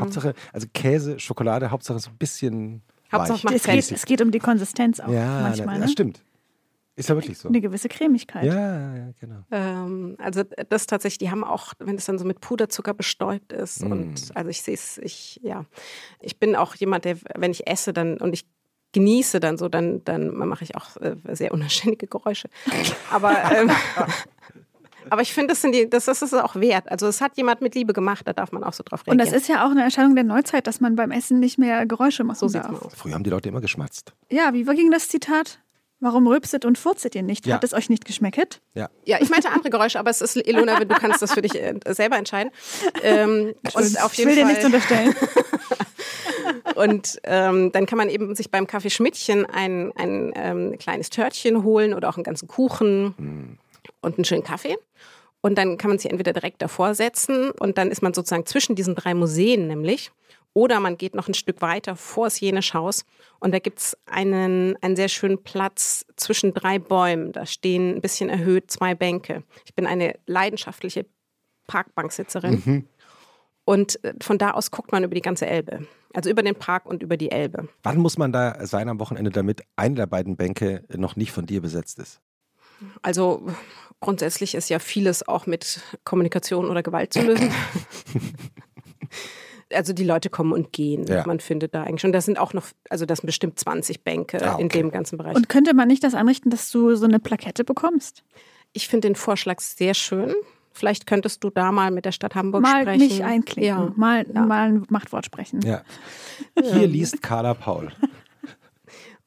Hauptsache, 0.00 0.32
also 0.52 0.66
Käse, 0.72 1.18
Schokolade, 1.18 1.70
Hauptsache 1.70 1.98
so 1.98 2.08
ein 2.10 2.16
bisschen 2.16 2.82
Hauptsache 3.12 3.38
weich. 3.38 3.44
macht 3.44 3.54
Es 3.56 3.64
geht, 3.64 3.92
es 3.92 4.06
geht 4.06 4.22
um 4.22 4.30
die 4.30 4.38
Konsistenz 4.38 4.98
auch 5.00 5.08
Ja, 5.10 5.42
manchmal. 5.42 5.76
das 5.78 5.86
Ne? 5.88 5.92
stimmt. 5.92 6.22
Ist 6.94 7.08
ja 7.08 7.14
wirklich 7.14 7.38
so. 7.38 7.48
Eine 7.48 7.60
gewisse 7.60 7.88
Cremigkeit. 7.88 8.44
Ja, 8.44 8.96
ja, 8.96 9.10
genau. 9.18 9.44
Ähm, 9.50 10.16
also 10.18 10.42
das 10.68 10.86
tatsächlich, 10.86 11.18
die 11.18 11.30
haben 11.30 11.42
auch, 11.42 11.72
wenn 11.78 11.96
es 11.96 12.04
dann 12.04 12.18
so 12.18 12.26
mit 12.26 12.40
Puderzucker 12.40 12.92
bestäubt 12.92 13.52
ist. 13.52 13.82
Mm. 13.82 13.92
Und 13.92 14.30
also 14.34 14.50
ich 14.50 14.60
sehe 14.60 14.74
es, 14.74 14.98
ich, 14.98 15.40
ja. 15.42 15.64
Ich 16.20 16.38
bin 16.38 16.54
auch 16.54 16.74
jemand, 16.74 17.06
der, 17.06 17.16
wenn 17.34 17.50
ich 17.50 17.66
esse 17.66 17.94
dann 17.94 18.18
und 18.18 18.34
ich 18.34 18.46
genieße 18.92 19.40
dann 19.40 19.56
so, 19.56 19.70
dann, 19.70 20.04
dann 20.04 20.34
mache 20.36 20.64
ich 20.64 20.76
auch 20.76 20.96
äh, 20.98 21.16
sehr 21.32 21.52
unanständige 21.52 22.06
Geräusche. 22.06 22.50
Aber, 23.10 23.32
ähm, 23.52 23.70
aber 25.10 25.22
ich 25.22 25.32
finde, 25.32 25.52
das, 25.52 25.62
sind 25.62 25.74
die, 25.74 25.88
das, 25.88 26.04
das 26.04 26.20
ist 26.20 26.34
es 26.34 26.40
auch 26.40 26.56
wert. 26.56 26.90
Also 26.90 27.06
es 27.06 27.22
hat 27.22 27.38
jemand 27.38 27.62
mit 27.62 27.74
Liebe 27.74 27.94
gemacht, 27.94 28.28
da 28.28 28.34
darf 28.34 28.52
man 28.52 28.62
auch 28.64 28.74
so 28.74 28.84
drauf 28.84 29.00
Und 29.06 29.18
reagieren. 29.18 29.32
das 29.32 29.42
ist 29.42 29.48
ja 29.48 29.66
auch 29.66 29.70
eine 29.70 29.82
Erscheinung 29.82 30.14
der 30.14 30.24
Neuzeit, 30.24 30.66
dass 30.66 30.80
man 30.80 30.94
beim 30.94 31.10
Essen 31.10 31.40
nicht 31.40 31.58
mehr 31.58 31.86
Geräusche 31.86 32.22
machen 32.22 32.36
so 32.36 32.48
darf. 32.48 32.94
Früher 32.94 33.14
haben 33.14 33.24
die 33.24 33.30
Leute 33.30 33.48
immer 33.48 33.62
geschmatzt. 33.62 34.12
Ja, 34.30 34.52
wie 34.52 34.64
ging 34.64 34.90
das 34.90 35.08
Zitat? 35.08 35.58
Warum 36.02 36.26
rülpset 36.26 36.64
und 36.64 36.78
furzet 36.78 37.14
ihr 37.14 37.22
nicht? 37.22 37.46
Ja. 37.46 37.54
Hat 37.54 37.62
es 37.62 37.72
euch 37.72 37.88
nicht 37.88 38.04
geschmeckt? 38.04 38.60
Ja. 38.74 38.90
Ja, 39.04 39.18
ich 39.20 39.30
meinte 39.30 39.50
andere 39.50 39.70
Geräusche, 39.70 40.00
aber 40.00 40.10
es 40.10 40.20
ist, 40.20 40.34
Ilona, 40.36 40.80
du 40.80 40.94
kannst 40.96 41.22
das 41.22 41.32
für 41.32 41.42
dich 41.42 41.54
äh, 41.54 41.78
selber 41.90 42.16
entscheiden. 42.16 42.50
Ähm, 43.04 43.54
und 43.72 44.02
auf 44.02 44.10
ich 44.12 44.18
jeden 44.18 44.30
will 44.30 44.36
dir 44.36 44.44
nichts 44.44 44.64
unterstellen. 44.64 45.14
Und 46.74 47.20
ähm, 47.24 47.70
dann 47.70 47.86
kann 47.86 47.98
man 47.98 48.08
eben 48.08 48.34
sich 48.34 48.50
beim 48.50 48.66
Kaffee 48.66 48.90
Schmidtchen 48.90 49.46
ein, 49.46 49.92
ein 49.94 50.32
ähm, 50.34 50.78
kleines 50.78 51.10
Törtchen 51.10 51.62
holen 51.62 51.94
oder 51.94 52.08
auch 52.08 52.16
einen 52.16 52.24
ganzen 52.24 52.48
Kuchen 52.48 53.58
und 54.00 54.16
einen 54.16 54.24
schönen 54.24 54.42
Kaffee. 54.42 54.76
Und 55.40 55.56
dann 55.58 55.76
kann 55.76 55.90
man 55.90 55.98
sich 55.98 56.10
entweder 56.10 56.32
direkt 56.32 56.62
davor 56.62 56.94
setzen 56.94 57.52
und 57.52 57.78
dann 57.78 57.90
ist 57.90 58.02
man 58.02 58.14
sozusagen 58.14 58.46
zwischen 58.46 58.74
diesen 58.74 58.94
drei 58.96 59.14
Museen 59.14 59.68
nämlich. 59.68 60.10
Oder 60.54 60.80
man 60.80 60.98
geht 60.98 61.14
noch 61.14 61.28
ein 61.28 61.34
Stück 61.34 61.62
weiter 61.62 61.96
vor 61.96 62.26
das 62.26 62.40
Jenisch-Haus 62.40 63.04
und 63.40 63.52
da 63.52 63.58
gibt's 63.58 63.96
einen, 64.06 64.76
einen 64.82 64.96
sehr 64.96 65.08
schönen 65.08 65.42
Platz 65.42 66.04
zwischen 66.16 66.52
drei 66.52 66.78
Bäumen. 66.78 67.32
Da 67.32 67.46
stehen 67.46 67.96
ein 67.96 68.00
bisschen 68.02 68.28
erhöht 68.28 68.70
zwei 68.70 68.94
Bänke. 68.94 69.44
Ich 69.64 69.74
bin 69.74 69.86
eine 69.86 70.14
leidenschaftliche 70.26 71.06
Parkbanksitzerin. 71.66 72.86
Und 73.64 74.02
äh, 74.04 74.14
von 74.20 74.38
da 74.38 74.50
aus 74.50 74.70
guckt 74.70 74.92
man 74.92 75.04
über 75.04 75.14
die 75.14 75.22
ganze 75.22 75.46
Elbe. 75.46 75.86
Also 76.12 76.28
über 76.28 76.42
den 76.42 76.54
Park 76.54 76.84
und 76.84 77.02
über 77.02 77.16
die 77.16 77.30
Elbe. 77.30 77.68
Wann 77.82 77.98
muss 77.98 78.18
man 78.18 78.32
da 78.32 78.66
sein 78.66 78.88
am 78.88 79.00
Wochenende, 79.00 79.30
damit 79.30 79.62
eine 79.76 79.94
der 79.94 80.06
beiden 80.06 80.36
Bänke 80.36 80.84
noch 80.94 81.16
nicht 81.16 81.32
von 81.32 81.46
dir 81.46 81.62
besetzt 81.62 81.98
ist? 81.98 82.20
Also 83.00 83.46
grundsätzlich 84.00 84.54
ist 84.54 84.68
ja 84.68 84.78
vieles 84.78 85.26
auch 85.26 85.46
mit 85.46 85.80
Kommunikation 86.04 86.68
oder 86.68 86.82
Gewalt 86.82 87.12
zu 87.12 87.22
lösen. 87.22 87.50
Also 89.74 89.92
die 89.92 90.04
Leute 90.04 90.30
kommen 90.30 90.52
und 90.52 90.72
gehen. 90.72 91.06
Ja. 91.06 91.24
Man 91.26 91.40
findet 91.40 91.74
da 91.74 91.82
eigentlich 91.84 92.00
schon. 92.02 92.12
Das 92.12 92.24
sind 92.24 92.38
auch 92.38 92.52
noch, 92.54 92.66
also 92.90 93.06
das 93.06 93.18
sind 93.18 93.26
bestimmt 93.26 93.58
20 93.58 94.04
Bänke 94.04 94.40
Ah, 94.42 94.58
in 94.58 94.66
okay. 94.66 94.78
dem 94.78 94.90
ganzen 94.90 95.18
Bereich. 95.18 95.34
Und 95.36 95.48
könnte 95.48 95.74
man 95.74 95.88
nicht 95.88 96.04
das 96.04 96.14
einrichten, 96.14 96.50
dass 96.50 96.70
du 96.70 96.94
so 96.94 97.04
eine 97.06 97.18
Plakette 97.18 97.64
bekommst? 97.64 98.24
ich 98.74 98.88
finde 98.88 99.08
den 99.08 99.16
Vorschlag 99.16 99.60
sehr 99.60 99.92
schön. 99.92 100.34
Vielleicht 100.72 101.06
könntest 101.06 101.44
du 101.44 101.50
da 101.50 101.70
mal 101.72 101.90
mit 101.90 102.06
der 102.06 102.12
Stadt 102.12 102.34
Hamburg 102.34 102.62
mal 102.62 102.80
sprechen. 102.80 103.00
mich 103.06 103.22
einklicken, 103.22 103.62
Ja. 103.68 103.92
mal, 103.96 104.24
Ja. 104.32 104.46
mal 104.46 104.68
ein 104.68 104.86
Machtwort 104.88 105.26
sprechen. 105.26 105.60
Ja. 105.60 105.82
Hier 106.58 106.86
liest 106.86 107.20
Carla 107.20 107.52
Paul. 107.52 107.90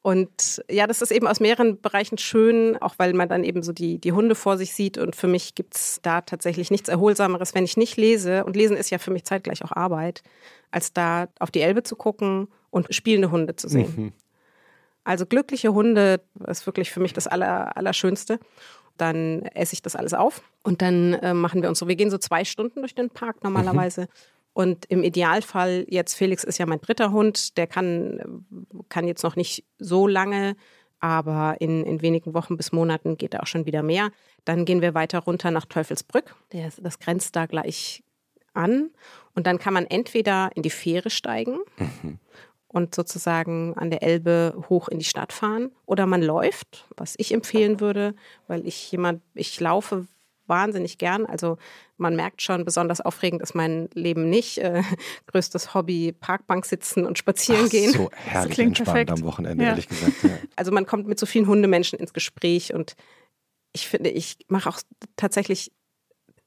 Und 0.06 0.62
ja, 0.70 0.86
das 0.86 1.02
ist 1.02 1.10
eben 1.10 1.26
aus 1.26 1.40
mehreren 1.40 1.80
Bereichen 1.80 2.16
schön, 2.16 2.80
auch 2.80 2.94
weil 2.96 3.12
man 3.12 3.28
dann 3.28 3.42
eben 3.42 3.64
so 3.64 3.72
die, 3.72 3.98
die 3.98 4.12
Hunde 4.12 4.36
vor 4.36 4.56
sich 4.56 4.72
sieht. 4.72 4.98
Und 4.98 5.16
für 5.16 5.26
mich 5.26 5.56
gibt's 5.56 5.98
da 6.00 6.20
tatsächlich 6.20 6.70
nichts 6.70 6.88
Erholsameres, 6.88 7.56
wenn 7.56 7.64
ich 7.64 7.76
nicht 7.76 7.96
lese. 7.96 8.44
Und 8.44 8.54
lesen 8.54 8.76
ist 8.76 8.90
ja 8.90 8.98
für 8.98 9.10
mich 9.10 9.24
zeitgleich 9.24 9.64
auch 9.64 9.72
Arbeit, 9.72 10.22
als 10.70 10.92
da 10.92 11.26
auf 11.40 11.50
die 11.50 11.60
Elbe 11.60 11.82
zu 11.82 11.96
gucken 11.96 12.46
und 12.70 12.86
spielende 12.94 13.32
Hunde 13.32 13.56
zu 13.56 13.66
sehen. 13.68 14.12
Also 15.02 15.26
glückliche 15.26 15.74
Hunde 15.74 16.20
ist 16.46 16.66
wirklich 16.66 16.92
für 16.92 17.00
mich 17.00 17.12
das 17.12 17.26
Aller, 17.26 17.76
Allerschönste. 17.76 18.38
Dann 18.98 19.42
esse 19.54 19.72
ich 19.72 19.82
das 19.82 19.96
alles 19.96 20.14
auf 20.14 20.40
und 20.62 20.82
dann 20.82 21.14
äh, 21.14 21.34
machen 21.34 21.62
wir 21.62 21.68
uns 21.68 21.80
so. 21.80 21.88
Wir 21.88 21.96
gehen 21.96 22.12
so 22.12 22.18
zwei 22.18 22.44
Stunden 22.44 22.78
durch 22.78 22.94
den 22.94 23.10
Park 23.10 23.42
normalerweise. 23.42 24.06
Und 24.56 24.86
im 24.86 25.02
Idealfall, 25.02 25.84
jetzt 25.86 26.14
Felix 26.14 26.42
ist 26.42 26.56
ja 26.56 26.64
mein 26.64 26.80
dritter 26.80 27.12
Hund, 27.12 27.58
der 27.58 27.66
kann, 27.66 28.46
kann 28.88 29.06
jetzt 29.06 29.22
noch 29.22 29.36
nicht 29.36 29.66
so 29.76 30.06
lange, 30.06 30.56
aber 30.98 31.56
in, 31.60 31.84
in 31.84 32.00
wenigen 32.00 32.32
Wochen 32.32 32.56
bis 32.56 32.72
Monaten 32.72 33.18
geht 33.18 33.34
er 33.34 33.42
auch 33.42 33.46
schon 33.46 33.66
wieder 33.66 33.82
mehr. 33.82 34.08
Dann 34.46 34.64
gehen 34.64 34.80
wir 34.80 34.94
weiter 34.94 35.18
runter 35.18 35.50
nach 35.50 35.66
Teufelsbrück. 35.66 36.34
Der, 36.52 36.70
das 36.80 36.98
grenzt 36.98 37.36
da 37.36 37.44
gleich 37.44 38.02
an. 38.54 38.92
Und 39.34 39.46
dann 39.46 39.58
kann 39.58 39.74
man 39.74 39.84
entweder 39.84 40.48
in 40.54 40.62
die 40.62 40.70
Fähre 40.70 41.10
steigen 41.10 41.58
und 42.66 42.94
sozusagen 42.94 43.74
an 43.74 43.90
der 43.90 44.02
Elbe 44.02 44.54
hoch 44.70 44.88
in 44.88 45.00
die 45.00 45.04
Stadt 45.04 45.34
fahren. 45.34 45.70
Oder 45.84 46.06
man 46.06 46.22
läuft, 46.22 46.86
was 46.96 47.14
ich 47.18 47.34
empfehlen 47.34 47.78
würde, 47.78 48.14
weil 48.46 48.66
ich 48.66 48.90
jemand, 48.90 49.20
ich 49.34 49.60
laufe 49.60 50.06
wahnsinnig 50.48 50.98
gern. 50.98 51.26
Also 51.26 51.58
man 51.96 52.14
merkt 52.16 52.42
schon, 52.42 52.64
besonders 52.64 53.00
aufregend 53.00 53.42
ist 53.42 53.54
mein 53.54 53.88
Leben 53.94 54.28
nicht. 54.30 54.58
Äh, 54.58 54.82
größtes 55.26 55.74
Hobby, 55.74 56.12
Parkbank 56.12 56.66
sitzen 56.66 57.06
und 57.06 57.18
spazieren 57.18 57.64
Ach, 57.66 57.70
gehen. 57.70 57.92
so 57.92 58.10
herrlich 58.12 58.54
klingt 58.54 58.78
entspannt 58.78 59.06
perfekt. 59.06 59.10
am 59.10 59.22
Wochenende, 59.24 59.64
Ja. 59.64 59.70
ehrlich 59.70 59.88
gesagt. 59.88 60.22
Ja. 60.22 60.30
Also 60.56 60.72
man 60.72 60.86
kommt 60.86 61.06
mit 61.06 61.18
so 61.18 61.26
vielen 61.26 61.46
Hundemenschen 61.46 61.98
ins 61.98 62.12
Gespräch 62.12 62.72
und 62.72 62.94
ich 63.72 63.88
finde, 63.88 64.08
ich 64.10 64.38
mache 64.48 64.68
auch 64.70 64.78
tatsächlich 65.16 65.70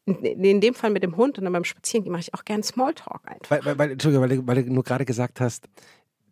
in, 0.06 0.60
dem 0.62 0.74
Fall 0.74 0.90
mit 0.90 1.04
dem 1.04 1.16
Hund 1.18 1.38
und 1.38 1.44
dann 1.44 1.54
beim 1.54 1.64
Spazierengehen 1.64 2.12
mache 2.12 2.22
ich 2.22 2.34
auch 2.34 2.44
gern 2.44 2.64
Smalltalk 2.64 3.22
einfach. 3.28 3.52
Weil, 3.52 3.66
weil, 3.66 3.78
weil, 3.78 3.92
Entschuldigung, 3.92 4.28
weil, 4.28 4.38
du- 4.38 4.48
weil 4.48 4.64
du 4.64 4.74
nur 4.74 4.84
gerade 4.84 5.06
gesagt 5.06 5.40
hast, 5.40 5.68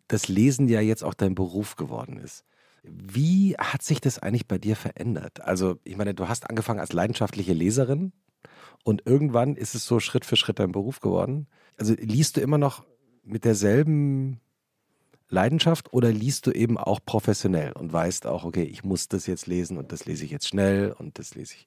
dass 0.08 0.26
Lesen 0.26 0.68
ja 0.68 0.80
jetzt 0.80 1.04
auch 1.04 1.14
dein 1.14 1.34
Beruf 1.36 1.76
geworden 1.76 2.16
ist. 2.18 2.44
Wie 2.82 3.56
hat 3.58 3.82
sich 3.82 4.00
das 4.00 4.18
eigentlich 4.18 4.46
bei 4.46 4.58
dir 4.58 4.76
verändert? 4.76 5.40
Also, 5.42 5.78
ich 5.84 5.96
meine, 5.96 6.14
du 6.14 6.28
hast 6.28 6.48
angefangen 6.48 6.80
als 6.80 6.92
leidenschaftliche 6.92 7.52
Leserin 7.52 8.12
und 8.84 9.02
irgendwann 9.06 9.56
ist 9.56 9.74
es 9.74 9.84
so 9.84 10.00
Schritt 10.00 10.24
für 10.24 10.36
Schritt 10.36 10.58
dein 10.58 10.72
Beruf 10.72 11.00
geworden. 11.00 11.48
Also, 11.76 11.94
liest 11.98 12.36
du 12.36 12.40
immer 12.40 12.58
noch 12.58 12.84
mit 13.22 13.44
derselben 13.44 14.40
Leidenschaft 15.30 15.92
oder 15.92 16.10
liest 16.10 16.46
du 16.46 16.52
eben 16.52 16.78
auch 16.78 17.00
professionell 17.04 17.72
und 17.72 17.92
weißt 17.92 18.26
auch, 18.26 18.44
okay, 18.44 18.64
ich 18.64 18.82
muss 18.84 19.08
das 19.08 19.26
jetzt 19.26 19.46
lesen 19.46 19.76
und 19.76 19.92
das 19.92 20.06
lese 20.06 20.24
ich 20.24 20.30
jetzt 20.30 20.48
schnell 20.48 20.92
und 20.98 21.18
das 21.18 21.34
lese 21.34 21.54
ich, 21.54 21.66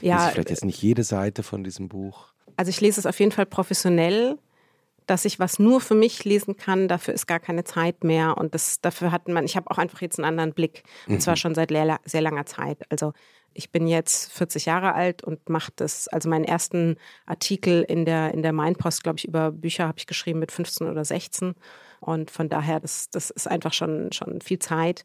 Ja, 0.00 0.16
lese 0.16 0.26
ich 0.26 0.32
vielleicht 0.32 0.50
jetzt 0.50 0.64
nicht 0.64 0.80
jede 0.80 1.02
Seite 1.02 1.42
von 1.42 1.64
diesem 1.64 1.88
Buch. 1.88 2.32
Also 2.56 2.70
ich 2.70 2.80
lese 2.80 3.00
es 3.00 3.06
auf 3.06 3.18
jeden 3.18 3.32
Fall 3.32 3.46
professionell, 3.46 4.38
dass 5.06 5.24
ich 5.24 5.38
was 5.38 5.58
nur 5.58 5.80
für 5.80 5.94
mich 5.94 6.24
lesen 6.24 6.56
kann. 6.56 6.88
Dafür 6.88 7.14
ist 7.14 7.26
gar 7.26 7.40
keine 7.40 7.64
Zeit 7.64 8.04
mehr 8.04 8.36
und 8.36 8.54
das 8.54 8.80
dafür 8.80 9.12
hat 9.12 9.28
man. 9.28 9.44
Ich 9.44 9.56
habe 9.56 9.70
auch 9.70 9.78
einfach 9.78 10.00
jetzt 10.00 10.18
einen 10.18 10.26
anderen 10.28 10.52
Blick 10.52 10.82
und 11.06 11.22
zwar 11.22 11.36
schon 11.36 11.54
seit 11.54 11.70
sehr 12.04 12.20
langer 12.20 12.46
Zeit. 12.46 12.78
Also 12.90 13.12
ich 13.54 13.70
bin 13.70 13.86
jetzt 13.86 14.32
40 14.32 14.66
Jahre 14.66 14.94
alt 14.94 15.24
und 15.24 15.48
mache 15.48 15.72
das. 15.76 16.08
Also 16.08 16.28
meinen 16.28 16.44
ersten 16.44 16.96
Artikel 17.24 17.82
in 17.82 18.04
der 18.04 18.34
in 18.34 18.42
der 18.42 18.52
Mainpost, 18.52 19.02
glaube 19.02 19.18
ich, 19.18 19.26
über 19.26 19.50
Bücher 19.52 19.88
habe 19.88 19.98
ich 19.98 20.06
geschrieben 20.06 20.40
mit 20.40 20.52
15 20.52 20.88
oder 20.88 21.04
16 21.04 21.54
und 22.00 22.30
von 22.30 22.48
daher 22.48 22.80
das 22.80 23.08
das 23.10 23.30
ist 23.30 23.48
einfach 23.48 23.72
schon 23.72 24.12
schon 24.12 24.40
viel 24.40 24.58
Zeit. 24.58 25.04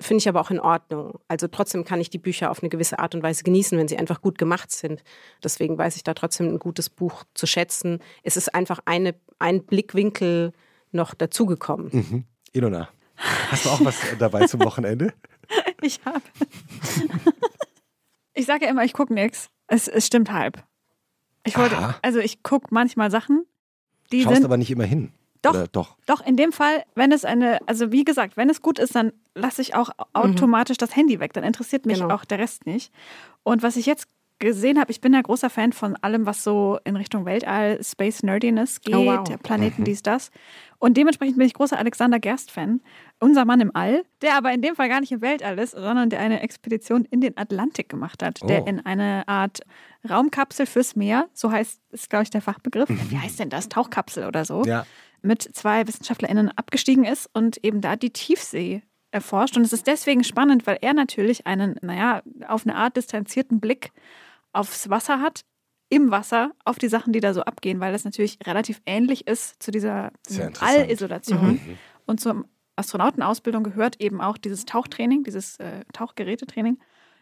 Finde 0.00 0.22
ich 0.22 0.28
aber 0.28 0.40
auch 0.40 0.50
in 0.50 0.60
Ordnung. 0.60 1.18
Also 1.28 1.48
trotzdem 1.48 1.84
kann 1.84 2.00
ich 2.00 2.10
die 2.10 2.18
Bücher 2.18 2.50
auf 2.50 2.62
eine 2.62 2.68
gewisse 2.68 2.98
Art 2.98 3.14
und 3.14 3.22
Weise 3.22 3.42
genießen, 3.44 3.76
wenn 3.78 3.88
sie 3.88 3.98
einfach 3.98 4.20
gut 4.22 4.38
gemacht 4.38 4.70
sind. 4.70 5.02
Deswegen 5.42 5.76
weiß 5.76 5.96
ich 5.96 6.04
da 6.04 6.14
trotzdem 6.14 6.48
ein 6.48 6.58
gutes 6.58 6.88
Buch 6.90 7.24
zu 7.34 7.46
schätzen. 7.46 8.00
Es 8.22 8.36
ist 8.36 8.54
einfach 8.54 8.80
eine, 8.84 9.14
ein 9.38 9.64
Blickwinkel 9.64 10.52
noch 10.92 11.14
dazugekommen. 11.14 11.88
Mhm. 11.92 12.24
Ilona, 12.52 12.88
hast 13.50 13.66
du 13.66 13.70
auch 13.70 13.84
was 13.84 13.96
dabei 14.18 14.46
zum 14.46 14.60
Wochenende? 14.64 15.12
Ich 15.82 15.98
habe. 16.04 16.20
ich 18.34 18.46
sage 18.46 18.66
ja 18.66 18.70
immer, 18.70 18.84
ich 18.84 18.92
gucke 18.92 19.12
nichts. 19.12 19.50
Es, 19.66 19.88
es 19.88 20.06
stimmt 20.06 20.30
halb. 20.30 20.62
Ich 21.44 21.56
wollte, 21.56 21.76
Aha. 21.76 21.98
also 22.02 22.18
ich 22.18 22.42
gucke 22.42 22.68
manchmal 22.70 23.10
Sachen, 23.10 23.46
die 24.12 24.22
Schaust 24.22 24.36
sind. 24.36 24.44
aber 24.44 24.56
nicht 24.56 24.70
immer 24.70 24.84
hin. 24.84 25.12
Doch. 25.42 25.54
Oder 25.54 25.68
doch. 25.68 25.96
Doch, 26.06 26.20
in 26.26 26.36
dem 26.36 26.52
Fall, 26.52 26.84
wenn 26.94 27.12
es 27.12 27.24
eine, 27.24 27.58
also 27.66 27.92
wie 27.92 28.04
gesagt, 28.04 28.36
wenn 28.36 28.50
es 28.50 28.60
gut 28.60 28.78
ist, 28.78 28.94
dann 28.94 29.12
lasse 29.34 29.62
ich 29.62 29.74
auch 29.74 29.90
automatisch 30.12 30.76
das 30.76 30.94
Handy 30.96 31.18
weg. 31.20 31.32
Dann 31.32 31.44
interessiert 31.44 31.86
mich 31.86 32.00
Genau. 32.00 32.14
auch 32.14 32.24
der 32.24 32.38
Rest 32.38 32.66
nicht. 32.66 32.92
Und 33.42 33.62
was 33.62 33.76
ich 33.76 33.86
jetzt 33.86 34.06
gesehen 34.38 34.78
habe, 34.80 34.90
ich 34.90 35.02
bin 35.02 35.12
ja 35.12 35.20
großer 35.20 35.50
Fan 35.50 35.72
von 35.74 35.96
allem, 35.96 36.24
was 36.24 36.42
so 36.42 36.78
in 36.84 36.96
Richtung 36.96 37.26
Weltall, 37.26 37.78
Space 37.84 38.22
Nerdiness 38.22 38.80
geht, 38.80 38.94
Oh, 38.94 39.04
wow. 39.04 39.22
Planeten, 39.42 39.84
dies, 39.84 40.02
das. 40.02 40.30
Und 40.78 40.96
dementsprechend 40.96 41.36
bin 41.36 41.46
ich 41.46 41.52
großer 41.52 41.76
Alexander 41.78 42.18
Gerst-Fan. 42.18 42.80
Unser 43.18 43.44
Mann 43.44 43.60
im 43.60 43.70
All, 43.76 44.02
der 44.22 44.36
aber 44.36 44.50
in 44.52 44.62
dem 44.62 44.76
Fall 44.76 44.88
gar 44.88 45.00
nicht 45.00 45.12
im 45.12 45.20
Weltall 45.20 45.58
ist, 45.58 45.72
sondern 45.72 46.08
der 46.08 46.20
eine 46.20 46.40
Expedition 46.40 47.04
in 47.04 47.20
den 47.20 47.36
Atlantik 47.36 47.90
gemacht 47.90 48.22
hat, 48.22 48.40
der 48.48 48.62
Oh. 48.62 48.66
in 48.66 48.84
eine 48.86 49.28
Art 49.28 49.60
Raumkapsel 50.08 50.64
fürs 50.64 50.96
Meer, 50.96 51.28
so 51.34 51.52
heißt, 51.52 51.78
ist 51.90 52.08
glaube 52.08 52.22
ich 52.22 52.30
der 52.30 52.40
Fachbegriff. 52.40 52.88
Wie 53.10 53.18
heißt 53.18 53.38
denn 53.40 53.50
das? 53.50 53.68
Tauchkapsel 53.68 54.26
oder 54.26 54.46
so 54.46 54.64
Ja. 54.64 54.86
Mit 55.22 55.42
zwei 55.54 55.86
WissenschaftlerInnen 55.86 56.50
abgestiegen 56.56 57.04
ist 57.04 57.28
und 57.32 57.62
eben 57.64 57.80
da 57.80 57.96
die 57.96 58.10
Tiefsee 58.10 58.82
erforscht. 59.10 59.56
Und 59.56 59.64
es 59.64 59.72
ist 59.72 59.86
deswegen 59.86 60.24
spannend, 60.24 60.66
weil 60.66 60.78
er 60.80 60.94
natürlich 60.94 61.46
einen, 61.46 61.76
naja, 61.82 62.22
auf 62.46 62.66
eine 62.66 62.76
Art 62.76 62.96
distanzierten 62.96 63.60
Blick 63.60 63.92
aufs 64.52 64.90
Wasser 64.90 65.20
hat, 65.20 65.42
im 65.88 66.10
Wasser, 66.10 66.52
auf 66.64 66.78
die 66.78 66.88
Sachen, 66.88 67.12
die 67.12 67.20
da 67.20 67.34
so 67.34 67.42
abgehen, 67.42 67.80
weil 67.80 67.92
das 67.92 68.04
natürlich 68.04 68.38
relativ 68.46 68.80
ähnlich 68.86 69.26
ist 69.26 69.60
zu 69.62 69.70
dieser. 69.72 70.12
Allisolation. 70.60 71.60
Und 72.06 72.20
zur 72.20 72.44
Astronautenausbildung 72.76 73.64
gehört 73.64 74.00
eben 74.00 74.20
auch 74.20 74.38
dieses 74.38 74.64
Tauchtraining, 74.64 75.24
dieses 75.24 75.58
äh, 75.58 75.84
Tauchgerätetraining. 75.92 76.78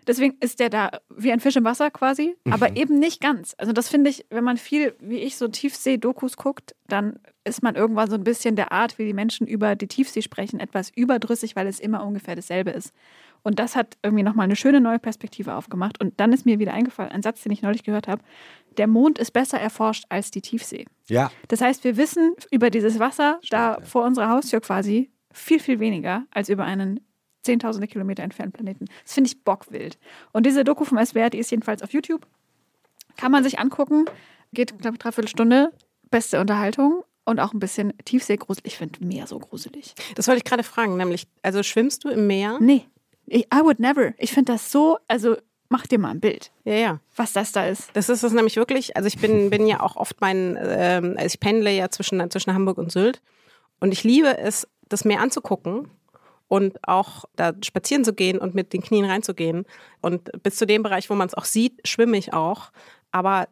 Deswegen 0.09 0.37
ist 0.41 0.59
der 0.59 0.71
da 0.71 0.91
wie 1.15 1.31
ein 1.31 1.39
Fisch 1.39 1.57
im 1.57 1.65
Wasser 1.65 1.91
quasi, 1.91 2.35
aber 2.51 2.77
eben 2.77 2.99
nicht 2.99 3.21
ganz. 3.21 3.55
Also 3.59 3.73
das 3.73 3.91
finde 3.91 4.09
ich, 4.09 4.25
wenn 4.31 4.43
man 4.43 4.57
viel, 4.57 4.97
wie 5.01 5.19
ich, 5.19 5.37
so 5.37 5.49
Tiefsee-Dokus 5.49 6.39
guckt, 6.39 6.75
dann 6.89 7.19
ist 7.45 7.63
man 7.63 7.75
irgendwann 7.75 8.09
so 8.09 8.17
ein 8.17 8.25
bisschen 8.25 8.57
der 8.57 8.73
Art, 8.73 8.99
wie 8.99 9.05
die 9.05 9.13
Menschen 9.13 9.47
über 9.47 9.77
die 9.77 9.87
Tiefsee 9.87 10.23
sprechen, 10.23 10.61
etwas 10.61 10.91
überdrüssig, 10.97 11.57
weil 11.57 11.67
es 11.67 11.79
immer 11.79 12.05
ungefähr 12.07 12.35
dasselbe 12.35 12.71
ist. 12.71 12.95
Und 13.43 13.59
das 13.59 13.77
hat 13.77 13.99
irgendwie 14.03 14.25
nochmal 14.25 14.45
eine 14.45 14.57
schöne 14.57 14.81
neue 14.81 14.99
Perspektive 14.99 15.55
aufgemacht. 15.55 16.01
Und 16.01 16.19
dann 16.19 16.33
ist 16.33 16.47
mir 16.47 16.59
wieder 16.59 16.73
eingefallen, 16.73 17.13
ein 17.13 17.23
Satz, 17.23 17.43
den 17.43 17.53
ich 17.53 17.63
neulich 17.63 17.85
gehört 17.85 18.09
habe, 18.09 18.23
der 18.79 18.87
Mond 18.87 19.19
ist 19.19 19.33
besser 19.33 19.61
erforscht 19.61 20.05
als 20.09 20.31
die 20.31 20.41
Tiefsee. 20.41 20.87
Ja. 21.09 21.31
Das 21.49 21.61
heißt, 21.61 21.85
wir 21.85 21.99
wissen 21.99 22.35
über 22.51 22.71
dieses 22.71 22.99
Wasser 22.99 23.41
da 23.51 23.75
ja. 23.75 23.81
vor 23.83 24.05
unserer 24.05 24.31
Haustür 24.31 24.61
quasi 24.61 25.11
viel, 25.33 25.61
viel 25.61 25.81
weniger 25.81 26.25
als 26.31 26.49
über 26.49 26.65
einen 26.65 27.01
zehntausende 27.43 27.89
Kilometer 27.89 28.23
entfernten 28.23 28.53
Planeten. 28.53 28.87
Das 29.05 29.15
finde 29.15 29.29
ich 29.29 29.43
bockwild. 29.45 29.99
Und 30.33 30.47
diese 30.47 30.65
Doku 30.65 30.85
vom 30.85 31.05
SWR, 31.05 31.31
die 31.31 31.39
ist 31.39 31.51
jedenfalls 31.51 31.83
auf 31.83 31.93
YouTube. 31.93 32.27
Kann 33.17 33.33
man 33.33 33.43
sich 33.43 33.59
angucken. 33.59 34.07
Geht, 34.53 34.79
glaube 34.79 34.95
ich, 34.97 34.99
dreiviertel 35.01 35.29
Stunde. 35.29 35.73
Beste 36.11 36.41
Unterhaltung 36.41 37.05
und 37.25 37.41
auch 37.41 37.53
ein 37.53 37.59
bisschen 37.61 37.93
Tiefseegrusel. 38.05 38.63
Ich 38.67 38.79
finde 38.79 39.05
Meer 39.05 39.27
so 39.27 39.39
gruselig. 39.39 39.95
Das 40.15 40.27
wollte 40.27 40.39
ich 40.39 40.45
gerade 40.45 40.63
fragen, 40.63 40.97
nämlich, 40.97 41.27
also 41.43 41.63
schwimmst 41.63 42.05
du 42.05 42.09
im 42.09 42.27
Meer? 42.27 42.57
Nee, 42.61 42.87
ich, 43.27 43.45
I 43.53 43.61
would 43.63 43.79
never. 43.79 44.15
Ich 44.17 44.33
finde 44.33 44.53
das 44.53 44.73
so, 44.73 44.99
also 45.09 45.37
mach 45.69 45.87
dir 45.87 45.99
mal 45.99 46.11
ein 46.11 46.21
Bild, 46.21 46.51
Ja, 46.65 46.75
ja. 46.75 47.01
was 47.15 47.35
das 47.35 47.53
da 47.53 47.67
ist. 47.67 47.91
Das 47.93 48.09
ist 48.09 48.23
es 48.23 48.33
nämlich 48.33 48.57
wirklich. 48.57 48.97
Also 48.97 49.07
ich 49.07 49.19
bin, 49.19 49.51
bin 49.51 49.67
ja 49.67 49.81
auch 49.81 49.97
oft 49.97 50.21
mein, 50.23 50.57
ähm, 50.61 51.15
also 51.19 51.27
ich 51.27 51.41
pendle 51.41 51.71
ja 51.71 51.91
zwischen, 51.91 52.31
zwischen 52.31 52.55
Hamburg 52.55 52.79
und 52.79 52.91
Sylt. 52.91 53.21
Und 53.81 53.93
ich 53.93 54.05
liebe 54.05 54.39
es, 54.39 54.67
das 54.89 55.05
Meer 55.05 55.21
anzugucken 55.21 55.91
und 56.49 56.79
auch 56.87 57.27
da 57.37 57.53
spazieren 57.65 58.05
zu 58.05 58.13
gehen 58.15 58.39
und 58.39 58.55
mit 58.55 58.73
den 58.73 58.83
Knien 58.83 59.05
reinzugehen. 59.05 59.65
Und 60.01 60.31
bis 60.43 60.57
zu 60.57 60.67
dem 60.67 60.83
Bereich, 60.83 61.09
wo 61.11 61.15
man 61.15 61.29
es 61.29 61.35
auch 61.35 61.45
sieht, 61.45 61.87
schwimme 61.87 62.17
ich 62.17 62.33
auch. 62.33 62.71
Aber 63.13 63.49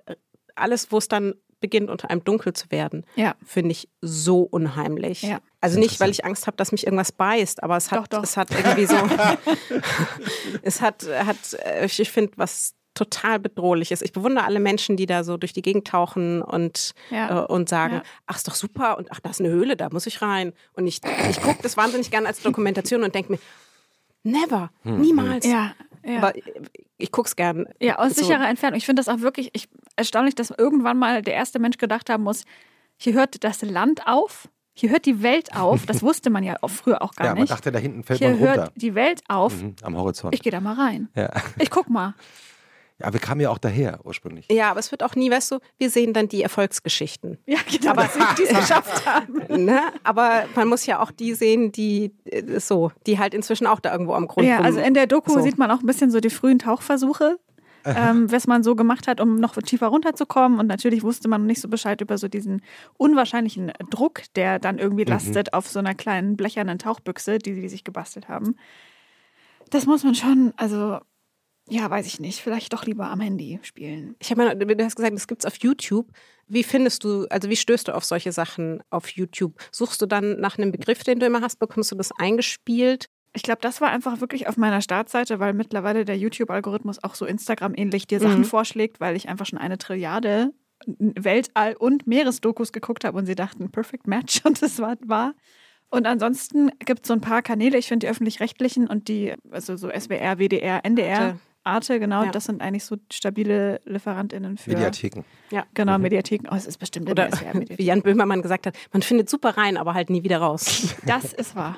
alles, 0.54 0.90
wo 0.90 0.98
es 0.98 1.08
dann 1.08 1.34
beginnt, 1.60 1.88
unter 1.90 2.10
einem 2.10 2.22
dunkel 2.22 2.52
zu 2.52 2.70
werden, 2.70 3.04
Ja. 3.16 3.34
finde 3.44 3.72
ich 3.72 3.88
so 4.02 4.42
unheimlich. 4.42 5.22
Ja. 5.22 5.40
Also 5.60 5.78
nicht, 5.78 6.00
weil 6.00 6.10
ich 6.10 6.24
Angst 6.24 6.46
habe, 6.46 6.56
dass 6.58 6.70
mich 6.72 6.84
irgendwas 6.84 7.12
beißt, 7.12 7.62
aber 7.62 7.76
es 7.76 7.90
hat, 7.90 8.00
Doch, 8.00 8.06
doch. 8.08 8.22
es 8.24 8.36
hat 8.36 8.50
irgendwie 8.50 8.84
so, 8.86 8.96
es 10.62 10.80
hat, 10.80 11.06
hat 11.08 11.36
äh, 11.64 11.86
ich 11.86 12.10
finde, 12.10 12.32
was 12.36 12.74
total 12.96 13.38
bedrohlich 13.38 13.92
ist. 13.92 14.02
Ich 14.02 14.12
bewundere 14.12 14.44
alle 14.44 14.58
Menschen, 14.58 14.96
die 14.96 15.06
da 15.06 15.22
so 15.22 15.36
durch 15.36 15.52
die 15.52 15.62
Gegend 15.62 15.86
tauchen 15.86 16.42
und, 16.42 16.92
Ja. 17.10 17.44
äh, 17.44 17.46
und 17.46 17.68
sagen, 17.68 17.96
Ja. 17.96 18.02
ach, 18.26 18.36
ist 18.36 18.48
doch 18.48 18.56
super 18.56 18.98
und 18.98 19.12
ach, 19.12 19.20
da 19.20 19.30
ist 19.30 19.40
eine 19.40 19.50
Höhle, 19.50 19.76
da 19.76 19.88
muss 19.90 20.06
ich 20.06 20.20
rein. 20.22 20.52
Und 20.72 20.86
ich, 20.88 21.00
ich 21.30 21.40
gucke 21.40 21.62
das 21.62 21.76
wahnsinnig 21.76 22.10
gerne 22.10 22.26
als 22.26 22.42
Dokumentation 22.42 23.04
und 23.04 23.14
denke 23.14 23.32
mir, 23.32 23.38
never, 24.24 24.70
niemals. 24.82 25.46
Ja, 25.46 25.72
ja. 26.04 26.18
Aber 26.18 26.32
ich 26.98 27.12
gucke 27.12 27.26
es 27.28 27.36
gern. 27.36 27.66
Ja, 27.80 27.98
aus 27.98 28.14
so. 28.14 28.22
sicherer 28.22 28.48
Entfernung. 28.48 28.76
Ich 28.78 28.86
finde 28.86 29.02
das 29.02 29.08
auch 29.14 29.20
wirklich 29.20 29.50
ich, 29.52 29.68
erstaunlich, 29.96 30.34
dass 30.34 30.50
irgendwann 30.50 30.98
mal 30.98 31.22
der 31.22 31.34
erste 31.34 31.58
Mensch 31.58 31.78
gedacht 31.78 32.10
haben 32.10 32.22
muss, 32.24 32.44
hier 32.96 33.12
hört 33.12 33.44
das 33.44 33.62
Land 33.62 34.06
auf, 34.06 34.48
hier 34.72 34.90
hört 34.90 35.04
die 35.06 35.22
Welt 35.22 35.54
auf. 35.54 35.84
Das 35.86 36.02
wusste 36.02 36.30
man 36.30 36.44
ja 36.44 36.56
auch 36.62 36.70
früher 36.70 37.02
auch 37.02 37.14
gar 37.14 37.26
ja, 37.26 37.32
man 37.34 37.42
nicht. 37.42 37.50
dachte, 37.52 37.70
da 37.72 37.78
hinten 37.78 38.02
fällt 38.04 38.18
Hier 38.20 38.30
man 38.30 38.38
hört 38.38 38.58
runter. 38.58 38.72
die 38.76 38.94
Welt 38.94 39.22
auf. 39.28 39.54
Mhm, 39.60 39.76
am 39.82 39.96
Horizont. 39.96 40.34
Ich 40.34 40.42
gehe 40.42 40.52
da 40.52 40.60
mal 40.60 40.74
rein. 40.74 41.08
ja. 41.14 41.30
Ich 41.58 41.70
guck 41.70 41.88
mal. 41.90 42.14
ja, 42.98 43.12
wir 43.12 43.20
kamen 43.20 43.40
ja 43.42 43.50
auch 43.50 43.58
daher 43.58 44.00
ursprünglich. 44.04 44.46
Ja, 44.50 44.70
aber 44.70 44.80
es 44.80 44.90
wird 44.90 45.02
auch 45.02 45.14
nie, 45.14 45.30
weißt 45.30 45.50
du, 45.52 45.58
wir 45.78 45.90
sehen 45.90 46.12
dann 46.14 46.28
die 46.28 46.42
Erfolgsgeschichten. 46.42 47.38
Ja, 47.46 47.58
genau, 47.70 47.90
Aber- 47.92 48.08
die 48.38 48.42
es 48.44 48.48
geschafft 48.60 49.04
haben. 49.06 49.64
Ne? 49.64 49.80
Aber 50.02 50.44
man 50.54 50.68
muss 50.68 50.86
ja 50.86 51.00
auch 51.00 51.10
die 51.10 51.34
sehen, 51.34 51.72
die 51.72 52.12
äh, 52.24 52.58
so, 52.60 52.92
die 53.06 53.18
halt 53.18 53.34
inzwischen 53.34 53.66
auch 53.66 53.80
da 53.80 53.92
irgendwo 53.92 54.14
am 54.14 54.26
Grund 54.26 54.46
Ja, 54.46 54.56
rum- 54.58 54.64
also 54.66 54.80
in 54.80 54.94
der 54.94 55.06
Doku 55.06 55.32
so. 55.34 55.40
sieht 55.40 55.58
man 55.58 55.70
auch 55.70 55.80
ein 55.80 55.86
bisschen 55.86 56.10
so 56.10 56.20
die 56.20 56.30
frühen 56.30 56.58
Tauchversuche, 56.58 57.38
ähm, 57.84 58.32
was 58.32 58.48
man 58.48 58.64
so 58.64 58.74
gemacht 58.74 59.06
hat, 59.06 59.20
um 59.20 59.36
noch 59.38 59.54
tiefer 59.56 59.86
runterzukommen. 59.88 60.58
Und 60.58 60.66
natürlich 60.66 61.04
wusste 61.04 61.28
man 61.28 61.46
nicht 61.46 61.60
so 61.60 61.68
Bescheid 61.68 62.00
über 62.00 62.18
so 62.18 62.26
diesen 62.26 62.62
unwahrscheinlichen 62.96 63.72
Druck, 63.90 64.22
der 64.34 64.58
dann 64.58 64.78
irgendwie 64.78 65.04
lastet 65.04 65.52
auf 65.54 65.68
so 65.68 65.78
einer 65.78 65.94
kleinen 65.94 66.36
blechernen 66.36 66.78
Tauchbüchse, 66.80 67.38
die 67.38 67.54
sie 67.54 67.68
sich 67.68 67.84
gebastelt 67.84 68.28
haben. 68.28 68.56
Das 69.70 69.86
muss 69.86 70.02
man 70.02 70.14
schon, 70.16 70.52
also 70.56 70.98
ja, 71.68 71.90
weiß 71.90 72.06
ich 72.06 72.20
nicht, 72.20 72.40
vielleicht 72.40 72.72
doch 72.72 72.84
lieber 72.84 73.08
am 73.10 73.20
Handy 73.20 73.58
spielen. 73.62 74.14
Ich 74.20 74.30
habe 74.30 74.44
mal, 74.44 74.54
du 74.56 74.84
hast 74.84 74.96
gesagt, 74.96 75.14
das 75.14 75.26
gibt's 75.26 75.44
auf 75.46 75.56
YouTube. 75.56 76.08
Wie 76.48 76.62
findest 76.62 77.02
du, 77.04 77.26
also 77.28 77.50
wie 77.50 77.56
stößt 77.56 77.88
du 77.88 77.94
auf 77.94 78.04
solche 78.04 78.30
Sachen 78.32 78.82
auf 78.90 79.08
YouTube? 79.10 79.54
Suchst 79.72 80.00
du 80.00 80.06
dann 80.06 80.38
nach 80.38 80.58
einem 80.58 80.70
Begriff, 80.70 81.02
den 81.02 81.18
du 81.18 81.26
immer 81.26 81.40
hast, 81.40 81.58
bekommst 81.58 81.90
du 81.90 81.96
das 81.96 82.10
eingespielt? 82.18 83.06
Ich 83.32 83.42
glaube, 83.42 83.60
das 83.60 83.80
war 83.80 83.90
einfach 83.90 84.20
wirklich 84.20 84.46
auf 84.48 84.56
meiner 84.56 84.80
Startseite, 84.80 85.40
weil 85.40 85.52
mittlerweile 85.54 86.04
der 86.04 86.16
YouTube-Algorithmus 86.16 87.02
auch 87.02 87.14
so 87.16 87.26
Instagram-ähnlich 87.26 88.06
dir 88.06 88.20
Sachen 88.20 88.40
Mhm. 88.40 88.44
vorschlägt, 88.44 89.00
weil 89.00 89.16
ich 89.16 89.28
einfach 89.28 89.44
schon 89.46 89.58
eine 89.58 89.76
Trilliarde 89.76 90.52
Weltall- 90.86 91.76
und 91.76 92.06
Meeresdokus 92.06 92.72
geguckt 92.72 93.04
habe 93.04 93.18
und 93.18 93.26
sie 93.26 93.34
dachten, 93.34 93.70
perfect 93.70 94.06
match 94.06 94.40
und 94.44 94.62
das 94.62 94.78
war 94.78 94.96
wahr. 95.04 95.34
Und 95.88 96.06
ansonsten 96.06 96.70
gibt 96.84 97.02
es 97.02 97.08
so 97.08 97.14
ein 97.14 97.20
paar 97.20 97.42
Kanäle, 97.42 97.78
ich 97.78 97.86
finde 97.88 98.06
die 98.06 98.10
öffentlich-rechtlichen 98.10 98.88
und 98.88 99.08
die, 99.08 99.34
also 99.50 99.76
so 99.76 99.88
SWR, 99.88 100.38
WDR, 100.38 100.84
NDR, 100.84 101.20
Arte. 101.20 101.38
Arte, 101.66 101.98
genau, 102.00 102.24
Ja. 102.24 102.30
das 102.30 102.44
sind 102.44 102.62
eigentlich 102.62 102.84
so 102.84 102.96
stabile 103.12 103.80
LieferantInnen 103.84 104.56
für 104.56 104.70
Mediatheken. 104.70 105.24
Genau, 105.74 105.98
Mediatheken. 105.98 106.48
Oh, 106.50 106.54
es 106.54 106.66
ist 106.66 106.78
bestimmt 106.78 107.10
Oder 107.10 107.28
wie 107.76 107.84
Jan 107.84 108.02
Böhmermann 108.02 108.42
gesagt 108.42 108.66
hat, 108.66 108.76
man 108.92 109.02
findet 109.02 109.28
super 109.28 109.56
rein, 109.56 109.76
aber 109.76 109.94
halt 109.94 110.10
nie 110.10 110.22
wieder 110.22 110.38
raus. 110.38 110.94
Das 111.06 111.32
ist 111.32 111.54
wahr. 111.56 111.76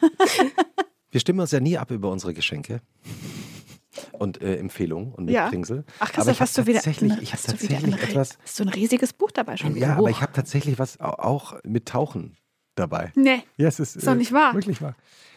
Wir 1.10 1.20
stimmen 1.20 1.40
uns 1.40 1.50
ja 1.52 1.60
nie 1.60 1.78
ab 1.78 1.90
über 1.90 2.10
unsere 2.10 2.34
Geschenke 2.34 2.80
und 4.12 4.42
äh, 4.42 4.56
Empfehlungen 4.56 5.12
und 5.14 5.28
Ja. 5.30 5.44
Mitbringsel. 5.44 5.84
Ach, 6.00 6.10
aber 6.18 6.24
Christoph, 6.24 6.28
ich 6.28 6.28
habe 6.28 6.40
hast 6.40 6.58
du 6.58 6.66
wieder, 6.66 6.74
tatsächlich, 6.82 7.12
ich 7.22 7.32
habe 7.32 7.42
hast 7.42 7.48
du 7.48 7.52
wieder 7.62 7.74
tatsächlich 7.74 7.94
ein, 8.02 8.08
etwas. 8.10 8.38
Hast 8.42 8.60
du 8.60 8.64
ein 8.64 8.68
riesiges 8.68 9.12
Buch 9.12 9.30
dabei 9.30 9.56
schon? 9.56 9.74
Ja, 9.76 9.94
Oh. 9.96 10.00
aber 10.00 10.10
ich 10.10 10.20
habe 10.20 10.32
tatsächlich 10.32 10.78
was 10.78 11.00
au- 11.00 11.06
auch 11.18 11.54
mit 11.64 11.86
Tauchen 11.86 12.36
dabei. 12.78 13.12
Nee. 13.14 13.42
Ja, 13.56 13.68
es 13.68 13.80
ist, 13.80 13.96
Ist 13.96 14.06
doch 14.06 14.12
äh, 14.12 14.16
nicht 14.16 14.32
wahr. 14.32 14.54
Wirklich 14.54 14.80
wahr. 14.82 14.94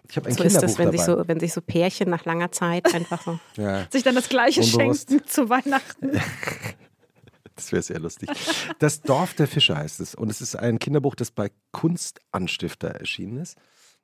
Ich 0.09 0.17
habe 0.17 0.27
ein 0.29 0.33
So 0.35 0.43
ist 0.43 0.53
Kinderbuch 0.53 0.69
es, 0.73 0.77
wenn 0.79 0.85
dabei. 0.87 0.97
sich, 0.97 1.05
so, 1.05 1.27
wenn 1.27 1.39
sich 1.39 1.53
so 1.53 1.61
Pärchen 1.61 2.09
nach 2.09 2.25
langer 2.25 2.51
Zeit 2.51 2.93
einfach 2.93 3.21
so. 3.23 3.39
ja, 3.61 3.85
Sich 3.91 4.03
dann 4.03 4.15
das 4.15 4.29
Gleiche 4.29 4.61
Unbewusst. 4.61 5.09
schenken 5.09 5.27
zu 5.29 5.49
Weihnachten. 5.49 6.11
das 7.55 7.71
wäre 7.71 7.81
sehr 7.81 7.99
lustig. 7.99 8.29
Das 8.79 9.01
Dorf 9.01 9.33
der 9.35 9.47
Fische 9.47 9.75
heißt 9.75 9.99
es. 9.99 10.15
Und 10.15 10.29
es 10.29 10.41
ist 10.41 10.55
ein 10.55 10.79
Kinderbuch, 10.79 11.15
das 11.15 11.31
bei 11.31 11.51
Kunstanstifter 11.71 12.89
erschienen 12.89 13.37
ist. 13.37 13.57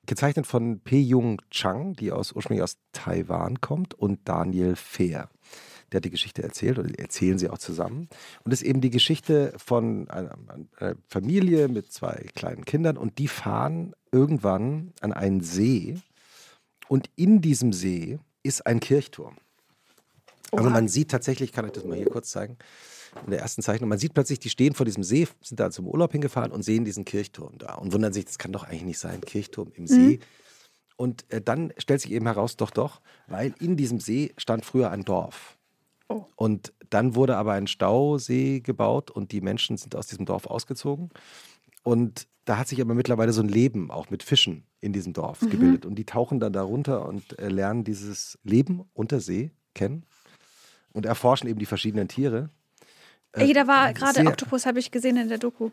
Gezeichnet 0.06 0.46
von 0.46 0.80
P. 0.80 1.00
Jung 1.00 1.42
Chang, 1.50 1.92
die 1.94 2.12
aus, 2.12 2.32
ursprünglich 2.32 2.62
aus 2.62 2.78
Taiwan 2.92 3.60
kommt, 3.60 3.92
und 3.94 4.26
Daniel 4.26 4.74
Fehr. 4.76 5.28
Der 5.90 5.98
hat 5.98 6.04
die 6.04 6.10
Geschichte 6.10 6.42
erzählt 6.42 6.78
oder 6.78 6.90
erzählen 6.98 7.38
sie 7.38 7.48
auch 7.48 7.58
zusammen. 7.58 8.08
Und 8.44 8.52
es 8.52 8.62
ist 8.62 8.68
eben 8.68 8.80
die 8.80 8.90
Geschichte 8.90 9.54
von 9.56 10.08
einer, 10.10 10.36
einer 10.76 10.96
Familie 11.08 11.68
mit 11.68 11.92
zwei 11.92 12.26
kleinen 12.34 12.64
Kindern 12.64 12.96
und 12.96 13.18
die 13.18 13.28
fahren 13.28 13.94
irgendwann 14.12 14.92
an 15.00 15.12
einen 15.12 15.40
See 15.40 15.96
und 16.88 17.10
in 17.16 17.40
diesem 17.40 17.72
See 17.72 18.18
ist 18.42 18.66
ein 18.66 18.80
Kirchturm. 18.80 19.36
Also 20.50 20.70
man 20.70 20.88
sieht 20.88 21.10
tatsächlich, 21.10 21.52
kann 21.52 21.66
ich 21.66 21.72
das 21.72 21.84
mal 21.84 21.96
hier 21.96 22.08
kurz 22.08 22.30
zeigen, 22.30 22.56
in 23.24 23.30
der 23.30 23.40
ersten 23.40 23.62
Zeichnung, 23.62 23.88
man 23.88 23.98
sieht 23.98 24.14
plötzlich, 24.14 24.38
die 24.38 24.50
stehen 24.50 24.74
vor 24.74 24.86
diesem 24.86 25.02
See, 25.02 25.28
sind 25.42 25.60
da 25.60 25.70
zum 25.70 25.86
Urlaub 25.86 26.12
hingefahren 26.12 26.52
und 26.52 26.62
sehen 26.62 26.84
diesen 26.84 27.04
Kirchturm 27.04 27.58
da 27.58 27.74
und 27.74 27.92
wundern 27.92 28.12
sich, 28.12 28.24
das 28.24 28.38
kann 28.38 28.52
doch 28.52 28.64
eigentlich 28.64 28.84
nicht 28.84 28.98
sein, 28.98 29.20
Kirchturm 29.20 29.72
im 29.74 29.86
See. 29.86 30.20
Und 30.96 31.30
äh, 31.32 31.40
dann 31.40 31.72
stellt 31.78 32.00
sich 32.00 32.12
eben 32.12 32.26
heraus, 32.26 32.56
doch, 32.56 32.70
doch, 32.70 33.00
weil 33.26 33.54
in 33.60 33.76
diesem 33.76 34.00
See 34.00 34.32
stand 34.36 34.64
früher 34.64 34.90
ein 34.90 35.04
Dorf. 35.04 35.57
Oh. 36.08 36.24
Und 36.36 36.72
dann 36.90 37.14
wurde 37.14 37.36
aber 37.36 37.52
ein 37.52 37.66
Stausee 37.66 38.60
gebaut 38.60 39.10
und 39.10 39.32
die 39.32 39.40
Menschen 39.40 39.76
sind 39.76 39.94
aus 39.94 40.06
diesem 40.06 40.24
Dorf 40.24 40.46
ausgezogen. 40.46 41.10
Und 41.82 42.26
da 42.44 42.56
hat 42.56 42.68
sich 42.68 42.80
aber 42.80 42.94
mittlerweile 42.94 43.32
so 43.32 43.42
ein 43.42 43.48
Leben 43.48 43.90
auch 43.90 44.08
mit 44.08 44.22
Fischen 44.22 44.64
in 44.80 44.92
diesem 44.94 45.12
Dorf 45.12 45.40
gebildet. 45.40 45.84
Und 45.84 45.96
die 45.96 46.06
tauchen 46.06 46.40
dann 46.40 46.52
da 46.52 46.62
runter 46.62 47.06
und 47.06 47.38
äh, 47.38 47.48
lernen 47.48 47.84
dieses 47.84 48.38
Leben 48.42 48.82
unter 48.94 49.20
See 49.20 49.50
kennen 49.74 50.06
und 50.92 51.04
erforschen 51.04 51.48
eben 51.48 51.58
die 51.58 51.66
verschiedenen 51.66 52.08
Tiere. 52.08 52.48
Äh, 53.32 53.42
Ey, 53.48 53.52
da 53.52 53.66
war 53.66 53.92
gerade 53.92 54.14
sehr- 54.14 54.28
Oktopus, 54.28 54.64
habe 54.64 54.78
ich 54.78 54.90
gesehen 54.90 55.18
in 55.18 55.28
der 55.28 55.38
Doku. 55.38 55.70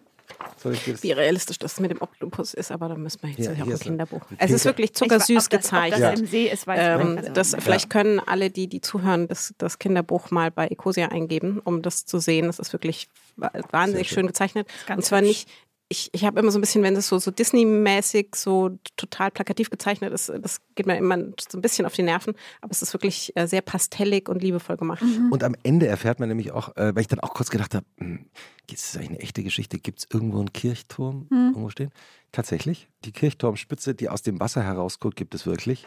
Wie 1.01 1.11
realistisch 1.11 1.59
das 1.59 1.79
mit 1.79 1.91
dem 1.91 2.01
Oktopus 2.01 2.53
ist, 2.55 2.71
aber 2.71 2.89
da 2.89 2.95
müssen 2.95 3.21
wir 3.21 3.29
jetzt 3.29 3.39
Ja, 3.45 3.51
ja, 3.53 3.61
auch 3.63 3.67
ein 3.67 3.71
er. 3.73 3.77
Kinderbuch. 3.77 4.21
Es 4.39 4.49
ist 4.51 4.65
wirklich 4.65 4.93
zuckersüß 4.93 5.49
gezeichnet. 5.49 6.01
Das 6.01 6.19
im 6.19 6.25
See 6.25 6.47
ist, 6.47 6.65
weiß 6.65 6.79
Ähm. 7.01 7.21
Also, 7.35 7.57
vielleicht 7.59 7.89
können 7.89 8.19
alle, 8.19 8.49
die, 8.49 8.67
die 8.67 8.81
zuhören, 8.81 9.27
das, 9.27 9.53
das 9.59 9.77
Kinderbuch 9.77 10.31
mal 10.31 10.49
bei 10.51 10.67
Ecosia 10.67 11.09
eingeben, 11.09 11.59
um 11.63 11.81
das 11.81 12.05
zu 12.05 12.17
sehen. 12.19 12.47
Das 12.47 12.57
ist 12.59 12.73
wirklich 12.73 13.07
wa- 13.35 13.51
wahnsinnig 13.71 14.07
schön. 14.07 14.15
schön. 14.15 14.27
gezeichnet. 14.27 14.67
Und 14.89 15.05
zwar 15.05 15.21
nicht, 15.21 15.47
ich, 15.87 16.09
ich 16.13 16.25
habe 16.25 16.39
immer 16.39 16.51
so 16.51 16.57
ein 16.57 16.61
bisschen, 16.61 16.81
wenn 16.81 16.95
das 16.95 17.07
so, 17.07 17.19
so 17.19 17.29
Disney-mäßig, 17.29 18.35
so 18.35 18.79
total 18.95 19.29
plakativ 19.29 19.69
gezeichnet 19.69 20.13
ist, 20.13 20.29
das 20.41 20.61
geht 20.73 20.87
mir 20.87 20.97
immer 20.97 21.17
so 21.49 21.57
ein 21.57 21.61
bisschen 21.61 21.85
auf 21.85 21.93
die 21.93 22.01
Nerven. 22.01 22.33
Aber 22.61 22.71
es 22.71 22.81
ist 22.81 22.93
wirklich 22.93 23.31
äh, 23.35 23.47
sehr 23.47 23.61
pastellig 23.61 24.27
und 24.27 24.41
liebevoll 24.41 24.77
gemacht. 24.77 25.03
Und 25.29 25.43
am 25.43 25.55
Ende 25.63 25.87
erfährt 25.87 26.19
man 26.19 26.29
nämlich 26.29 26.51
auch, 26.51 26.75
äh, 26.75 26.95
weil 26.95 27.01
ich 27.01 27.07
dann 27.07 27.19
auch 27.19 27.33
kurz 27.33 27.51
gedacht 27.51 27.75
habe, 27.75 27.85
hm, 27.97 28.25
ist 28.71 28.95
das 28.95 28.97
eigentlich 28.97 29.09
eine 29.09 29.19
echte 29.19 29.43
Geschichte? 29.43 29.77
Gibt 29.77 29.99
es 29.99 30.07
irgendwo 30.11 30.39
einen 30.39 30.53
Kirchturm 30.53 31.27
irgendwo 31.29 31.69
stehen? 31.69 31.91
Tatsächlich, 32.31 32.89
die 33.05 33.11
Kirchturmspitze, 33.11 33.93
die 33.93 34.09
aus 34.09 34.23
dem 34.23 34.39
Wasser 34.39 34.63
herausguckt, 34.63 35.15
gibt 35.15 35.35
es 35.35 35.45
wirklich. 35.45 35.85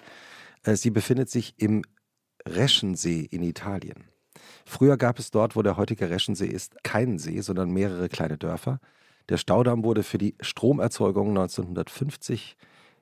Äh, 0.62 0.76
sie 0.76 0.90
befindet 0.90 1.28
sich 1.28 1.55
im 1.57 1.82
Reschensee 2.46 3.26
in 3.30 3.42
Italien. 3.42 4.05
Früher 4.64 4.96
gab 4.96 5.18
es 5.18 5.32
dort, 5.32 5.57
wo 5.57 5.62
der 5.62 5.76
heutige 5.76 6.09
Reschensee 6.09 6.46
ist, 6.46 6.82
keinen 6.84 7.18
See, 7.18 7.40
sondern 7.40 7.70
mehrere 7.70 8.09
kleine 8.09 8.38
Dörfer. 8.38 8.80
Der 9.29 9.37
Staudamm 9.37 9.85
wurde 9.85 10.03
für 10.03 10.18
die 10.18 10.35
Stromerzeugung 10.41 11.29
1950 11.31 12.57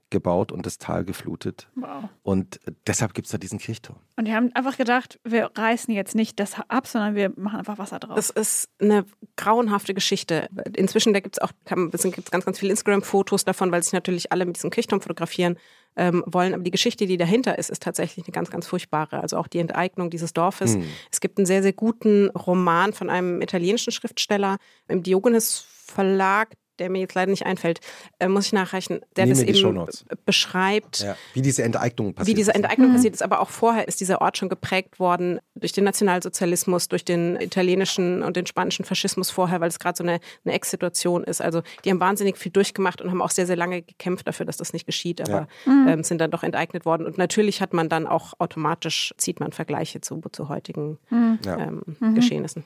gebaut 0.08 0.52
und 0.52 0.64
das 0.66 0.78
Tal 0.78 1.04
geflutet. 1.04 1.66
wow. 1.74 2.04
Und 2.22 2.60
deshalb 2.86 3.12
gibt 3.12 3.26
es 3.26 3.32
da 3.32 3.38
diesen 3.38 3.58
Kirchturm. 3.58 3.96
Und 4.16 4.26
die 4.28 4.34
haben 4.34 4.52
einfach 4.54 4.76
gedacht, 4.76 5.18
wir 5.24 5.50
reißen 5.56 5.92
jetzt 5.92 6.14
nicht 6.14 6.38
das 6.38 6.54
ab, 6.68 6.86
sondern 6.86 7.16
wir 7.16 7.32
machen 7.36 7.58
einfach 7.58 7.78
Wasser 7.78 7.98
drauf. 7.98 8.14
Das 8.14 8.30
ist 8.30 8.68
eine 8.80 9.04
grauenhafte 9.34 9.94
Geschichte. 9.94 10.48
Inzwischen, 10.76 11.12
da 11.12 11.18
gibt 11.18 11.36
es 11.38 11.42
auch 11.42 11.50
kann- 11.64 11.90
es 11.92 12.02
gibt 12.04 12.30
ganz, 12.30 12.44
ganz 12.44 12.60
viele 12.60 12.70
Instagram-Fotos 12.70 13.44
davon, 13.44 13.72
weil 13.72 13.82
sich 13.82 13.92
natürlich 13.94 14.30
alle 14.30 14.46
mit 14.46 14.54
diesem 14.56 14.70
Kirchturm 14.70 15.00
fotografieren 15.00 15.58
ähm, 15.96 16.22
wollen. 16.26 16.54
Aber 16.54 16.62
die 16.62 16.70
Geschichte, 16.70 17.06
die 17.06 17.16
dahinter 17.16 17.58
ist, 17.58 17.70
ist 17.70 17.82
tatsächlich 17.82 18.26
eine 18.26 18.32
ganz, 18.32 18.50
ganz 18.50 18.66
furchtbare. 18.66 19.20
Also 19.20 19.36
auch 19.38 19.48
die 19.48 19.58
Enteignung 19.58 20.10
dieses 20.10 20.32
Dorfes. 20.32 20.76
Es 21.10 21.20
gibt 21.20 21.38
einen 21.38 21.46
sehr, 21.46 21.62
sehr 21.62 21.72
guten 21.72 22.30
Roman 22.30 22.92
von 22.92 23.10
einem 23.10 23.40
italienischen 23.42 23.92
Schriftsteller 23.92 24.58
im 24.88 25.02
Diogenes 25.02 25.64
Verlag, 25.86 26.54
der 26.78 26.90
mir 26.90 27.00
jetzt 27.00 27.14
leider 27.14 27.30
nicht 27.30 27.46
einfällt, 27.46 27.80
äh, 28.18 28.28
muss 28.28 28.46
ich 28.46 28.52
nachreichen, 28.52 29.00
der 29.16 29.26
Nehmen 29.26 29.46
das 29.46 29.62
eben 29.62 29.86
beschreibt. 30.24 31.00
Ja. 31.00 31.16
Wie 31.34 31.42
diese 31.42 31.62
Enteignung 31.62 32.14
passiert. 32.14 32.28
Wie 32.28 32.38
diese 32.38 32.50
ist. 32.50 32.56
Enteignung 32.56 32.92
passiert 32.92 33.14
ist, 33.14 33.22
aber 33.22 33.40
auch 33.40 33.50
vorher 33.50 33.88
ist 33.88 34.00
dieser 34.00 34.20
Ort 34.20 34.38
schon 34.38 34.48
geprägt 34.48 34.98
worden 35.00 35.40
durch 35.54 35.72
den 35.72 35.84
Nationalsozialismus, 35.84 36.88
durch 36.88 37.04
den 37.04 37.36
italienischen 37.36 38.22
und 38.22 38.36
den 38.36 38.46
spanischen 38.46 38.84
Faschismus 38.84 39.30
vorher, 39.30 39.60
weil 39.60 39.68
es 39.68 39.78
gerade 39.78 39.96
so 39.96 40.04
eine, 40.04 40.20
eine 40.44 40.54
Ex-Situation 40.54 41.24
ist. 41.24 41.40
Also 41.40 41.62
die 41.84 41.90
haben 41.90 42.00
wahnsinnig 42.00 42.36
viel 42.38 42.52
durchgemacht 42.52 43.00
und 43.00 43.10
haben 43.10 43.22
auch 43.22 43.30
sehr, 43.30 43.46
sehr 43.46 43.56
lange 43.56 43.82
gekämpft 43.82 44.26
dafür, 44.26 44.46
dass 44.46 44.56
das 44.56 44.72
nicht 44.72 44.86
geschieht, 44.86 45.20
aber 45.20 45.48
ähm, 45.66 46.02
sind 46.04 46.20
dann 46.20 46.30
doch 46.30 46.42
enteignet 46.42 46.84
worden. 46.84 47.06
Und 47.06 47.18
natürlich 47.18 47.60
hat 47.60 47.72
man 47.72 47.88
dann 47.88 48.06
auch 48.06 48.34
automatisch, 48.38 49.14
zieht 49.16 49.40
man 49.40 49.52
Vergleiche 49.52 50.00
zu, 50.00 50.20
zu 50.32 50.48
heutigen 50.48 50.98
Ja. 51.44 51.58
ähm, 51.58 52.14
Geschehnissen. 52.14 52.64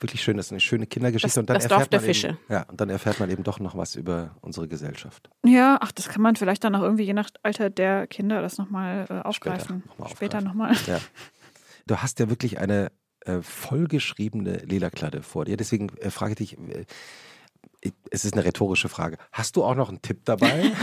Wirklich 0.00 0.22
schön, 0.22 0.36
das 0.36 0.46
ist 0.46 0.52
eine 0.52 0.60
schöne 0.60 0.86
Kindergeschichte. 0.86 1.28
Das- 1.28 1.38
und 1.38 1.50
dann 1.50 1.54
das 1.56 1.68
Dorf 1.68 1.80
erfährt 1.82 1.92
der 1.92 2.00
man 2.00 2.06
Fische. 2.06 2.28
Eben, 2.28 2.38
ja, 2.48 2.62
und 2.62 2.80
dann 2.80 2.90
erfährt 2.90 3.20
man 3.20 3.30
eben 3.30 3.42
doch 3.42 3.60
noch 3.60 3.76
was 3.76 3.96
über 3.96 4.36
unsere 4.40 4.68
Gesellschaft. 4.68 5.30
ja, 5.44 5.78
ach, 5.80 5.92
das 5.92 6.08
kann 6.08 6.22
man 6.22 6.36
vielleicht 6.36 6.64
dann 6.64 6.74
auch 6.74 6.82
irgendwie 6.82 7.04
je 7.04 7.12
nach 7.14 7.30
Alter 7.42 7.70
der 7.70 8.06
Kinder 8.06 8.42
das 8.42 8.58
nochmal 8.58 9.06
äh, 9.08 9.20
aufgreifen. 9.20 9.82
noch 9.86 9.98
mal 9.98 10.08
Später 10.08 10.40
nochmal. 10.40 10.74
Ja. 10.86 11.00
Du 11.86 11.96
hast 11.96 12.18
ja 12.18 12.30
wirklich 12.30 12.58
eine 12.58 12.90
äh, 13.26 13.40
vollgeschriebene 13.42 14.58
Lila-Kladde 14.64 15.22
vor 15.22 15.44
dir. 15.44 15.56
Deswegen 15.56 15.88
äh, 15.98 16.10
frage 16.10 16.32
ich 16.32 16.36
dich, 16.38 16.58
äh, 16.58 16.84
es 18.10 18.24
ist 18.24 18.34
eine 18.34 18.44
rhetorische 18.44 18.88
Frage. 18.88 19.18
Hast 19.32 19.56
du 19.56 19.64
auch 19.64 19.74
noch 19.74 19.88
einen 19.88 20.00
Tipp 20.02 20.20
dabei? 20.24 20.72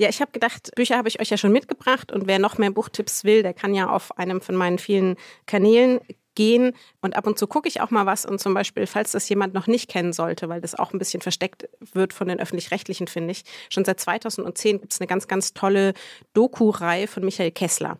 Ja, 0.00 0.08
ich 0.08 0.20
habe 0.20 0.30
gedacht, 0.30 0.70
Bücher 0.76 0.96
habe 0.96 1.08
ich 1.08 1.20
euch 1.20 1.28
ja 1.28 1.36
schon 1.36 1.50
mitgebracht 1.50 2.12
und 2.12 2.28
wer 2.28 2.38
noch 2.38 2.56
mehr 2.56 2.70
Buchtipps 2.70 3.24
will, 3.24 3.42
der 3.42 3.52
kann 3.52 3.74
ja 3.74 3.90
auf 3.90 4.16
einem 4.16 4.40
von 4.40 4.54
meinen 4.54 4.78
vielen 4.78 5.16
Kanälen 5.46 5.98
gehen 6.38 6.72
und 7.02 7.16
ab 7.16 7.26
und 7.26 7.36
zu 7.36 7.48
gucke 7.48 7.66
ich 7.66 7.80
auch 7.80 7.90
mal 7.90 8.06
was 8.06 8.24
und 8.24 8.38
zum 8.40 8.54
Beispiel, 8.54 8.86
falls 8.86 9.10
das 9.10 9.28
jemand 9.28 9.54
noch 9.54 9.66
nicht 9.66 9.90
kennen 9.90 10.12
sollte, 10.12 10.48
weil 10.48 10.60
das 10.60 10.76
auch 10.76 10.92
ein 10.92 10.98
bisschen 11.00 11.20
versteckt 11.20 11.68
wird 11.92 12.12
von 12.12 12.28
den 12.28 12.38
Öffentlich-Rechtlichen, 12.38 13.08
finde 13.08 13.32
ich, 13.32 13.42
schon 13.68 13.84
seit 13.84 13.98
2010 13.98 14.80
gibt 14.80 14.92
es 14.92 15.00
eine 15.00 15.08
ganz, 15.08 15.26
ganz 15.26 15.52
tolle 15.52 15.94
Doku-Reihe 16.34 17.08
von 17.08 17.24
Michael 17.24 17.50
Kessler, 17.50 17.98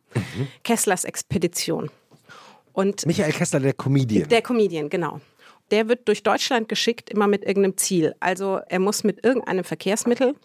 Kesslers 0.63 1.03
Expedition. 1.05 1.91
Und 2.73 3.05
Michael 3.07 3.33
Kessler, 3.33 3.59
der 3.59 3.73
Comedian. 3.75 4.29
der 4.29 4.41
Comedian, 4.41 4.89
genau. 4.89 5.21
Der 5.73 5.89
wird 5.89 6.07
durch 6.07 6.23
Deutschland 6.23 6.69
geschickt, 6.69 7.11
immer 7.11 7.27
mit 7.27 7.45
irgendeinem 7.45 7.77
Ziel. 7.77 8.15
Also 8.21 8.61
er 8.69 8.79
muss 8.79 9.03
mit 9.03 9.25
irgendeinem 9.25 9.65
Verkehrsmittel, 9.65 10.37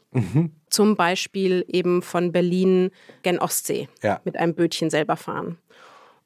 zum 0.69 0.95
Beispiel 0.95 1.63
eben 1.67 2.01
von 2.01 2.31
Berlin 2.31 2.89
gen 3.21 3.37
Ostsee, 3.39 3.87
Ja. 4.01 4.19
mit 4.25 4.35
einem 4.35 4.55
Bötchen 4.55 4.89
selber 4.89 5.15
fahren. 5.15 5.59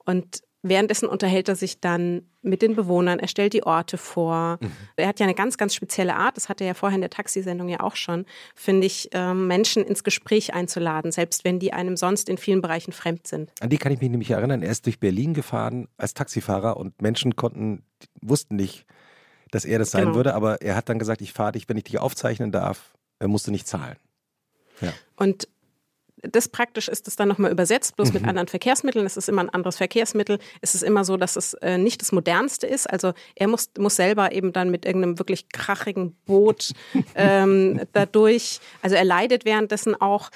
Und 0.05 0.41
währenddessen 0.64 1.08
unterhält 1.08 1.49
er 1.49 1.55
sich 1.55 1.80
dann 1.80 2.24
mit 2.41 2.62
den 2.62 2.76
Bewohnern, 2.76 3.20
er 3.20 3.28
stellt 3.28 3.53
die 3.53 3.64
Orte 3.64 3.97
vor. 3.97 4.60
Er 4.95 5.08
hat 5.08 5.20
ja 5.20 5.26
eine 5.26 5.36
ganz, 5.36 5.58
ganz 5.58 5.76
spezielle 5.76 6.16
Art, 6.16 6.38
das 6.38 6.49
hatte 6.49 6.64
er 6.64 6.70
ja 6.70 6.74
vorher 6.74 6.95
in 6.95 7.01
der 7.01 7.10
Taxisendung 7.10 7.68
ja 7.70 7.82
auch 7.82 7.95
schon, 7.95 8.26
finde 8.55 8.88
ich, 8.88 9.10
ähm, 9.12 9.47
Menschen 9.47 9.84
ins 9.84 10.03
Gespräch 10.03 10.53
einzuladen, 10.53 11.12
selbst 11.12 11.43
wenn 11.43 11.60
die 11.60 11.74
einem 11.74 11.97
sonst 11.97 12.30
in 12.30 12.38
vielen 12.38 12.62
Bereichen 12.62 12.91
fremd 12.93 13.28
sind. 13.28 13.51
An 13.60 13.70
die 13.70 13.78
kann 13.78 13.91
ich 13.91 13.99
mich 13.99 14.10
nämlich 14.10 14.32
erinnern. 14.32 14.64
Er 14.64 14.72
ist 14.72 14.86
durch 14.86 14.99
Berlin 14.99 15.34
gefahren 15.34 15.88
als 15.97 16.14
Taxifahrer 16.14 16.78
und 16.78 17.01
Menschen 17.01 17.36
konnten, 17.36 17.84
wussten 18.22 18.55
nicht, 18.55 18.86
dass 19.51 19.66
er 19.66 19.80
das 19.80 19.91
sein 19.91 20.05
Genau. 20.05 20.16
würde, 20.16 20.34
aber 20.34 20.62
er 20.62 20.76
hat 20.76 20.89
dann 20.89 20.99
gesagt, 20.99 21.22
ich 21.22 21.34
fahre 21.34 21.53
dich, 21.53 21.70
wenn 21.70 21.78
ich 21.78 21.86
dich 21.86 21.99
aufzeichnen 21.99 22.51
darf, 22.51 22.93
er 23.20 23.28
musste 23.28 23.51
nicht 23.51 23.68
zahlen. 23.68 23.97
Ja. 24.82 24.93
Und 25.16 25.47
das 26.22 26.49
praktisch 26.49 26.88
ist 26.88 27.07
es 27.07 27.15
dann 27.15 27.28
nochmal 27.28 27.51
übersetzt, 27.51 27.95
bloß 27.95 28.11
mit 28.13 28.26
anderen 28.26 28.47
Verkehrsmitteln. 28.47 29.05
Es 29.05 29.18
ist 29.18 29.30
immer 29.30 29.43
ein 29.43 29.49
anderes 29.49 29.78
Verkehrsmittel. 29.78 30.39
Es 30.61 30.74
ist 30.74 30.84
immer 30.84 31.05
so, 31.05 31.15
dass 31.15 31.36
es 31.36 31.53
äh, 31.55 31.78
nicht 31.78 32.01
das 32.01 32.11
modernste 32.11 32.65
ist. 32.65 32.89
Also 32.89 33.13
er 33.36 33.47
muss, 33.47 33.70
muss 33.78 33.95
selber 33.95 34.32
eben 34.32 34.51
dann 34.51 34.72
mit 34.72 34.86
irgendeinem 34.86 35.20
wirklich 35.20 35.49
krachigen 35.49 36.15
Boot 36.26 36.72
ähm, 37.15 37.82
dadurch, 37.93 38.59
also 38.82 38.95
er 38.95 39.05
leidet 39.05 39.45
währenddessen 39.45 39.95
auch, 39.95 40.30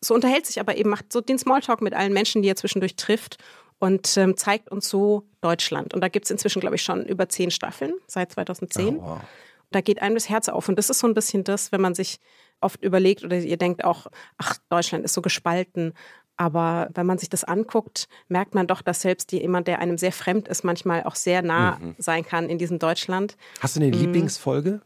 so 0.00 0.14
unterhält 0.14 0.46
sich 0.46 0.58
aber 0.58 0.76
eben, 0.76 0.90
macht 0.90 1.12
so 1.12 1.20
den 1.20 1.38
Smalltalk 1.38 1.82
mit 1.82 1.94
allen 1.94 2.12
Menschen, 2.12 2.42
die 2.42 2.48
er 2.48 2.56
zwischendurch 2.56 2.96
trifft 2.96 3.36
und 3.78 4.16
ähm, 4.16 4.36
zeigt 4.36 4.70
uns 4.70 4.88
so 4.88 5.24
Deutschland. 5.40 5.94
Und 5.94 6.00
da 6.00 6.08
gibt 6.08 6.26
es 6.26 6.30
inzwischen, 6.30 6.60
glaube 6.60 6.76
ich, 6.76 6.82
schon 6.82 7.04
über 7.06 7.28
zehn 7.28 7.50
Staffeln 7.50 7.92
seit 8.06 8.32
2010 8.32 8.98
Oh, 8.98 9.02
wow. 9.02 9.20
da 9.70 9.80
geht 9.80 10.02
einem 10.02 10.14
das 10.14 10.28
Herz 10.28 10.48
auf. 10.48 10.68
Und 10.68 10.76
das 10.76 10.90
ist 10.90 10.98
so 10.98 11.06
ein 11.06 11.14
bisschen 11.14 11.44
das, 11.44 11.70
wenn 11.70 11.80
man 11.80 11.94
sich 11.94 12.18
oft 12.60 12.82
überlegt 12.82 13.24
oder 13.24 13.36
ihr 13.38 13.56
denkt 13.56 13.84
auch, 13.84 14.06
ach, 14.38 14.56
Deutschland 14.68 15.04
ist 15.04 15.14
so 15.14 15.22
gespalten. 15.22 15.94
Aber 16.36 16.88
wenn 16.94 17.04
man 17.04 17.18
sich 17.18 17.28
das 17.28 17.44
anguckt, 17.44 18.08
merkt 18.28 18.54
man 18.54 18.66
doch, 18.66 18.80
dass 18.80 19.02
selbst 19.02 19.30
jemand, 19.32 19.68
der 19.68 19.78
einem 19.78 19.98
sehr 19.98 20.12
fremd 20.12 20.48
ist, 20.48 20.64
manchmal 20.64 21.02
auch 21.04 21.14
sehr 21.14 21.42
nah 21.42 21.78
sein 21.98 22.24
kann 22.24 22.48
in 22.48 22.56
diesem 22.56 22.78
Deutschland. 22.78 23.36
Hast 23.60 23.76
du 23.76 23.80
eine 23.80 23.90
Lieblingsfolge? 23.90 24.80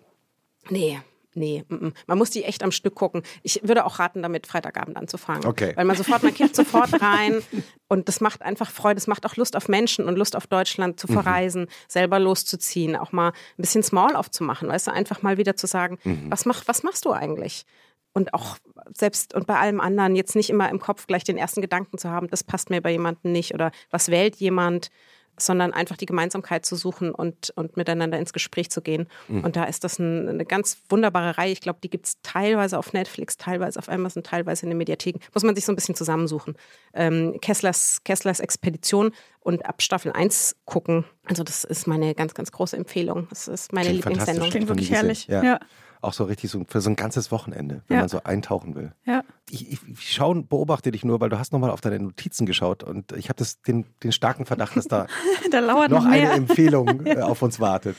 Nee, 0.69 1.01
Nee, 1.35 1.65
m 1.69 1.79
-m. 1.79 1.93
man 2.07 2.19
muss 2.19 2.31
die 2.31 2.45
echt 2.45 2.63
am 2.63 2.73
Stück 2.73 2.95
gucken. 2.95 3.23
Ich 3.43 3.61
würde 3.63 3.85
auch 3.85 3.99
raten, 3.99 4.23
damit 4.23 4.47
Freitagabend 4.47 4.97
anzufangen. 4.97 5.45
Okay. 5.47 5.73
Weil 5.77 5.85
man 5.85 5.97
sofort, 5.97 6.23
man 6.23 6.35
kehrt 6.35 6.55
sofort 6.55 7.01
rein 7.01 7.43
und 7.89 8.09
das 8.09 8.21
macht 8.21 8.43
einfach 8.43 8.71
Freude. 8.71 8.99
Es 8.99 9.07
macht 9.07 9.27
auch 9.27 9.37
Lust 9.37 9.57
auf 9.57 9.69
Menschen 9.69 10.07
und 10.07 10.17
Lust 10.17 10.37
auf 10.37 10.47
Deutschland 10.47 10.99
zu 11.01 11.07
verreisen, 11.07 11.69
selber 11.89 12.19
loszuziehen, 12.19 12.97
auch 12.97 13.13
mal 13.13 13.29
ein 13.29 13.35
bisschen 13.57 13.83
Small 13.83 14.17
aufzumachen, 14.17 14.69
weißt 14.69 14.87
du, 14.87 14.93
einfach 14.93 15.23
mal 15.23 15.39
wieder 15.39 15.57
zu 15.57 15.67
sagen, 15.67 15.99
was, 16.29 16.47
mach, 16.47 16.67
was 16.67 16.83
machst 16.83 17.05
du 17.05 17.13
eigentlich? 17.13 17.65
Und 18.13 18.33
auch 18.33 18.59
selbst 18.97 19.35
und 19.35 19.47
bei 19.47 19.59
allem 19.59 19.81
anderen 19.81 20.15
jetzt 20.15 20.37
nicht 20.37 20.51
immer 20.51 20.71
im 20.71 20.79
Kopf 20.79 21.07
gleich 21.07 21.25
den 21.25 21.37
ersten 21.37 21.61
Gedanken 21.61 21.99
zu 21.99 22.11
haben, 22.11 22.29
das 22.29 22.45
passt 22.45 22.71
mir 22.71 22.81
bei 22.81 22.93
jemandem 22.93 23.33
nicht 23.33 23.55
oder 23.55 23.73
was 23.91 24.09
wählt 24.09 24.37
jemand, 24.37 24.91
sondern 25.37 25.73
einfach 25.73 25.97
die 25.97 26.07
Gemeinsamkeit 26.07 26.65
zu 26.65 26.77
suchen 26.77 27.13
und, 27.13 27.51
und 27.57 27.77
miteinander 27.77 28.19
ins 28.19 28.33
Gespräch 28.33 28.71
zu 28.71 28.83
gehen. 28.83 29.09
Und 29.29 29.57
da 29.57 29.65
ist 29.65 29.85
das 29.85 29.99
ein, 29.99 30.29
eine 30.29 30.45
ganz 30.45 30.79
wunderbare 30.89 31.39
Reihe. 31.39 31.53
Ich 31.53 31.61
glaube, 31.61 31.79
die 31.83 31.91
gibt 31.91 32.07
es 32.07 32.17
teilweise 32.23 32.79
auf 32.79 32.93
Netflix, 32.93 33.37
teilweise 33.37 33.79
auf 33.79 33.89
Amazon, 33.89 34.23
teilweise 34.23 34.65
in 34.65 34.71
den 34.71 34.79
Mediatheken. 34.79 35.21
Muss 35.33 35.43
man 35.43 35.55
sich 35.55 35.65
so 35.65 35.73
ein 35.73 35.77
bisschen 35.77 35.95
zusammensuchen. 35.95 36.57
Ähm, 36.93 37.39
Kesslers, 37.41 38.03
Kesslers 38.05 38.41
Expedition 38.41 39.13
und 39.41 39.67
ab 39.67 39.83
Staffel 39.83 40.13
1 40.13 40.57
gucken. 40.65 41.05
Also 41.25 41.43
das 41.43 41.65
ist 41.65 41.87
meine 41.87 42.15
ganz, 42.15 42.35
ganz 42.35 42.53
große 42.53 42.77
Empfehlung. 42.77 43.27
Das 43.31 43.49
ist 43.49 43.73
meine 43.73 43.89
Klingt 43.89 44.05
Lieblingssendung. 44.05 44.51
Klingt 44.51 44.69
wirklich 44.69 44.91
herrlich. 44.91 45.27
Ja. 45.27 45.59
Auch 46.05 46.13
so 46.13 46.25
richtig 46.25 46.51
so 46.51 46.65
für 46.69 46.81
so 46.81 46.91
ein 46.91 46.97
ganzes 46.97 47.31
Wochenende, 47.31 47.83
wenn 47.89 47.97
Ja. 47.97 48.01
man 48.03 48.09
so 48.09 48.23
eintauchen 48.25 48.75
will. 48.75 48.93
Ja. 49.05 49.23
Ich, 49.51 49.73
ich, 49.73 49.79
ich 49.89 50.13
schaue 50.13 50.31
und 50.33 50.49
beobachte 50.49 50.91
dich 50.91 51.05
nur, 51.05 51.21
weil 51.21 51.29
du 51.31 51.39
hast 51.39 51.53
nochmal 51.53 51.71
auf 51.71 51.81
deine 51.81 51.99
Notizen 51.99 52.47
geschaut 52.47 52.83
und 52.83 53.13
ich 53.13 53.29
habe 53.29 53.43
den, 53.67 53.85
den 54.03 54.13
starken 54.13 54.47
Verdacht, 54.47 54.77
dass 54.77 54.87
da 54.87 55.07
Da 55.51 55.61
noch 55.61 55.89
noch 55.89 56.05
eine. 56.05 56.31
Empfehlung 56.31 57.05
äh, 57.07 57.21
auf 57.21 57.43
uns 57.43 57.61
wartet. 57.61 57.97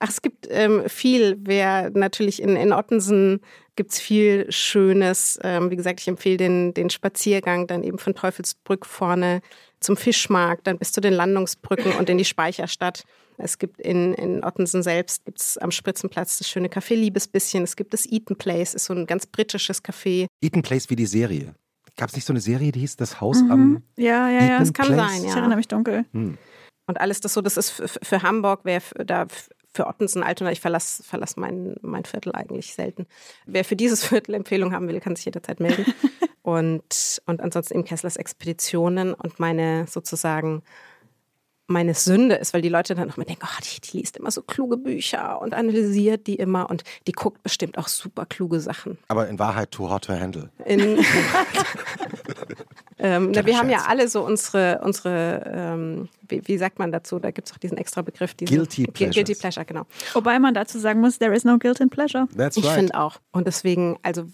Ach, 0.00 0.08
es 0.10 0.20
gibt 0.20 0.46
ähm, 0.50 0.82
viel. 0.86 1.38
Wer 1.40 1.90
natürlich 1.90 2.42
in, 2.42 2.56
in 2.56 2.72
Ottensen 2.72 3.40
gibt's 3.74 3.98
viel 3.98 4.50
Schönes. 4.52 5.38
Ähm, 5.42 5.70
wie 5.70 5.76
gesagt, 5.76 6.00
ich 6.00 6.08
empfehle 6.08 6.36
den, 6.36 6.74
den 6.74 6.90
Spaziergang 6.90 7.66
dann 7.66 7.82
eben 7.82 7.98
von 7.98 8.14
Teufelsbrück 8.14 8.84
vorne 8.84 9.40
zum 9.80 9.96
Fischmarkt, 9.96 10.66
dann 10.66 10.78
bis 10.78 10.92
zu 10.92 11.00
den 11.00 11.12
Landungsbrücken 11.14 11.92
und 11.92 12.10
in 12.10 12.18
die 12.18 12.24
Speicherstadt. 12.24 13.04
Es 13.38 13.58
gibt 13.58 13.80
in, 13.80 14.14
in 14.14 14.44
Ottensen 14.44 14.82
selbst 14.82 15.24
gibt's 15.24 15.58
am 15.58 15.70
Spritzenplatz 15.70 16.38
das 16.38 16.48
schöne 16.48 16.68
Café 16.68 16.94
Liebesbisschen. 16.94 17.62
Es 17.64 17.76
gibt 17.76 17.92
das 17.92 18.06
Eaton 18.10 18.36
Place, 18.36 18.74
ist 18.74 18.86
so 18.86 18.94
ein 18.94 19.06
ganz 19.06 19.26
britisches 19.26 19.82
Café. 19.84 20.26
Eaton 20.40 20.62
Place 20.62 20.88
wie 20.90 20.96
die 20.96 21.06
Serie. 21.06 21.54
Gab 21.96 22.08
es 22.10 22.14
nicht 22.14 22.26
so 22.26 22.32
eine 22.32 22.40
Serie, 22.40 22.72
die 22.72 22.80
hieß 22.80 22.96
Das 22.96 23.20
Haus 23.20 23.42
Mhm. 23.42 23.50
am. 23.50 23.82
Ja, 23.96 24.28
ja, 24.28 24.32
ja. 24.32 24.40
Eaton 24.42 24.58
Das 24.60 24.72
kann 24.72 24.86
Place? 24.86 25.10
sein, 25.12 25.24
Ich 25.24 25.30
ja. 25.30 25.36
erinnere 25.38 25.56
mich 25.56 25.68
dunkel. 25.68 26.04
Hm. 26.12 26.38
Und 26.88 27.00
alles 27.00 27.20
das 27.20 27.34
so, 27.34 27.40
das 27.42 27.56
ist 27.56 27.70
für, 27.70 27.88
für 27.88 28.22
Hamburg, 28.22 28.60
wer 28.64 28.80
da 29.04 29.26
für 29.74 29.86
Ottensen, 29.88 30.22
Altona, 30.22 30.52
ich 30.52 30.60
verlasse 30.60 31.02
verlass 31.02 31.36
mein, 31.36 31.76
mein 31.82 32.04
Viertel 32.06 32.32
eigentlich 32.34 32.74
selten. 32.74 33.06
Wer 33.44 33.64
für 33.64 33.76
dieses 33.76 34.04
Viertel 34.06 34.34
Empfehlung 34.34 34.72
haben 34.72 34.88
will, 34.88 35.00
kann 35.00 35.16
sich 35.16 35.24
jederzeit 35.26 35.60
melden. 35.60 35.84
und, 36.42 37.20
und 37.26 37.40
ansonsten 37.42 37.74
eben 37.74 37.84
Kesslers 37.84 38.16
Expeditionen 38.16 39.12
und 39.14 39.38
meine 39.40 39.86
sozusagen 39.88 40.62
meine 41.68 41.94
Sünde 41.94 42.36
ist, 42.36 42.54
weil 42.54 42.62
die 42.62 42.68
Leute 42.68 42.94
dann 42.94 43.10
auch 43.10 43.16
immer 43.16 43.26
denken, 43.26 43.44
oh, 43.44 43.60
die, 43.62 43.80
die 43.80 43.98
liest 43.98 44.16
immer 44.16 44.30
so 44.30 44.40
kluge 44.42 44.76
Bücher 44.76 45.40
und 45.42 45.52
analysiert 45.54 46.26
die 46.28 46.36
immer 46.36 46.70
und 46.70 46.84
die 47.08 47.12
guckt 47.12 47.42
bestimmt 47.42 47.76
auch 47.76 47.88
super 47.88 48.24
kluge 48.24 48.60
Sachen. 48.60 48.98
Aber 49.08 49.28
in 49.28 49.38
Wahrheit 49.38 49.72
Too 49.72 49.90
Hot 49.90 50.04
to 50.04 50.12
Handle. 50.12 50.50
In, 50.64 50.80
ähm, 52.98 53.30
na, 53.32 53.44
wir 53.44 53.58
haben 53.58 53.68
ja 53.68 53.78
Scherz. 53.78 53.90
alle 53.90 54.08
so 54.08 54.24
unsere, 54.24 54.80
unsere 54.82 55.42
ähm, 55.52 56.08
wie, 56.28 56.42
wie 56.46 56.58
sagt 56.58 56.78
man 56.78 56.92
dazu? 56.92 57.18
Da 57.18 57.30
gibt 57.30 57.48
es 57.48 57.54
auch 57.54 57.58
diesen 57.58 57.76
extra 57.78 58.02
Begriff. 58.02 58.34
Diesen, 58.34 58.54
Guilty 58.56 58.84
Gu- 58.84 58.92
Pleasures. 58.92 59.14
Guilty 59.16 59.34
Pleasure, 59.34 59.64
genau. 59.66 59.86
Wobei 60.14 60.38
man 60.38 60.54
dazu 60.54 60.78
sagen 60.78 61.00
muss, 61.00 61.18
there 61.18 61.34
is 61.34 61.44
no 61.44 61.58
guilt 61.58 61.80
in 61.80 61.90
pleasure. 61.90 62.26
That's 62.36 62.56
Ich 62.56 62.64
right. 62.64 62.74
finde 62.76 62.94
auch. 62.94 63.16
Und 63.32 63.46
deswegen, 63.46 63.98
also 64.02 64.24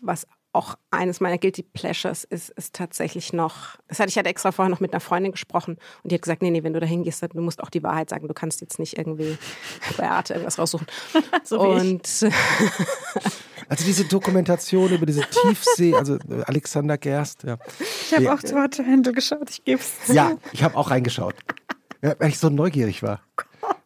was 0.00 0.26
auch 0.52 0.76
eines 0.90 1.20
meiner 1.20 1.36
Guilty 1.38 1.62
Pleasures 1.62 2.24
ist, 2.24 2.48
ist 2.50 2.74
tatsächlich 2.74 3.32
noch, 3.32 3.76
das 3.86 4.00
hatte 4.00 4.08
ich 4.08 4.16
hatte 4.18 4.28
extra 4.30 4.50
vorher 4.50 4.70
noch 4.70 4.80
mit 4.80 4.92
einer 4.92 5.00
Freundin 5.00 5.32
gesprochen 5.32 5.76
und 6.02 6.10
die 6.10 6.14
hat 6.14 6.22
gesagt, 6.22 6.42
nee, 6.42 6.50
nee, 6.50 6.62
wenn 6.62 6.72
du 6.72 6.80
da 6.80 6.86
hingehst, 6.86 7.22
dann- 7.22 7.30
du 7.34 7.40
musst 7.42 7.62
auch 7.62 7.70
die 7.70 7.82
Wahrheit 7.82 8.08
sagen, 8.10 8.26
du 8.28 8.34
kannst 8.34 8.60
jetzt 8.62 8.78
nicht 8.78 8.96
irgendwie 8.96 9.36
bei 9.98 10.08
Arte 10.08 10.32
irgendwas 10.34 10.58
raussuchen. 10.58 10.86
So 11.44 11.60
und 11.60 12.08
Also 13.70 13.84
diese 13.84 14.04
Dokumentation 14.06 14.90
über 14.90 15.04
diese 15.04 15.20
Tiefsee, 15.22 15.94
also 15.94 16.16
Alexander 16.46 16.96
Gerst. 16.96 17.42
Ja, 17.42 17.58
Ich 17.78 18.14
habe 18.14 18.24
Ja. 18.24 18.34
auch 18.34 18.40
zu 18.40 18.56
Handle 18.86 19.12
geschaut, 19.12 19.50
ich 19.50 19.62
gebe 19.64 19.80
es. 19.80 20.12
ja 20.14 20.32
ich 20.52 20.62
habe 20.62 20.76
auch 20.76 20.90
reingeschaut. 20.90 21.34
Ja, 22.02 22.14
weil 22.18 22.30
ich 22.30 22.38
so 22.38 22.48
neugierig 22.48 23.02
war. 23.02 23.20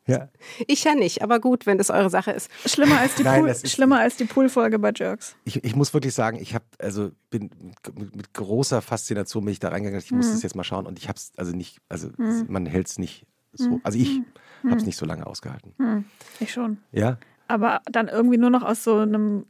Ja. 0.07 0.29
ich 0.67 0.83
ja 0.83 0.95
nicht, 0.97 1.23
aber 1.23 1.39
gut, 1.39 1.65
wenn 1.65 1.79
das 1.79 1.89
eure 1.91 2.11
Sache 2.11 2.33
ist. 2.33 2.51
Schlimmer 2.67 2.99
als 2.99 3.15
die, 3.15 3.23
Nein, 3.23 3.43
Pool, 3.45 3.55
schlimmer 3.55 4.01
als 4.01 4.17
die 4.17 4.25
Poolfolge 4.25 4.79
bei 4.81 4.91
Jerks. 4.95 5.37
Ich, 5.45 5.63
ich 5.63 5.77
muss 5.77 5.95
wirklich 5.95 6.13
sagen, 6.13 6.39
ich 6.41 6.55
habe 6.57 6.65
also 6.79 7.13
bin 7.31 7.51
mit, 7.95 8.17
mit 8.17 8.35
großer 8.35 8.83
Faszination 8.83 9.45
bin 9.45 9.53
ich 9.53 9.61
da 9.61 9.69
reingegangen. 9.69 10.03
Ich 10.05 10.11
muss 10.11 10.27
Mhm. 10.27 10.33
das 10.33 10.43
jetzt 10.43 10.57
mal 10.57 10.65
schauen 10.65 10.87
und 10.87 10.99
ich 10.99 11.07
habe 11.09 11.17
es 11.17 11.31
also 11.37 11.55
nicht, 11.55 11.79
also 11.89 12.09
es- 12.19 12.49
man 12.49 12.67
hält 12.67 12.89
es 12.89 12.99
nicht 12.99 13.27
so. 13.53 13.81
Also 13.85 13.97
ich 13.99 14.19
Mhm. 14.63 14.71
habe 14.71 14.81
es 14.81 14.87
nicht 14.87 14.97
so 14.97 15.07
lange 15.07 15.25
ausgehalten. 15.27 16.05
Ich 16.41 16.53
schon. 16.53 16.79
Ja, 16.91 17.19
Aber 17.47 17.81
dann 17.91 18.09
irgendwie 18.09 18.39
nur 18.39 18.51
noch 18.51 18.63
aus 18.65 18.83
so 18.83 18.97
einem, 18.99 19.47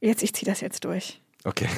jetzt, 0.00 0.22
ich 0.22 0.32
ziehe 0.32 0.48
das 0.50 0.60
jetzt 0.60 0.84
durch. 0.84 1.20
okay. 1.44 1.68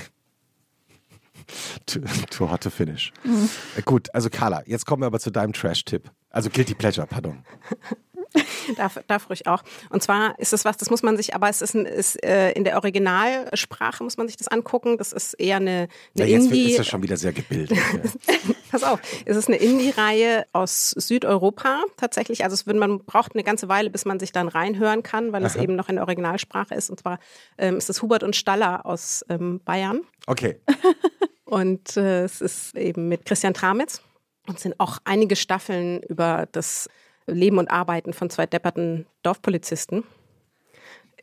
Too, 1.86 2.00
too 2.30 2.50
hot 2.50 2.62
to 2.62 2.70
finish. 2.70 3.12
Mhm. 3.24 3.48
Äh, 3.76 3.82
Gut, 3.82 4.08
also 4.14 4.30
Carla, 4.30 4.62
jetzt 4.66 4.86
kommen 4.86 5.02
wir 5.02 5.06
aber 5.06 5.20
zu 5.20 5.30
deinem 5.30 5.52
Trash-Tipp. 5.52 6.10
Also 6.34 6.50
Guilty 6.50 6.74
Pleasure, 6.74 7.06
pardon. 7.06 7.44
Darf, 8.76 8.98
darf 9.06 9.30
ruhig 9.30 9.46
auch. 9.46 9.62
Und 9.90 10.02
zwar 10.02 10.36
ist 10.40 10.52
es 10.52 10.64
was, 10.64 10.76
das 10.76 10.90
muss 10.90 11.04
man 11.04 11.16
sich, 11.16 11.36
aber 11.36 11.48
es 11.48 11.62
ist, 11.62 11.74
ein, 11.74 11.86
ist 11.86 12.20
äh, 12.24 12.50
in 12.52 12.64
der 12.64 12.74
Originalsprache 12.74 14.02
muss 14.02 14.16
man 14.16 14.26
sich 14.26 14.36
das 14.36 14.48
angucken. 14.48 14.98
Das 14.98 15.12
ist 15.12 15.34
eher 15.34 15.58
eine, 15.58 15.86
Ja, 16.14 16.24
eine 16.24 16.32
jetzt 16.32 16.46
Indie. 16.46 16.70
ist 16.70 16.80
das 16.80 16.88
schon 16.88 17.04
wieder 17.04 17.16
sehr 17.16 17.32
gebildet. 17.32 17.78
Ja. 17.78 18.34
Pass 18.72 18.82
auf, 18.82 18.98
es 19.24 19.36
ist 19.36 19.46
eine 19.46 19.58
Indie-Reihe 19.58 20.46
aus 20.52 20.90
Südeuropa 20.90 21.84
tatsächlich. 21.96 22.42
Also 22.42 22.54
es 22.54 22.66
man 22.66 23.04
braucht 23.04 23.34
eine 23.36 23.44
ganze 23.44 23.68
Weile, 23.68 23.88
bis 23.88 24.04
man 24.04 24.18
sich 24.18 24.32
dann 24.32 24.48
reinhören 24.48 25.04
kann, 25.04 25.32
weil 25.32 25.44
es 25.44 25.54
Aha. 25.54 25.62
eben 25.62 25.76
noch 25.76 25.88
in 25.88 25.94
der 25.94 26.04
Originalsprache 26.04 26.74
ist. 26.74 26.90
Und 26.90 26.98
zwar 26.98 27.20
ähm, 27.56 27.76
ist 27.76 27.88
es 27.88 28.02
Hubert 28.02 28.24
und 28.24 28.34
Staller 28.34 28.84
aus 28.84 29.24
ähm, 29.28 29.60
Bayern. 29.64 30.00
Okay, 30.26 30.58
Und 31.44 31.96
äh, 31.96 32.24
es 32.24 32.40
ist 32.40 32.74
eben 32.76 33.08
mit 33.08 33.26
Christian 33.26 33.54
Tramitz. 33.54 34.02
Und 34.46 34.56
es 34.56 34.62
sind 34.62 34.78
auch 34.78 34.98
einige 35.04 35.36
Staffeln 35.36 36.02
über 36.02 36.46
das 36.52 36.88
Leben 37.26 37.58
und 37.58 37.70
Arbeiten 37.70 38.12
von 38.12 38.28
zwei 38.30 38.46
depperten 38.46 39.06
Dorfpolizisten. 39.22 40.04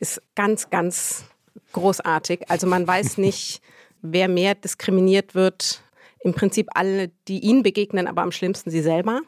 Ist 0.00 0.20
ganz, 0.34 0.70
ganz 0.70 1.24
großartig. 1.72 2.50
Also 2.50 2.66
man 2.66 2.86
weiß 2.86 3.18
nicht, 3.18 3.62
wer 4.00 4.28
mehr 4.28 4.54
diskriminiert 4.54 5.34
wird. 5.34 5.82
Im 6.24 6.34
Prinzip 6.34 6.68
alle, 6.74 7.08
die 7.28 7.40
ihnen 7.40 7.62
begegnen, 7.62 8.06
aber 8.06 8.22
am 8.22 8.32
schlimmsten 8.32 8.70
sie 8.70 8.82
selber. 8.82 9.20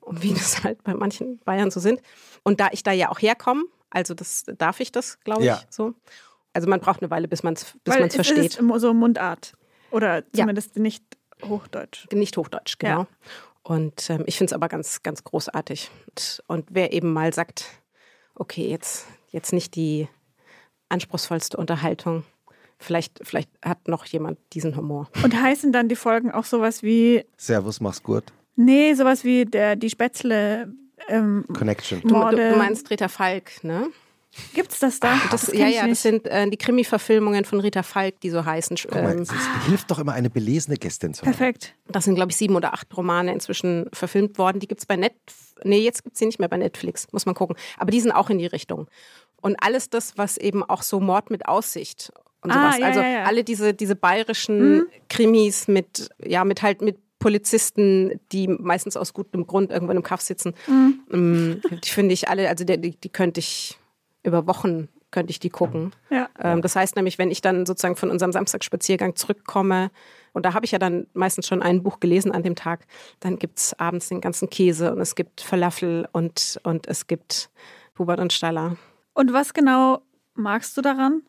Und 0.00 0.22
wie 0.22 0.32
das 0.34 0.62
halt 0.64 0.82
bei 0.84 0.94
manchen 0.94 1.38
Bayern 1.40 1.70
so 1.70 1.80
sind. 1.80 2.00
Und 2.42 2.60
da 2.60 2.68
ich 2.72 2.82
da 2.82 2.92
ja 2.92 3.10
auch 3.10 3.20
herkomme, 3.20 3.64
also 3.90 4.12
das 4.14 4.44
darf 4.58 4.80
ich 4.80 4.92
das, 4.92 5.18
glaube 5.20 5.42
ich, 5.42 5.46
Ja. 5.46 5.62
so. 5.70 5.94
Also 6.52 6.68
man 6.68 6.80
braucht 6.80 7.00
eine 7.02 7.10
Weile, 7.10 7.26
bis 7.28 7.42
man 7.42 7.54
es 7.54 7.74
bis 7.84 7.98
man's 7.98 8.14
es 8.14 8.26
versteht. 8.26 8.58
ist 8.58 8.80
so 8.80 8.94
Mundart. 8.94 9.54
Oder 9.90 10.18
Ja. 10.18 10.22
zumindest 10.40 10.76
nicht 10.78 11.04
Hochdeutsch. 11.48 12.06
Nicht 12.12 12.36
Hochdeutsch, 12.36 12.78
genau. 12.78 13.00
Ja. 13.00 13.06
Und 13.62 14.10
ähm, 14.10 14.24
ich 14.26 14.36
finde 14.36 14.50
es 14.50 14.52
aber 14.52 14.68
ganz, 14.68 15.02
ganz 15.02 15.24
großartig. 15.24 15.90
Und, 16.08 16.42
und 16.46 16.66
wer 16.70 16.92
eben 16.92 17.12
mal 17.12 17.32
sagt, 17.32 17.66
okay, 18.34 18.68
jetzt, 18.68 19.06
jetzt 19.30 19.52
nicht 19.52 19.74
die 19.74 20.08
anspruchsvollste 20.90 21.56
Unterhaltung, 21.56 22.24
vielleicht, 22.78 23.20
vielleicht 23.22 23.50
hat 23.64 23.88
noch 23.88 24.04
jemand 24.04 24.38
diesen 24.52 24.76
Humor. 24.76 25.08
Und 25.22 25.40
heißen 25.40 25.72
dann 25.72 25.88
die 25.88 25.96
Folgen 25.96 26.30
auch 26.30 26.44
sowas 26.44 26.82
wie, 26.82 27.24
Servus, 27.36 27.80
mach's 27.80 28.02
gut. 28.02 28.24
nee, 28.56 28.92
sowas 28.94 29.24
wie 29.24 29.46
der, 29.46 29.76
die 29.76 29.90
Spätzle. 29.90 30.72
Ähm, 31.08 31.44
Connection. 31.56 32.00
Du, 32.02 32.08
du, 32.08 32.56
meinst 32.56 32.90
Rita 32.90 33.08
Falk, 33.08 33.64
ne? 33.64 33.88
Gibt's 34.54 34.78
das 34.80 35.00
da? 35.00 35.18
Das, 35.30 35.46
kenn 35.50 35.60
ja, 35.60 35.68
ja, 35.68 35.86
das 35.88 36.02
sind 36.02 36.26
äh, 36.26 36.48
die 36.48 36.56
Krimi-Verfilmungen 36.56 37.44
von 37.44 37.60
Rita 37.60 37.82
Falk, 37.82 38.20
die 38.20 38.30
so 38.30 38.44
heißen. 38.44 38.76
Guck 38.82 38.94
mal, 38.94 39.12
Ähm, 39.12 39.22
es, 39.22 39.30
es 39.30 39.66
hilft 39.66 39.90
doch 39.90 39.98
immer 39.98 40.12
eine 40.12 40.30
belesene 40.30 40.76
Gästin 40.76 41.14
zu 41.14 41.22
haben. 41.22 41.32
Perfekt. 41.32 41.74
das 41.88 42.04
sind, 42.04 42.14
glaube 42.14 42.30
ich, 42.30 42.36
sieben 42.36 42.56
oder 42.56 42.74
acht 42.74 42.94
Romane 42.96 43.32
inzwischen 43.32 43.86
verfilmt 43.92 44.38
worden. 44.38 44.60
Die 44.60 44.68
gibt's 44.68 44.86
bei 44.86 44.96
Netflix. 44.96 45.54
Nee, 45.62 45.78
jetzt 45.80 46.02
gibt's 46.04 46.18
sie 46.18 46.26
nicht 46.26 46.40
mehr 46.40 46.48
bei 46.48 46.56
Netflix, 46.56 47.06
muss 47.12 47.26
man 47.26 47.34
gucken. 47.34 47.56
Aber 47.78 47.90
die 47.90 48.00
sind 48.00 48.12
auch 48.12 48.28
in 48.30 48.38
die 48.38 48.46
Richtung. 48.46 48.88
Und 49.40 49.56
alles 49.62 49.88
das, 49.90 50.16
was 50.18 50.36
eben 50.36 50.62
auch 50.62 50.82
so 50.82 51.00
Mord 51.00 51.30
mit 51.30 51.46
Aussicht 51.46 52.12
und 52.42 52.50
Ah, 52.50 52.72
sowas. 52.72 52.78
ja, 52.78 52.86
also 52.86 53.00
ja, 53.00 53.08
ja. 53.08 53.24
alle 53.24 53.44
diese, 53.44 53.72
diese 53.72 53.94
bayerischen 53.96 54.86
Krimis 55.08 55.68
mit, 55.68 56.08
ja, 56.24 56.44
mit 56.44 56.62
halt 56.62 56.82
mit 56.82 56.98
Polizisten, 57.18 58.20
die 58.32 58.48
meistens 58.48 58.96
aus 58.96 59.14
gutem 59.14 59.46
Grund 59.46 59.70
irgendwo 59.70 59.92
in 59.92 59.96
einem 59.98 60.04
Kaff 60.04 60.20
sitzen. 60.20 60.54
Ähm, 60.68 61.62
Die 61.82 61.88
finde 61.88 62.12
ich 62.12 62.28
alle, 62.28 62.48
also 62.48 62.64
die, 62.64 62.78
die 62.96 63.08
könnte 63.08 63.40
ich 63.40 63.78
über 64.24 64.46
Wochen 64.46 64.88
könnte 65.10 65.30
ich 65.30 65.38
die 65.38 65.50
gucken. 65.50 65.92
Ja. 66.10 66.28
Ähm, 66.40 66.60
das 66.60 66.74
heißt 66.74 66.96
nämlich, 66.96 67.18
wenn 67.18 67.30
ich 67.30 67.40
dann 67.40 67.66
sozusagen 67.66 67.94
von 67.94 68.10
unserem 68.10 68.32
Samstagsspaziergang 68.32 69.14
zurückkomme, 69.14 69.90
und 70.32 70.44
da 70.44 70.54
habe 70.54 70.66
ich 70.66 70.72
ja 70.72 70.80
dann 70.80 71.06
meistens 71.14 71.46
schon 71.46 71.62
ein 71.62 71.84
Buch 71.84 72.00
gelesen 72.00 72.32
an 72.32 72.42
dem 72.42 72.56
Tag, 72.56 72.86
dann 73.20 73.38
gibt's 73.38 73.78
abends 73.78 74.08
den 74.08 74.20
ganzen 74.20 74.50
Käse 74.50 74.92
und 74.92 75.00
es 75.00 75.14
gibt 75.14 75.40
Falafel 75.40 76.08
und, 76.10 76.58
und 76.64 76.88
es 76.88 77.06
gibt 77.06 77.50
Hubert 77.96 78.18
und 78.18 78.32
Staller. 78.32 78.76
Und 79.12 79.32
was 79.32 79.54
genau 79.54 80.02
magst 80.34 80.76
du 80.76 80.82
daran? 80.82 81.22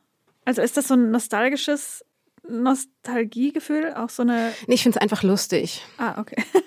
Also 0.46 0.64
ist 0.64 0.78
das 0.78 0.88
so 0.88 0.96
ein 0.96 1.12
nostalgisches 1.12 2.04
Nostalgiegefühl? 2.50 3.94
Auch 3.94 4.10
so 4.10 4.24
eine. 4.24 4.52
Nee, 4.66 4.76
ich 4.76 4.84
finde 4.84 4.98
es 4.98 5.02
einfach 5.02 5.22
lustig. 5.22 5.84
Ah, 5.98 6.20
okay. 6.20 6.44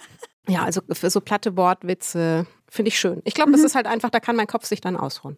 Ja, 0.50 0.64
also 0.64 0.80
für 0.90 1.10
so 1.10 1.20
platte 1.20 1.58
Wortwitze 1.58 2.46
finde 2.70 2.88
ich 2.88 2.98
schön. 2.98 3.20
Ich 3.24 3.34
glaube, 3.34 3.52
das 3.52 3.60
ist 3.60 3.74
halt 3.74 3.86
einfach, 3.86 4.08
da 4.08 4.18
kann 4.18 4.34
mein 4.34 4.46
Kopf 4.46 4.64
sich 4.64 4.80
dann 4.80 4.96
ausruhen. 4.96 5.36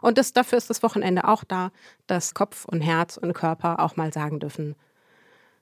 Und 0.00 0.18
das, 0.18 0.32
dafür 0.32 0.58
ist 0.58 0.70
das 0.70 0.82
Wochenende 0.82 1.26
auch 1.26 1.44
da, 1.44 1.70
dass 2.06 2.34
Kopf 2.34 2.64
und 2.64 2.80
Herz 2.80 3.16
und 3.16 3.32
Körper 3.32 3.80
auch 3.80 3.96
mal 3.96 4.12
sagen 4.12 4.40
dürfen, 4.40 4.74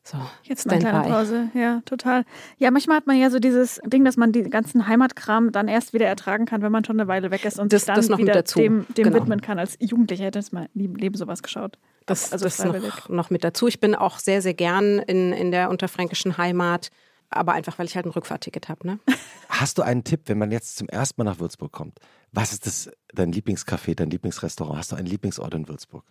so, 0.06 0.18
Jetzt 0.44 0.66
mal 0.66 0.74
eine 0.74 0.84
kleine 0.84 1.08
Pause, 1.08 1.48
ja, 1.52 1.82
total. 1.84 2.24
Ja, 2.58 2.70
manchmal 2.70 2.98
hat 2.98 3.08
man 3.08 3.16
ja 3.18 3.28
so 3.28 3.40
dieses 3.40 3.80
Ding, 3.86 4.04
dass 4.04 4.16
man 4.16 4.30
die 4.30 4.44
ganzen 4.44 4.86
Heimatkram 4.86 5.50
dann 5.50 5.66
erst 5.66 5.94
wieder 5.94 6.06
ertragen 6.06 6.46
kann, 6.46 6.62
wenn 6.62 6.70
man 6.70 6.84
schon 6.84 7.00
eine 7.00 7.08
Weile 7.08 7.32
weg 7.32 7.44
ist 7.44 7.58
und 7.58 7.72
das, 7.72 7.80
sich 7.82 7.86
dann 7.88 7.96
das 7.96 8.08
noch 8.08 8.18
wieder 8.18 8.28
mit 8.28 8.36
dazu. 8.36 8.60
dem, 8.60 8.86
dem 8.96 9.04
Genau. 9.06 9.16
widmen 9.16 9.40
kann. 9.40 9.58
Als 9.58 9.76
Jugendlicher 9.80 10.26
hätte 10.26 10.38
ich 10.38 10.52
mal 10.52 10.68
nie 10.74 10.84
im 10.84 10.94
Leben 10.94 11.16
sowas 11.16 11.42
geschaut. 11.42 11.76
Das, 12.06 12.32
Also 12.32 12.44
das 12.44 12.62
noch, 12.64 13.08
noch 13.08 13.30
mit 13.30 13.42
dazu. 13.42 13.66
Ich 13.66 13.80
bin 13.80 13.96
auch 13.96 14.20
sehr, 14.20 14.42
sehr 14.42 14.54
gern 14.54 15.00
in, 15.00 15.32
in 15.32 15.50
der 15.50 15.70
unterfränkischen 15.70 16.38
Heimat, 16.38 16.90
aber 17.28 17.54
einfach, 17.54 17.76
weil 17.80 17.86
ich 17.86 17.96
halt 17.96 18.06
ein 18.06 18.10
Rückfahrticket 18.10 18.68
habe. 18.68 18.86
Ne? 18.86 19.00
Hast 19.48 19.76
du 19.76 19.82
einen 19.82 20.04
Tipp, 20.04 20.20
wenn 20.26 20.38
man 20.38 20.52
jetzt 20.52 20.76
zum 20.76 20.88
ersten 20.88 21.20
Mal 21.20 21.32
nach 21.32 21.40
Würzburg 21.40 21.72
kommt? 21.72 21.98
Was 22.36 22.52
ist 22.52 22.66
das, 22.66 22.90
dein 23.14 23.32
Lieblingscafé, 23.32 23.94
dein 23.94 24.10
Lieblingsrestaurant? 24.10 24.76
Hast 24.78 24.92
du 24.92 24.96
einen 24.96 25.06
Lieblingsort 25.06 25.54
in 25.54 25.66
Würzburg? 25.68 26.04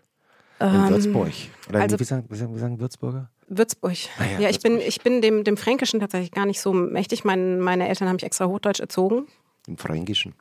In 0.59 0.89
Würzburg? 0.89 1.32
Oder 1.69 1.82
also- 1.82 1.99
wie, 1.99 2.03
sagen, 2.03 2.26
wie, 2.30 2.36
sagen, 2.36 2.55
wie 2.55 2.59
sagen 2.59 2.80
Würzburger? 2.80 3.30
Würzburg. 3.47 3.93
Ah 4.17 4.26
ja, 4.26 4.39
ja, 4.39 4.49
ich 4.49 4.59
bin, 4.59 4.73
Würzburg. 4.73 4.88
ich 4.89 5.01
bin 5.01 5.21
dem, 5.21 5.43
dem 5.43 5.55
Fränkischen 5.55 5.99
tatsächlich 5.99 6.32
gar 6.32 6.47
nicht 6.47 6.59
so 6.59 6.73
mächtig. 6.73 7.26
Mein, 7.26 7.59
meine 7.59 7.88
Eltern 7.88 8.07
haben 8.07 8.15
mich 8.15 8.23
extra 8.23 8.47
Hochdeutsch 8.47 8.80
erzogen. 8.80 9.28
Im 9.67 9.78
Fränkischen. 9.78 10.34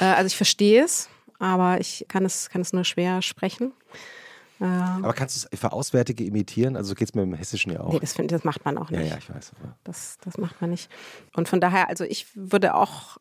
Äh, 0.00 0.06
also 0.06 0.26
ich 0.26 0.36
verstehe 0.36 0.82
es, 0.82 1.08
aber 1.38 1.80
ich 1.80 2.04
kann 2.08 2.24
es, 2.24 2.50
kann 2.50 2.60
es 2.60 2.72
nur 2.72 2.84
schwer 2.84 3.22
sprechen. 3.22 3.72
Äh, 4.60 4.64
Aber 4.64 5.12
kannst 5.12 5.36
du 5.44 5.48
es 5.52 5.60
für 5.60 5.70
Auswärtige 5.72 6.24
imitieren? 6.24 6.76
Also 6.76 6.90
so 6.90 6.94
geht 6.96 7.10
es 7.10 7.14
mir 7.14 7.22
im 7.22 7.34
Hessischen 7.34 7.72
ja 7.72 7.80
auch. 7.80 7.92
nee, 7.92 8.00
das, 8.00 8.12
find, 8.12 8.32
das 8.32 8.42
macht 8.42 8.64
man 8.64 8.76
auch 8.76 8.90
ja, 8.90 8.98
nicht. 8.98 9.10
ja, 9.10 9.18
ich 9.18 9.30
weiß. 9.32 9.52
Ja. 9.62 9.76
Das, 9.84 10.18
das 10.24 10.36
macht 10.36 10.60
man 10.60 10.70
nicht. 10.70 10.90
Und 11.36 11.48
von 11.48 11.60
daher, 11.60 11.88
also 11.88 12.02
ich 12.02 12.26
würde 12.34 12.74
auch 12.74 13.18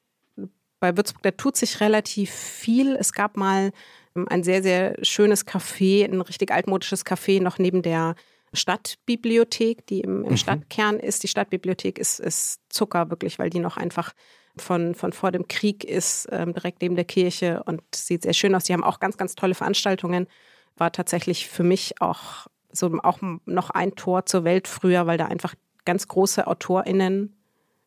bei 0.82 0.98
Würzburg, 0.98 1.24
da 1.24 1.32
tut 1.32 1.56
sich 1.56 1.80
relativ 1.80 2.32
viel. 2.32 2.98
Es 2.98 3.14
gab 3.14 3.38
mal 3.38 3.72
ähm, 4.16 4.28
ein 4.30 4.44
sehr, 4.44 4.62
sehr 4.62 4.98
schönes 5.04 5.48
Café, 5.48 6.04
ein 6.04 6.20
richtig 6.20 6.52
altmodisches 6.52 7.06
Café 7.06 7.42
noch 7.42 7.58
neben 7.58 7.82
der 7.82 8.16
Stadtbibliothek, 8.52 9.86
die 9.88 10.02
im, 10.02 10.26
im 10.26 10.36
Stadtkern 10.36 11.00
ist. 11.00 11.24
Die 11.24 11.30
Stadtbibliothek 11.30 11.98
ist, 11.98 12.20
ist 12.20 12.60
Zucker 12.68 13.10
wirklich, 13.10 13.40
weil 13.40 13.50
die 13.50 13.60
noch 13.60 13.78
einfach 13.78 14.12
von, 14.58 14.96
von 14.96 15.14
vor 15.14 15.32
dem 15.32 15.48
Krieg 15.48 15.86
ist, 15.86 16.28
ähm, 16.32 16.54
direkt 16.54 16.82
neben 16.82 16.96
der 16.96 17.06
Kirche 17.06 17.64
und 17.64 17.82
sieht 17.96 18.24
sehr 18.24 18.34
schön 18.34 18.54
aus. 18.54 18.66
Die 18.66 18.74
haben 18.74 18.84
auch 18.84 19.00
ganz, 19.00 19.16
ganz 19.16 19.36
tolle 19.36 19.56
Veranstaltungen. 19.56 20.28
War 20.76 20.92
tatsächlich 20.92 21.48
für 21.48 21.64
mich 21.64 22.02
auch 22.02 22.48
so 22.74 22.92
auch 23.04 23.20
noch 23.46 23.70
ein 23.70 23.96
Tor 23.96 24.26
zur 24.26 24.44
Welt 24.44 24.68
früher, 24.68 25.06
weil 25.06 25.18
da 25.18 25.28
einfach 25.28 25.56
ganz 25.86 26.08
große 26.08 26.48
AutorInnen 26.48 27.38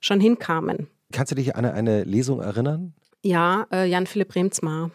schon 0.01 0.21
hinkamen. 0.21 0.89
Kannst 1.15 1.31
du 1.31 1.37
dich 1.37 1.55
an 1.55 1.65
eine, 1.65 2.03
Lesung 2.05 2.41
erinnern? 2.41 2.93
Ja, 3.23 3.67
äh, 3.73 3.87
Jan 3.89 4.07
Philipp 4.07 4.35
Remsmar. 4.35 4.91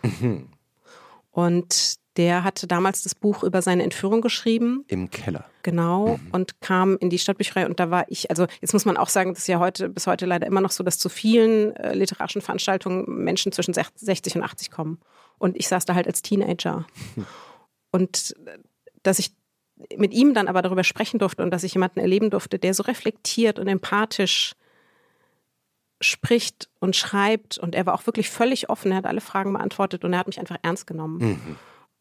Und 1.31 1.95
der 2.17 2.43
hatte 2.43 2.67
damals 2.67 3.03
das 3.03 3.15
Buch 3.15 3.43
über 3.43 3.61
seine 3.61 3.83
Entführung 3.83 4.19
geschrieben. 4.19 4.83
Im 4.87 5.09
Keller. 5.09 5.45
Genau, 5.63 6.19
und 6.33 6.59
kam 6.59 6.97
in 6.97 7.09
die 7.09 7.19
Stadtbücherei 7.19 7.65
und 7.65 7.79
da 7.79 7.89
war 7.91 8.05
ich, 8.09 8.29
also 8.29 8.47
jetzt 8.59 8.73
muss 8.73 8.83
man 8.83 8.97
auch 8.97 9.07
sagen, 9.07 9.33
das 9.33 9.43
ist 9.43 9.47
ja 9.47 9.59
heute, 9.59 9.87
bis 9.87 10.07
heute 10.07 10.25
leider 10.25 10.45
immer 10.45 10.59
noch 10.59 10.71
so, 10.71 10.83
dass 10.83 10.99
zu 10.99 11.07
vielen 11.07 11.73
äh, 11.77 11.93
literarischen 11.93 12.41
Veranstaltungen 12.41 13.05
Menschen 13.23 13.53
zwischen 13.53 13.73
sech- 13.73 13.91
60 13.95 14.35
und 14.35 14.43
80 14.43 14.71
kommen. 14.71 14.99
Und 15.37 15.55
ich 15.55 15.69
saß 15.69 15.85
da 15.85 15.95
halt 15.95 16.07
als 16.07 16.21
Teenager. 16.21 16.85
Und 17.91 18.35
äh, 18.45 18.57
dass 19.01 19.19
ich 19.19 19.31
mit 19.95 20.13
ihm 20.13 20.33
dann 20.33 20.49
aber 20.49 20.61
darüber 20.61 20.83
sprechen 20.83 21.19
durfte 21.19 21.41
und 21.41 21.51
dass 21.51 21.63
ich 21.63 21.73
jemanden 21.73 22.01
erleben 22.01 22.29
durfte, 22.29 22.59
der 22.59 22.73
so 22.73 22.83
reflektiert 22.83 23.59
und 23.59 23.67
empathisch 23.69 24.53
spricht 26.01 26.69
und 26.79 26.95
schreibt 26.95 27.57
und 27.57 27.75
er 27.75 27.85
war 27.85 27.93
auch 27.93 28.05
wirklich 28.05 28.29
völlig 28.29 28.69
offen, 28.69 28.91
er 28.91 28.97
hat 28.97 29.05
alle 29.05 29.21
Fragen 29.21 29.53
beantwortet 29.53 30.03
und 30.03 30.13
er 30.13 30.19
hat 30.19 30.27
mich 30.27 30.39
einfach 30.39 30.57
ernst 30.61 30.87
genommen. 30.87 31.57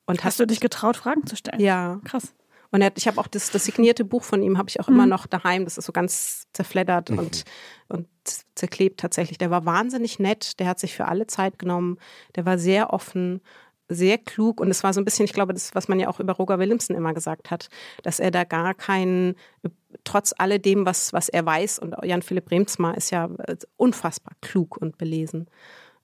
Und 0.06 0.24
Hast 0.24 0.40
du 0.40 0.46
dich 0.46 0.60
getraut, 0.60 0.96
Fragen 0.96 1.26
zu 1.26 1.36
stellen? 1.36 1.60
ja, 1.60 2.00
Krass. 2.04 2.32
und 2.70 2.80
er 2.80 2.86
hat, 2.86 2.98
ich 2.98 3.06
habe 3.08 3.20
auch 3.20 3.26
das, 3.26 3.50
das 3.50 3.64
signierte 3.64 4.04
Buch 4.04 4.22
von 4.22 4.42
ihm, 4.42 4.56
habe 4.56 4.68
ich 4.70 4.80
auch 4.80 4.88
immer 4.88 5.04
noch 5.06 5.26
daheim. 5.26 5.64
Das 5.64 5.76
ist 5.78 5.84
so 5.84 5.92
ganz 5.92 6.46
zerfleddert 6.52 7.10
und, 7.10 7.44
und 7.88 8.08
zerklebt 8.54 9.00
tatsächlich. 9.00 9.36
Der 9.38 9.50
war 9.50 9.66
wahnsinnig 9.66 10.18
nett, 10.18 10.58
der 10.60 10.68
hat 10.68 10.78
sich 10.78 10.94
für 10.94 11.06
alle 11.06 11.26
Zeit 11.26 11.58
genommen, 11.58 11.98
der 12.36 12.46
war 12.46 12.56
sehr 12.58 12.92
offen, 12.92 13.40
sehr 13.88 14.18
klug 14.18 14.60
und 14.60 14.70
es 14.70 14.84
war 14.84 14.92
so 14.92 15.00
ein 15.00 15.04
bisschen, 15.04 15.24
ich 15.24 15.32
glaube, 15.32 15.54
das, 15.54 15.74
was 15.74 15.88
man 15.88 15.98
ja 15.98 16.08
auch 16.08 16.20
über 16.20 16.34
Roger 16.34 16.58
Williamson 16.58 16.96
immer 16.96 17.14
gesagt 17.14 17.50
hat, 17.50 17.68
dass 18.02 18.20
er 18.20 18.30
da 18.30 18.44
gar 18.44 18.74
keinen, 18.74 19.34
trotz 20.04 20.34
alledem, 20.36 20.86
was, 20.86 21.12
was 21.12 21.28
er 21.28 21.44
weiß, 21.46 21.78
und 21.78 21.94
Jan 22.02 22.22
Philipp 22.22 22.50
Remsmar 22.50 22.96
ist 22.96 23.10
ja 23.10 23.30
äh, 23.46 23.56
unfassbar 23.76 24.34
klug 24.40 24.76
und 24.76 24.98
belesen 24.98 25.48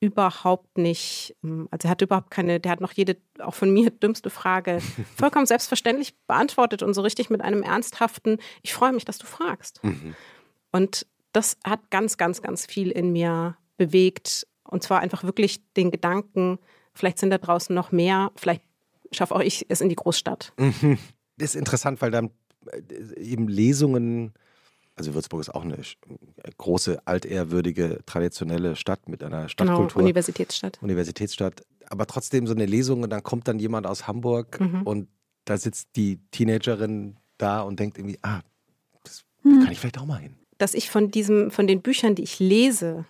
überhaupt 0.01 0.77
nicht, 0.77 1.35
ähm, 1.43 1.69
also 1.71 1.89
er 1.89 1.91
hat 1.93 2.03
überhaupt 2.03 2.31
keine, 2.31 2.61
der 2.61 2.73
hat 2.73 2.81
noch 2.81 2.93
jede, 2.93 3.17
auch 3.39 3.55
von 3.55 3.73
mir 3.73 3.91
dümmste 4.03 4.31
Frage 4.31 4.81
vollkommen 5.17 5.47
selbstverständlich 5.47 6.15
beantwortet 6.27 6.83
und 6.83 6.95
so 6.95 7.03
richtig 7.03 7.31
mit 7.31 7.41
einem 7.41 7.63
ernsthaften, 7.63 8.39
ich 8.63 8.75
freue 8.75 8.93
mich, 8.93 9.05
dass 9.05 9.19
du 9.19 9.27
fragst. 9.27 9.81
Und 10.73 11.07
das 11.33 11.59
hat 11.65 11.91
ganz, 11.91 12.17
ganz, 12.17 12.43
ganz 12.43 12.67
viel 12.67 12.91
in 12.91 13.13
mir 13.13 13.57
bewegt. 13.77 14.47
Und 14.65 14.83
zwar 14.83 15.01
einfach 15.01 15.25
wirklich 15.25 15.61
den 15.75 15.91
Gedanken, 15.91 16.59
vielleicht 16.95 17.19
sind 17.19 17.31
da 17.31 17.39
draußen 17.39 17.75
noch 17.75 17.93
mehr, 17.93 18.31
vielleicht 18.37 18.63
schaffe 19.13 19.35
auch 19.35 19.41
ich 19.41 19.67
es 19.69 19.81
in 19.81 19.89
die 19.89 19.95
Großstadt. 19.97 20.53
Das 21.37 21.51
ist 21.51 21.57
interessant, 21.57 22.01
weil 22.01 22.11
dann 22.11 22.31
äh, 22.67 23.21
eben 23.21 23.49
Lesungen, 23.49 24.33
also 24.97 25.15
Würzburg 25.15 25.41
ist 25.41 25.55
auch 25.55 25.63
eine 25.65 25.77
sch- 25.79 25.97
große, 26.59 27.07
altehrwürdige, 27.07 28.01
traditionelle 28.07 28.77
Stadt 28.77 29.09
mit 29.09 29.23
einer 29.23 29.39
Genau, 29.43 29.49
Stadtkultur. 29.49 30.03
Universitätsstadt. 30.03 30.79
Universitätsstadt, 30.83 31.65
aber 31.89 32.07
trotzdem 32.07 32.47
so 32.47 32.55
eine 32.55 32.67
Lesung 32.67 33.03
und 33.03 33.11
dann 33.11 33.23
kommt 33.23 33.49
dann 33.49 33.59
jemand 33.59 33.87
aus 33.87 34.07
Hamburg 34.07 34.61
Mhm. 34.61 34.83
und 34.83 35.09
da 35.45 35.59
sitzt 35.59 35.89
die 35.97 36.19
Teenagerin 36.31 37.17
da 37.39 37.61
und 37.63 37.79
denkt 37.81 37.99
irgendwie, 37.99 38.19
ah, 38.23 38.41
das 39.03 39.25
kann 39.43 39.71
ich 39.73 39.79
vielleicht 39.81 39.99
auch 39.99 40.07
mal 40.07 40.21
hin. 40.21 40.37
dass 40.59 40.73
ich 40.75 40.89
von 40.89 41.11
diesem, 41.11 41.51
von 41.51 41.67
den 41.67 41.83
Büchern, 41.83 42.15
die 42.15 42.23
ich 42.23 42.39
lese, 42.39 43.05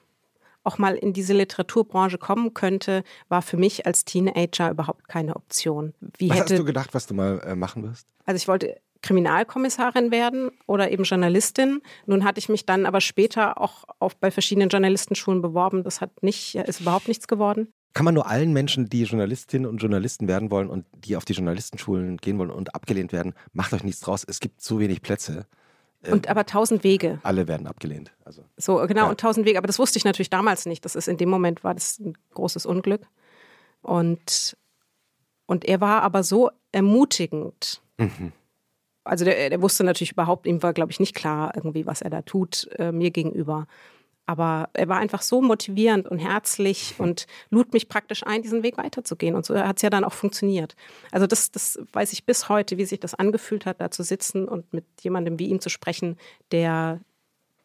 auch 0.64 0.78
mal 0.78 0.96
in 0.96 1.12
diese 1.12 1.32
Literaturbranche 1.32 2.18
kommen 2.18 2.54
könnte, 2.54 3.04
war 3.28 3.42
für 3.42 3.56
mich 3.56 3.86
als 3.86 4.04
Teenager 4.04 4.70
überhaupt 4.70 5.08
keine 5.08 5.36
Option. 5.36 5.94
Wie 6.18 6.30
Was 6.30 6.38
hätte, 6.38 6.54
hast 6.54 6.60
du 6.60 6.64
gedacht, 6.64 6.94
was 6.94 7.06
du 7.06 7.14
mal 7.14 7.40
äh, 7.46 7.54
machen 7.54 7.82
wirst? 7.82 8.08
also 8.26 8.36
ich 8.36 8.48
wollte 8.48 8.76
Kriminalkommissarin 9.02 10.10
werden 10.10 10.50
oder 10.66 10.90
eben 10.90 11.04
Journalistin. 11.04 11.82
Nun 12.06 12.24
hatte 12.24 12.38
ich 12.38 12.48
mich 12.48 12.64
dann 12.64 12.86
aber 12.86 13.02
später 13.02 13.60
auch 13.60 13.84
auf, 13.98 14.16
bei 14.16 14.30
verschiedenen 14.30 14.70
Journalistenschulen 14.70 15.42
beworben. 15.42 15.82
Das 15.82 16.00
hat 16.00 16.22
nicht, 16.22 16.54
ist 16.54 16.80
überhaupt 16.80 17.08
nichts 17.08 17.28
geworden. 17.28 17.68
Kann 17.92 18.06
man 18.06 18.14
nur 18.14 18.26
allen 18.26 18.52
Menschen, 18.52 18.88
die 18.88 19.04
Journalistinnen 19.04 19.68
und 19.68 19.78
Journalisten 19.78 20.26
werden 20.26 20.50
wollen 20.50 20.70
und 20.70 20.86
die 20.94 21.16
auf 21.16 21.24
die 21.24 21.34
Journalistenschulen 21.34 22.16
gehen 22.16 22.38
wollen 22.38 22.50
und 22.50 22.74
abgelehnt 22.74 23.12
werden, 23.12 23.34
macht 23.52 23.72
euch 23.74 23.84
nichts 23.84 24.00
draus. 24.00 24.24
Es 24.26 24.40
gibt 24.40 24.62
so 24.62 24.80
wenig 24.80 25.02
Plätze. 25.02 25.46
Und 26.10 26.28
aber 26.28 26.44
tausend 26.46 26.84
Wege. 26.84 27.18
Alle 27.22 27.48
werden 27.48 27.66
abgelehnt. 27.66 28.12
Also 28.24 28.42
So, 28.56 28.76
genau, 28.86 29.04
Ja. 29.04 29.10
und 29.10 29.20
tausend 29.20 29.46
Wege. 29.46 29.58
Aber 29.58 29.66
das 29.66 29.78
wusste 29.78 29.98
ich 29.98 30.04
natürlich 30.04 30.30
damals 30.30 30.66
nicht. 30.66 30.84
Das 30.84 30.94
ist 30.94 31.08
in 31.08 31.16
dem 31.16 31.28
Moment 31.30 31.64
war 31.64 31.74
das 31.74 31.98
ein 31.98 32.16
großes 32.34 32.66
Unglück. 32.66 33.02
Und, 33.82 34.56
und 35.46 35.64
er 35.64 35.80
war 35.80 36.02
aber 36.02 36.22
so 36.22 36.50
ermutigend. 36.72 37.82
Also 39.04 39.24
der, 39.24 39.50
der 39.50 39.60
wusste 39.62 39.84
natürlich 39.84 40.12
überhaupt, 40.12 40.46
ihm 40.46 40.62
war, 40.62 40.72
glaube 40.72 40.90
ich, 40.90 41.00
nicht 41.00 41.14
klar 41.14 41.52
irgendwie, 41.54 41.86
was 41.86 42.00
er 42.02 42.10
da 42.10 42.22
tut, 42.22 42.68
äh, 42.78 42.92
mir 42.92 43.10
gegenüber. 43.10 43.66
Aber 44.26 44.70
er 44.72 44.88
war 44.88 44.98
einfach 44.98 45.20
so 45.20 45.42
motivierend 45.42 46.08
und 46.08 46.18
herzlich 46.18 46.94
und 46.98 47.26
lud 47.50 47.72
mich 47.74 47.88
praktisch 47.88 48.26
ein, 48.26 48.40
diesen 48.40 48.62
Weg 48.62 48.78
weiterzugehen. 48.78 49.34
Und 49.34 49.44
so 49.44 49.56
hat 49.56 49.76
es 49.76 49.82
ja 49.82 49.90
dann 49.90 50.04
auch 50.04 50.14
funktioniert. 50.14 50.76
Also 51.10 51.26
das, 51.26 51.50
das 51.50 51.78
weiß 51.92 52.12
ich 52.14 52.24
bis 52.24 52.48
heute, 52.48 52.78
wie 52.78 52.86
sich 52.86 53.00
das 53.00 53.14
angefühlt 53.14 53.66
hat, 53.66 53.80
da 53.80 53.90
zu 53.90 54.02
sitzen 54.02 54.48
und 54.48 54.72
mit 54.72 54.86
jemandem 55.02 55.38
wie 55.38 55.48
ihm 55.48 55.60
zu 55.60 55.68
sprechen, 55.68 56.16
der, 56.52 57.00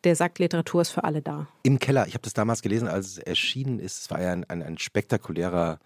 der 0.03 0.18
sagt, 0.18 0.39
Literatur 0.39 0.82
ist 0.82 0.91
für 0.91 1.05
alle 1.05 1.22
da. 1.22 1.47
Im 1.64 1.80
Keller, 1.80 2.07
ich 2.07 2.14
habe 2.14 2.24
das 2.24 2.34
damals 2.34 2.62
gelesen, 2.62 2.89
als 2.89 3.07
es 3.07 3.18
erschienen 3.20 3.80
ist. 3.80 4.01
Es 4.01 4.12
war 4.12 4.22
ja 4.22 4.34
ein, 4.34 4.43
ein, 4.49 4.62
ein 4.62 4.78
spektakulärer 4.78 5.80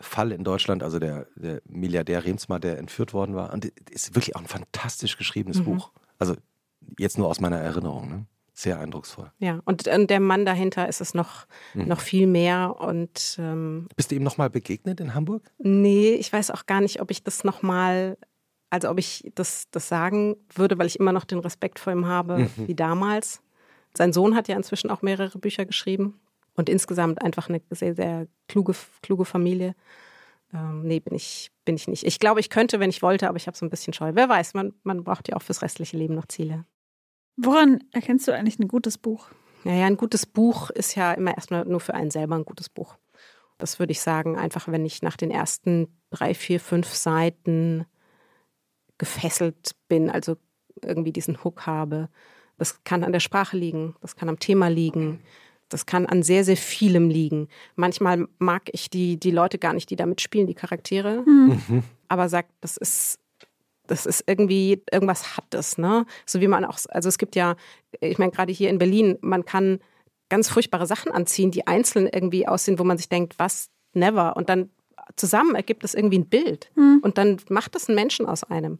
Fall 0.00 0.30
in 0.30 0.44
Deutschland, 0.44 0.84
also 0.84 1.00
der, 1.00 1.26
der 1.34 1.60
Milliardär 1.66 2.24
Remsmar, 2.24 2.60
der 2.60 2.78
entführt 2.78 3.14
worden 3.14 3.34
war. 3.34 3.52
Und 3.52 3.72
es 3.92 4.08
ist 4.08 4.14
wirklich 4.14 4.36
auch 4.36 4.40
ein 4.40 4.46
fantastisch 4.46 5.16
geschriebenes 5.16 5.62
Buch. 5.62 5.90
Also 6.18 6.36
jetzt 6.98 7.18
nur 7.18 7.28
aus 7.28 7.40
meiner 7.40 7.58
Erinnerung. 7.58 8.08
Ne? 8.08 8.26
Sehr 8.56 8.78
eindrucksvoll. 8.78 9.32
Ja, 9.38 9.60
und, 9.64 9.88
und 9.88 10.10
der 10.10 10.20
Mann 10.20 10.46
dahinter 10.46 10.88
ist 10.88 11.00
es 11.00 11.12
noch, 11.12 11.46
noch 11.74 12.00
viel 12.00 12.28
mehr. 12.28 12.76
Und 12.78 13.36
ähm, 13.40 13.88
Bist 13.96 14.12
du 14.12 14.14
ihm 14.14 14.22
nochmal 14.22 14.48
begegnet 14.48 15.00
in 15.00 15.12
Hamburg? 15.12 15.50
nee, 15.58 16.14
ich 16.14 16.32
weiß 16.32 16.52
auch 16.52 16.66
gar 16.66 16.80
nicht, 16.80 17.00
ob 17.02 17.10
ich 17.10 17.24
das 17.24 17.42
nochmal, 17.42 18.16
also 18.70 18.88
ob 18.90 18.98
ich 19.00 19.30
das, 19.34 19.64
das 19.72 19.88
sagen 19.88 20.36
würde, 20.54 20.78
weil 20.78 20.86
ich 20.86 21.00
immer 21.00 21.12
noch 21.12 21.24
den 21.24 21.40
Respekt 21.40 21.80
vor 21.80 21.92
ihm 21.92 22.06
habe, 22.06 22.48
wie 22.56 22.74
damals. 22.76 23.40
Sein 23.96 24.12
Sohn 24.12 24.36
hat 24.36 24.46
ja 24.48 24.56
inzwischen 24.56 24.88
auch 24.90 25.02
mehrere 25.02 25.38
Bücher 25.38 25.64
geschrieben 25.66 26.20
und 26.54 26.68
insgesamt 26.68 27.22
einfach 27.22 27.48
eine 27.48 27.60
sehr, 27.70 27.96
sehr 27.96 28.28
kluge, 28.48 28.74
kluge 29.02 29.24
Familie. 29.24 29.74
Ähm, 30.52 30.82
nee, 30.82 31.00
bin 31.00 31.14
ich, 31.16 31.50
bin 31.64 31.74
ich 31.74 31.88
nicht. 31.88 32.04
Ich 32.04 32.20
glaube, 32.20 32.38
ich 32.38 32.50
könnte, 32.50 32.78
wenn 32.78 32.90
ich 32.90 33.02
wollte, 33.02 33.28
aber 33.28 33.36
ich 33.36 33.48
habe 33.48 33.56
so 33.56 33.66
ein 33.66 33.70
bisschen 33.70 33.92
Scheu. 33.92 34.12
Wer 34.14 34.28
weiß, 34.28 34.54
man, 34.54 34.72
man 34.84 35.02
braucht 35.02 35.28
ja 35.28 35.34
auch 35.36 35.42
fürs 35.42 35.62
restliche 35.62 35.96
Leben 35.96 36.14
noch 36.14 36.26
Ziele. 36.26 36.64
Woran 37.36 37.82
erkennst 37.92 38.28
du 38.28 38.32
eigentlich 38.32 38.58
ein 38.58 38.68
gutes 38.68 38.98
Buch? 38.98 39.28
Naja, 39.64 39.86
ein 39.86 39.96
gutes 39.96 40.26
Buch 40.26 40.70
ist 40.70 40.94
ja 40.94 41.12
immer 41.12 41.34
erstmal 41.34 41.64
nur 41.64 41.80
für 41.80 41.94
einen 41.94 42.10
selber 42.10 42.36
ein 42.36 42.44
gutes 42.44 42.68
Buch. 42.68 42.96
Das 43.58 43.78
würde 43.78 43.92
ich 43.92 44.00
sagen, 44.00 44.36
einfach 44.36 44.68
wenn 44.68 44.84
ich 44.84 45.02
nach 45.02 45.16
den 45.16 45.30
ersten 45.30 45.88
drei, 46.10 46.34
vier, 46.34 46.60
fünf 46.60 46.88
Seiten 46.88 47.86
gefesselt 48.98 49.74
bin, 49.88 50.10
also 50.10 50.36
irgendwie 50.82 51.12
diesen 51.12 51.42
Hook 51.42 51.66
habe. 51.66 52.08
Das 52.58 52.84
kann 52.84 53.04
an 53.04 53.12
der 53.12 53.20
Sprache 53.20 53.56
liegen, 53.56 53.96
das 54.00 54.16
kann 54.16 54.28
am 54.28 54.38
Thema 54.38 54.68
liegen, 54.68 55.20
das 55.68 55.86
kann 55.86 56.06
an 56.06 56.22
sehr, 56.22 56.44
sehr 56.44 56.56
vielem 56.56 57.08
liegen. 57.08 57.48
Manchmal 57.74 58.28
mag 58.38 58.62
ich 58.72 58.90
die, 58.90 59.18
die 59.18 59.30
Leute 59.30 59.58
gar 59.58 59.72
nicht, 59.72 59.90
die 59.90 59.96
da 59.96 60.06
mitspielen, 60.06 60.46
die 60.46 60.54
Charaktere, 60.54 61.22
mhm. 61.26 61.82
aber 62.08 62.28
sagt, 62.28 62.50
das 62.60 62.76
ist 62.76 63.18
das 63.86 64.06
ist 64.06 64.24
irgendwie, 64.26 64.82
irgendwas 64.90 65.36
hat 65.36 65.54
es, 65.54 65.78
ne? 65.78 66.06
So 66.26 66.40
wie 66.40 66.48
man 66.48 66.64
auch, 66.64 66.78
also 66.88 67.08
es 67.08 67.18
gibt 67.18 67.36
ja, 67.36 67.56
ich 68.00 68.18
meine, 68.18 68.32
gerade 68.32 68.52
hier 68.52 68.70
in 68.70 68.78
Berlin, 68.78 69.18
man 69.20 69.44
kann 69.44 69.80
ganz 70.28 70.48
furchtbare 70.48 70.86
Sachen 70.86 71.12
anziehen, 71.12 71.50
die 71.50 71.66
einzeln 71.66 72.08
irgendwie 72.10 72.48
aussehen, 72.48 72.78
wo 72.78 72.84
man 72.84 72.96
sich 72.96 73.08
denkt, 73.08 73.34
was, 73.38 73.68
never. 73.92 74.36
Und 74.36 74.48
dann 74.48 74.70
zusammen 75.16 75.54
ergibt 75.54 75.84
es 75.84 75.94
irgendwie 75.94 76.18
ein 76.18 76.28
Bild. 76.28 76.70
Mhm. 76.74 77.00
Und 77.02 77.18
dann 77.18 77.36
macht 77.48 77.76
es 77.76 77.88
einen 77.88 77.96
Menschen 77.96 78.26
aus 78.26 78.44
einem. 78.44 78.78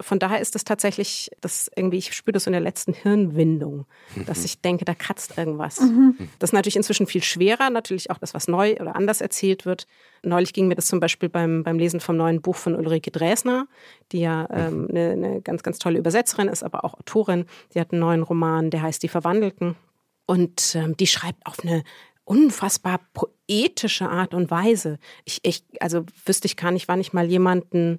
Von 0.00 0.18
daher 0.18 0.40
ist 0.40 0.56
es 0.56 0.64
tatsächlich, 0.64 1.30
das 1.40 1.70
irgendwie, 1.76 1.98
ich 1.98 2.14
spüre 2.14 2.32
das 2.32 2.46
in 2.46 2.52
der 2.52 2.60
letzten 2.60 2.92
Hirnwindung, 2.92 3.86
dass 4.26 4.44
ich 4.44 4.60
denke, 4.60 4.84
da 4.84 4.94
kratzt 4.94 5.36
irgendwas. 5.36 5.80
Mhm. 5.80 6.16
Das 6.38 6.50
ist 6.50 6.54
natürlich 6.54 6.76
inzwischen 6.76 7.06
viel 7.06 7.22
schwerer, 7.22 7.70
natürlich 7.70 8.10
auch 8.10 8.18
das, 8.18 8.34
was 8.34 8.48
neu 8.48 8.76
oder 8.80 8.96
anders 8.96 9.20
erzählt 9.20 9.66
wird. 9.66 9.86
Neulich 10.22 10.52
ging 10.52 10.68
mir 10.68 10.74
das 10.74 10.86
zum 10.86 11.00
Beispiel 11.00 11.28
beim, 11.28 11.62
beim 11.62 11.78
Lesen 11.78 12.00
vom 12.00 12.16
neuen 12.16 12.42
Buch 12.42 12.56
von 12.56 12.74
Ulrike 12.74 13.10
Dresner, 13.10 13.66
die 14.12 14.20
ja 14.20 14.48
ähm, 14.50 14.88
eine, 14.90 15.10
eine 15.10 15.40
ganz, 15.42 15.62
ganz 15.62 15.78
tolle 15.78 15.98
Übersetzerin 15.98 16.48
ist, 16.48 16.62
aber 16.62 16.84
auch 16.84 16.94
Autorin. 16.94 17.46
Die 17.74 17.80
hat 17.80 17.92
einen 17.92 18.00
neuen 18.00 18.22
Roman, 18.22 18.70
der 18.70 18.82
heißt 18.82 19.02
Die 19.02 19.08
Verwandelten. 19.08 19.76
Und 20.26 20.76
ähm, 20.76 20.96
die 20.96 21.06
schreibt 21.06 21.44
auf 21.44 21.60
eine 21.60 21.82
unfassbar 22.30 23.00
poetische 23.12 24.08
Art 24.08 24.34
und 24.34 24.52
Weise. 24.52 24.98
Ich, 25.24 25.40
ich, 25.42 25.64
also 25.80 26.04
wüsste 26.24 26.46
ich 26.46 26.56
gar 26.56 26.70
nicht, 26.70 26.86
wann 26.86 27.00
ich 27.00 27.12
mal 27.12 27.26
jemanden, 27.26 27.98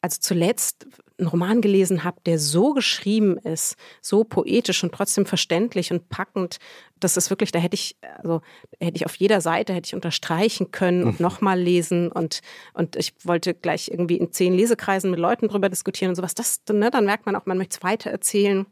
also 0.00 0.16
zuletzt 0.20 0.86
einen 1.18 1.28
Roman 1.28 1.60
gelesen 1.60 2.02
habe, 2.02 2.20
der 2.26 2.38
so 2.38 2.72
geschrieben 2.72 3.38
ist, 3.38 3.76
so 4.00 4.24
poetisch 4.24 4.82
und 4.82 4.92
trotzdem 4.92 5.26
verständlich 5.26 5.92
und 5.92 6.08
packend. 6.08 6.58
Das 6.98 7.16
ist 7.16 7.30
wirklich, 7.30 7.52
da 7.52 7.60
hätte 7.60 7.74
ich, 7.74 7.96
also 8.18 8.40
hätte 8.80 8.96
ich 8.96 9.06
auf 9.06 9.14
jeder 9.16 9.40
Seite 9.40 9.74
hätte 9.74 9.86
ich 9.86 9.94
unterstreichen 9.94 10.72
können 10.72 11.04
und 11.04 11.20
mhm. 11.20 11.24
nochmal 11.24 11.60
lesen 11.60 12.10
und, 12.10 12.40
und 12.72 12.96
ich 12.96 13.12
wollte 13.22 13.54
gleich 13.54 13.88
irgendwie 13.88 14.16
in 14.16 14.32
zehn 14.32 14.54
Lesekreisen 14.54 15.10
mit 15.10 15.20
Leuten 15.20 15.48
drüber 15.48 15.68
diskutieren 15.68 16.10
und 16.10 16.16
sowas. 16.16 16.34
Das, 16.34 16.60
ne, 16.70 16.90
dann 16.90 17.04
merkt 17.04 17.26
man 17.26 17.36
auch, 17.36 17.46
man 17.46 17.58
möchte 17.58 17.76
es 17.76 17.82
weiter 17.84 18.10
erzählen. 18.10 18.66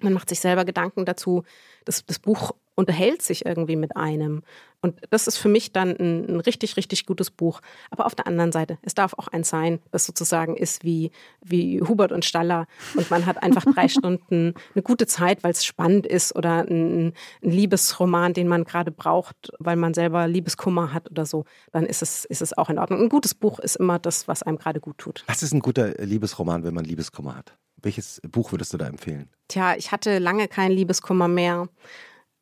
Man 0.00 0.12
macht 0.12 0.28
sich 0.28 0.38
selber 0.38 0.64
Gedanken 0.64 1.04
dazu. 1.04 1.42
Das, 1.84 2.06
das 2.06 2.20
Buch 2.20 2.52
unterhält 2.76 3.22
sich 3.22 3.44
irgendwie 3.44 3.74
mit 3.74 3.96
einem. 3.96 4.44
Und 4.80 5.00
das 5.10 5.26
ist 5.26 5.38
für 5.38 5.48
mich 5.48 5.72
dann 5.72 5.96
ein, 5.96 6.26
ein, 6.28 6.40
richtig, 6.40 6.76
richtig 6.76 7.04
gutes 7.04 7.30
Buch. 7.30 7.60
Aber 7.90 8.06
auf 8.06 8.14
der 8.14 8.28
anderen 8.28 8.52
Seite, 8.52 8.78
es 8.82 8.94
darf 8.94 9.12
auch 9.14 9.26
eins 9.28 9.48
sein, 9.48 9.80
das 9.90 10.06
sozusagen 10.06 10.56
ist 10.56 10.84
wie, 10.84 11.10
wie 11.42 11.82
Hubert 11.82 12.12
und 12.12 12.24
Staller. 12.24 12.66
Und 12.94 13.10
man 13.10 13.26
hat 13.26 13.42
einfach 13.42 13.64
drei 13.64 13.88
Stunden 13.88 14.54
eine 14.74 14.82
gute 14.82 15.06
Zeit, 15.06 15.42
weil 15.42 15.50
es 15.50 15.64
spannend 15.64 16.06
ist 16.06 16.34
oder 16.36 16.60
ein, 16.60 17.08
ein 17.42 17.50
Liebesroman, 17.50 18.34
den 18.34 18.46
man 18.46 18.62
gerade 18.64 18.92
braucht, 18.92 19.50
weil 19.58 19.76
man 19.76 19.94
selber 19.94 20.28
Liebeskummer 20.28 20.92
hat 20.92 21.10
oder 21.10 21.26
so. 21.26 21.44
Dann 21.72 21.84
ist 21.84 22.02
es, 22.02 22.24
ist 22.24 22.42
es 22.42 22.56
auch 22.56 22.70
in 22.70 22.78
Ordnung. 22.78 23.00
Ein 23.00 23.08
gutes 23.08 23.34
Buch 23.34 23.58
ist 23.58 23.76
immer 23.76 23.98
das, 23.98 24.28
was 24.28 24.44
einem 24.44 24.58
gerade 24.58 24.78
gut 24.78 24.98
tut. 24.98 25.24
Was 25.26 25.42
ist 25.42 25.52
ein 25.52 25.60
guter 25.60 25.94
Liebesroman, 25.94 26.62
wenn 26.62 26.74
man 26.74 26.84
Liebeskummer 26.84 27.36
hat? 27.36 27.56
Welches 27.82 28.20
Buch 28.28 28.52
würdest 28.52 28.72
du 28.72 28.76
da 28.76 28.86
empfehlen? 28.86 29.28
Tja, 29.48 29.74
ich 29.76 29.92
hatte 29.92 30.18
lange 30.18 30.48
keinen 30.48 30.72
Liebeskummer 30.72 31.28
mehr. 31.28 31.68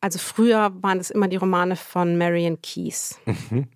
Also 0.01 0.19
früher 0.19 0.71
waren 0.81 0.99
es 0.99 1.09
immer 1.09 1.27
die 1.27 1.37
Romane 1.37 1.75
von 1.75 2.17
Marian 2.17 2.61
Keyes. 2.61 3.19
Mhm. 3.25 3.67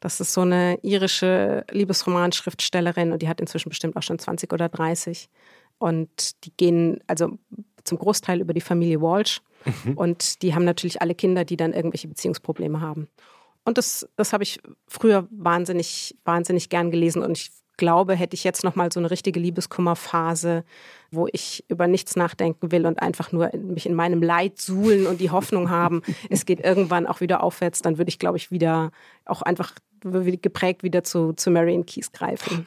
Das 0.00 0.20
ist 0.20 0.32
so 0.34 0.42
eine 0.42 0.78
irische 0.82 1.64
Liebesromanschriftstellerin 1.70 3.12
und 3.12 3.22
die 3.22 3.28
hat 3.28 3.40
inzwischen 3.40 3.70
bestimmt 3.70 3.96
auch 3.96 4.02
schon 4.02 4.18
20 4.18 4.52
oder 4.52 4.68
30. 4.68 5.28
Und 5.78 6.44
die 6.44 6.52
gehen 6.56 7.00
also 7.06 7.38
zum 7.84 7.98
Großteil 7.98 8.40
über 8.40 8.52
die 8.52 8.60
Familie 8.60 9.00
Walsh. 9.00 9.40
Mhm. 9.64 9.96
Und 9.96 10.42
die 10.42 10.54
haben 10.54 10.64
natürlich 10.64 11.00
alle 11.00 11.14
Kinder, 11.14 11.44
die 11.44 11.56
dann 11.56 11.72
irgendwelche 11.72 12.08
Beziehungsprobleme 12.08 12.80
haben. 12.80 13.08
Und 13.64 13.78
das, 13.78 14.06
das 14.16 14.32
habe 14.32 14.42
ich 14.42 14.60
früher 14.86 15.26
wahnsinnig, 15.30 16.14
wahnsinnig 16.24 16.68
gern 16.68 16.90
gelesen. 16.90 17.22
Und 17.22 17.38
ich 17.38 17.50
glaube, 17.76 18.14
hätte 18.14 18.34
ich 18.34 18.44
jetzt 18.44 18.64
noch 18.64 18.76
mal 18.76 18.92
so 18.92 19.00
eine 19.00 19.10
richtige 19.10 19.40
Liebeskummerphase, 19.40 20.64
wo 21.10 21.28
ich 21.32 21.64
über 21.68 21.86
nichts 21.86 22.16
nachdenken 22.16 22.72
will 22.72 22.86
und 22.86 23.00
einfach 23.00 23.32
nur 23.32 23.50
mich 23.56 23.86
in 23.86 23.94
meinem 23.94 24.22
Leid 24.22 24.58
suhlen 24.58 25.06
und 25.06 25.20
die 25.20 25.30
Hoffnung 25.30 25.70
haben, 25.70 26.02
es 26.30 26.46
geht 26.46 26.60
irgendwann 26.60 27.06
auch 27.06 27.20
wieder 27.20 27.42
aufwärts, 27.42 27.82
dann 27.82 27.98
würde 27.98 28.08
ich, 28.08 28.18
glaube 28.18 28.36
ich, 28.36 28.50
wieder 28.50 28.90
auch 29.24 29.42
einfach 29.42 29.72
geprägt 30.02 30.82
wieder 30.82 31.02
zu, 31.02 31.32
zu 31.32 31.50
Marion 31.50 31.86
Keys 31.86 32.12
greifen. 32.12 32.66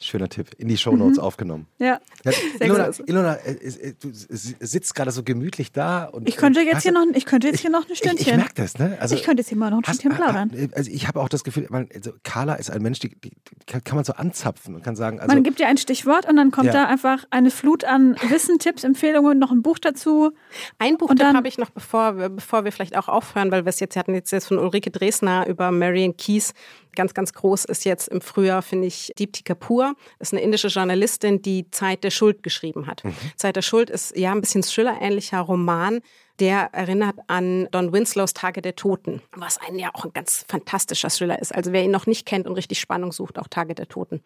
Schöner 0.00 0.28
Tipp. 0.28 0.50
In 0.58 0.68
die 0.68 0.76
Shownotes 0.76 1.18
mhm. 1.18 1.22
aufgenommen. 1.22 1.66
Ja. 1.78 2.00
ja 2.24 2.32
Ilona, 2.60 2.90
Ilona, 3.06 3.34
äh, 3.34 3.52
äh, 3.52 3.94
du 3.98 4.10
sitzt 4.12 4.94
gerade 4.94 5.12
so 5.12 5.22
gemütlich 5.22 5.70
da. 5.70 6.04
Und, 6.04 6.28
ich 6.28 6.36
könnte 6.36 6.60
jetzt 6.60 6.82
hier 6.82 6.92
noch, 6.92 7.06
ich 7.14 7.24
könnte 7.24 7.46
jetzt 7.46 7.60
hier 7.60 7.70
noch 7.70 7.88
ein 7.88 7.94
Stündchen. 7.94 8.20
Ich, 8.20 8.28
ich 8.28 8.36
merke 8.36 8.54
das, 8.54 8.78
ne? 8.78 8.98
Also, 9.00 9.14
ich 9.14 9.22
könnte 9.22 9.40
jetzt 9.40 9.48
hier 9.48 9.56
mal 9.56 9.70
noch 9.70 9.78
ein 9.78 9.84
Stündchen 9.84 10.12
plaudern. 10.12 10.50
Also 10.74 10.90
ich 10.90 11.06
habe 11.06 11.20
auch 11.20 11.28
das 11.28 11.44
Gefühl, 11.44 11.68
also 11.94 12.12
Carla 12.24 12.54
ist 12.54 12.70
ein 12.70 12.82
Mensch, 12.82 12.98
die, 12.98 13.14
die, 13.20 13.30
kann 13.66 13.94
man 13.94 14.04
so 14.04 14.14
anzapfen 14.14 14.74
und 14.74 14.82
kann 14.82 14.96
sagen. 14.96 15.20
Also, 15.20 15.32
man 15.32 15.44
gibt 15.44 15.60
dir 15.60 15.68
ein 15.68 15.78
Stichwort 15.78 16.28
und 16.28 16.36
dann 16.36 16.50
kommt 16.50 16.66
ja. 16.66 16.72
da 16.72 16.86
einfach 16.86 17.24
eine 17.30 17.50
Flut 17.50 17.84
an 17.84 18.16
Wissen, 18.28 18.58
Tipps, 18.58 18.82
Empfehlungen, 18.82 19.38
noch 19.38 19.52
ein 19.52 19.62
Buch 19.62 19.78
dazu. 19.78 20.32
Ein 20.78 20.98
Buch 20.98 21.10
habe 21.10 21.48
ich 21.48 21.56
noch, 21.56 21.70
bevor, 21.70 22.12
bevor 22.12 22.64
wir 22.64 22.72
vielleicht 22.72 22.96
auch 22.96 23.08
aufhören, 23.08 23.52
weil 23.52 23.64
wir 23.64 23.70
es 23.70 23.80
jetzt 23.80 23.96
hatten 23.96 24.14
jetzt, 24.14 24.32
jetzt 24.32 24.48
von 24.48 24.58
Ulrike 24.58 24.90
Dresner 24.90 25.46
über 25.46 25.70
Marion 25.70 26.16
Keys 26.16 26.52
Ganz, 26.94 27.14
ganz 27.14 27.32
groß 27.32 27.64
ist 27.64 27.84
jetzt 27.84 28.08
im 28.08 28.20
Frühjahr, 28.20 28.62
finde 28.62 28.86
ich, 28.86 29.12
Deepti 29.18 29.42
Kapoor. 29.42 29.94
Ist 30.18 30.32
eine 30.32 30.42
indische 30.42 30.68
Journalistin, 30.68 31.42
die 31.42 31.70
Zeit 31.70 32.04
der 32.04 32.10
Schuld 32.10 32.42
geschrieben 32.42 32.86
hat. 32.86 33.04
Mhm. 33.04 33.14
Zeit 33.36 33.56
der 33.56 33.62
Schuld 33.62 33.90
ist 33.90 34.16
ja 34.16 34.32
ein 34.32 34.40
bisschen 34.40 34.62
Thriller-ähnlicher 34.62 35.40
Roman. 35.40 36.00
Der 36.40 36.70
erinnert 36.72 37.16
an 37.28 37.68
Don 37.70 37.92
Winslows 37.92 38.34
Tage 38.34 38.60
der 38.60 38.74
Toten, 38.74 39.22
was 39.36 39.58
ein 39.58 39.78
ja 39.78 39.90
auch 39.94 40.04
ein 40.04 40.12
ganz 40.12 40.44
fantastischer 40.48 41.08
Thriller 41.08 41.40
ist. 41.40 41.54
Also 41.54 41.72
wer 41.72 41.84
ihn 41.84 41.92
noch 41.92 42.06
nicht 42.06 42.26
kennt 42.26 42.48
und 42.48 42.54
richtig 42.54 42.80
Spannung 42.80 43.12
sucht, 43.12 43.38
auch 43.38 43.46
Tage 43.46 43.76
der 43.76 43.86
Toten. 43.86 44.20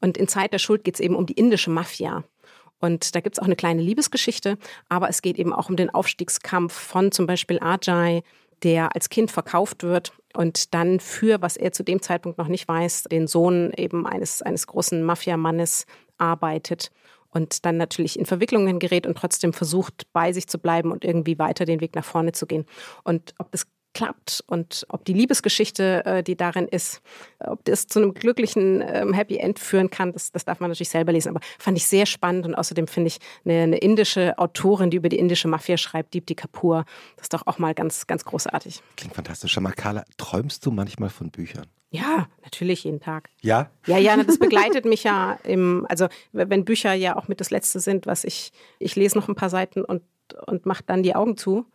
Und 0.00 0.16
in 0.16 0.28
Zeit 0.28 0.52
der 0.52 0.60
Schuld 0.60 0.84
geht 0.84 0.94
es 0.94 1.00
eben 1.00 1.16
um 1.16 1.26
die 1.26 1.32
indische 1.32 1.70
Mafia. 1.70 2.22
Und 2.80 3.14
da 3.14 3.20
gibt 3.20 3.36
es 3.36 3.40
auch 3.40 3.46
eine 3.46 3.56
kleine 3.56 3.82
Liebesgeschichte, 3.82 4.56
aber 4.88 5.08
es 5.08 5.22
geht 5.22 5.36
eben 5.36 5.52
auch 5.52 5.68
um 5.68 5.76
den 5.76 5.90
Aufstiegskampf 5.90 6.72
von 6.72 7.10
zum 7.10 7.26
Beispiel 7.26 7.58
Ajay, 7.60 8.22
der 8.62 8.94
als 8.94 9.08
Kind 9.08 9.30
verkauft 9.30 9.82
wird 9.82 10.12
und 10.34 10.74
dann 10.74 11.00
für, 11.00 11.42
was 11.42 11.56
er 11.56 11.72
zu 11.72 11.82
dem 11.82 12.02
Zeitpunkt 12.02 12.38
noch 12.38 12.48
nicht 12.48 12.68
weiß, 12.68 13.04
den 13.04 13.26
Sohn 13.26 13.72
eben 13.76 14.06
eines, 14.06 14.42
eines 14.42 14.66
großen 14.66 15.02
Mafiamannes 15.02 15.86
arbeitet 16.18 16.90
und 17.30 17.64
dann 17.64 17.76
natürlich 17.76 18.18
in 18.18 18.26
Verwicklungen 18.26 18.78
gerät 18.78 19.06
und 19.06 19.16
trotzdem 19.16 19.52
versucht, 19.52 20.06
bei 20.12 20.32
sich 20.32 20.46
zu 20.46 20.58
bleiben 20.58 20.92
und 20.92 21.04
irgendwie 21.04 21.38
weiter 21.38 21.64
den 21.64 21.80
Weg 21.80 21.94
nach 21.94 22.04
vorne 22.04 22.32
zu 22.32 22.46
gehen. 22.46 22.64
Und 23.04 23.34
ob 23.38 23.50
das 23.52 23.66
klappt 23.94 24.44
und 24.46 24.86
ob 24.88 25.04
die 25.04 25.12
Liebesgeschichte, 25.12 26.04
äh, 26.04 26.22
die 26.22 26.36
darin 26.36 26.68
ist, 26.68 27.00
ob 27.40 27.64
das 27.64 27.86
zu 27.86 28.00
einem 28.00 28.14
glücklichen 28.14 28.82
ähm, 28.86 29.12
Happy 29.12 29.38
End 29.38 29.58
führen 29.58 29.90
kann, 29.90 30.12
das, 30.12 30.30
das 30.32 30.44
darf 30.44 30.60
man 30.60 30.70
natürlich 30.70 30.90
selber 30.90 31.12
lesen. 31.12 31.30
Aber 31.30 31.40
fand 31.58 31.76
ich 31.76 31.86
sehr 31.86 32.06
spannend 32.06 32.46
und 32.46 32.54
außerdem 32.54 32.86
finde 32.86 33.08
ich 33.08 33.18
eine, 33.44 33.62
eine, 33.62 33.78
indische 33.78 34.38
Autorin, 34.38 34.90
die 34.90 34.98
über 34.98 35.08
die 35.08 35.18
indische 35.18 35.48
Mafia 35.48 35.76
schreibt, 35.76 36.14
Deepti 36.14 36.34
Kapoor, 36.34 36.84
das 37.16 37.24
ist 37.24 37.34
doch 37.34 37.46
auch 37.46 37.58
mal 37.58 37.74
ganz, 37.74 38.06
ganz 38.06 38.24
großartig. 38.24 38.82
Klingt 38.96 39.14
fantastisch. 39.14 39.52
Schau 39.52 39.60
mal, 39.60 39.72
Carla, 39.72 40.04
träumst 40.16 40.64
du 40.64 40.70
manchmal 40.70 41.10
von 41.10 41.30
Büchern? 41.30 41.66
Ja, 41.90 42.28
natürlich 42.44 42.84
jeden 42.84 43.00
Tag. 43.00 43.30
Ja? 43.40 43.70
Ja, 43.86 43.96
ja, 43.96 44.22
das 44.22 44.38
begleitet 44.38 44.84
mich 44.84 45.04
ja 45.04 45.38
im, 45.44 45.86
also 45.88 46.08
wenn 46.32 46.64
Bücher 46.64 46.92
ja 46.92 47.16
auch 47.16 47.28
mit 47.28 47.40
das 47.40 47.50
Letzte 47.50 47.80
sind, 47.80 48.06
was 48.06 48.24
ich, 48.24 48.52
ich 48.78 48.94
lese 48.94 49.16
noch 49.16 49.28
ein 49.28 49.34
paar 49.34 49.50
Seiten 49.50 49.84
und, 49.84 50.02
und 50.46 50.66
mache 50.66 50.84
dann 50.86 51.02
die 51.02 51.14
Augen 51.14 51.36
zu 51.36 51.66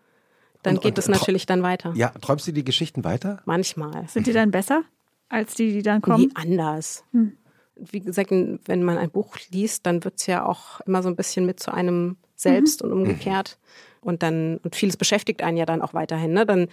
dann 0.64 0.76
und, 0.76 0.84
geht 0.84 0.98
es 0.98 1.08
natürlich 1.08 1.46
dann 1.46 1.62
weiter. 1.62 1.94
Ja, 1.96 2.10
träumst 2.10 2.48
du 2.48 2.52
die 2.52 2.64
Geschichten 2.64 3.04
weiter? 3.04 3.42
Manchmal. 3.46 4.08
Sind 4.08 4.28
die 4.28 4.34
dann 4.34 4.52
besser 4.52 4.84
als 5.30 5.56
die, 5.56 5.72
die 5.74 5.84
dann 5.84 6.02
kommen? 6.02 6.26
Nie 6.26 6.32
anders. 6.36 7.04
Hm. 7.12 7.34
Wie 7.76 8.00
gesagt, 8.00 8.32
wenn 8.32 8.84
man 8.84 8.98
ein 8.98 9.10
Buch 9.10 9.38
liest, 9.52 9.86
dann 9.86 10.04
wird 10.04 10.20
es 10.20 10.28
ja 10.28 10.46
auch 10.46 10.80
immer 10.82 11.02
so 11.04 11.10
ein 11.10 11.16
bisschen 11.16 11.46
mit 11.46 11.60
zu 11.60 11.74
einem 11.74 12.18
selbst 12.36 12.84
mhm. 12.84 12.92
und 12.92 12.98
umgekehrt. 13.00 13.58
Und 14.02 14.22
dann, 14.22 14.58
und 14.58 14.76
vieles 14.76 14.98
beschäftigt 14.98 15.42
einen 15.42 15.58
ja 15.58 15.66
dann 15.66 15.82
auch 15.82 15.94
weiterhin. 15.94 16.34
Ne? 16.34 16.46
Dann 16.46 16.68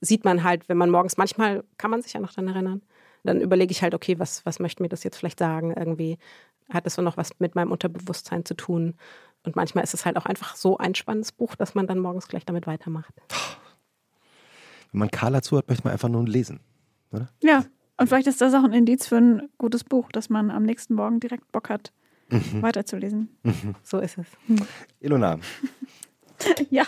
sieht 0.00 0.24
man 0.24 0.42
halt, 0.42 0.68
wenn 0.68 0.76
man 0.76 0.90
morgens, 0.90 1.16
manchmal 1.16 1.64
kann 1.78 1.90
man 1.90 2.02
sich 2.02 2.12
ja 2.12 2.20
noch 2.20 2.32
daran 2.32 2.48
erinnern, 2.48 2.82
dann 3.24 3.40
überlege 3.40 3.70
ich 3.70 3.82
halt, 3.82 3.94
okay, 3.94 4.18
was, 4.18 4.44
was 4.44 4.58
möchte 4.58 4.82
mir 4.82 4.88
das 4.88 5.04
jetzt 5.04 5.16
vielleicht 5.16 5.38
sagen? 5.38 5.72
Irgendwie 5.76 6.18
hat 6.70 6.86
das 6.86 6.94
so 6.94 7.02
noch 7.02 7.16
was 7.16 7.38
mit 7.38 7.54
meinem 7.54 7.70
Unterbewusstsein 7.70 8.44
zu 8.44 8.54
tun? 8.54 8.94
Und 9.44 9.56
manchmal 9.56 9.84
ist 9.84 9.94
es 9.94 10.04
halt 10.04 10.16
auch 10.16 10.26
einfach 10.26 10.56
so 10.56 10.78
ein 10.78 10.94
spannendes 10.94 11.32
Buch, 11.32 11.54
dass 11.56 11.74
man 11.74 11.86
dann 11.86 11.98
morgens 11.98 12.28
gleich 12.28 12.44
damit 12.44 12.66
weitermacht. 12.66 13.12
Wenn 14.92 15.00
man 15.00 15.10
Carla 15.10 15.42
zuhört, 15.42 15.68
möchte 15.68 15.84
man 15.84 15.92
einfach 15.92 16.08
nur 16.08 16.24
lesen, 16.26 16.60
oder? 17.10 17.28
Ja. 17.42 17.64
Und 17.96 18.08
vielleicht 18.08 18.26
ist 18.26 18.40
das 18.40 18.54
auch 18.54 18.64
ein 18.64 18.72
Indiz 18.72 19.06
für 19.06 19.16
ein 19.16 19.48
gutes 19.58 19.84
Buch, 19.84 20.10
dass 20.12 20.28
man 20.28 20.50
am 20.50 20.64
nächsten 20.64 20.94
Morgen 20.94 21.20
direkt 21.20 21.50
Bock 21.52 21.68
hat, 21.68 21.92
weiterzulesen. 22.60 23.28
So 23.82 23.98
ist 23.98 24.18
es. 24.18 24.26
Ilona, 25.00 25.38
Ja, 26.70 26.86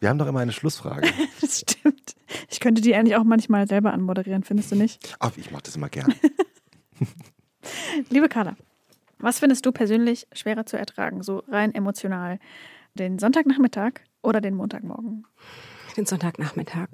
wir 0.00 0.08
haben 0.08 0.18
doch 0.18 0.26
immer 0.26 0.40
eine 0.40 0.52
Schlussfrage. 0.52 1.08
das 1.40 1.60
stimmt. 1.60 2.14
Ich 2.50 2.60
könnte 2.60 2.82
die 2.82 2.94
eigentlich 2.94 3.16
auch 3.16 3.24
manchmal 3.24 3.66
selber 3.68 3.92
anmoderieren, 3.92 4.42
findest 4.44 4.72
du 4.72 4.76
nicht? 4.76 5.16
Ach, 5.18 5.32
ich 5.36 5.50
mache 5.50 5.62
das 5.64 5.76
immer 5.76 5.88
gerne. 5.88 6.14
Liebe 8.10 8.28
Carla, 8.28 8.56
was 9.22 9.38
findest 9.38 9.64
du 9.64 9.72
persönlich 9.72 10.26
schwerer 10.32 10.66
zu 10.66 10.76
ertragen, 10.76 11.22
so 11.22 11.42
rein 11.48 11.74
emotional? 11.74 12.38
Den 12.94 13.18
Sonntagnachmittag 13.18 13.92
oder 14.22 14.40
den 14.40 14.54
Montagmorgen? 14.54 15.26
Den 15.96 16.04
Sonntagnachmittag. 16.04 16.88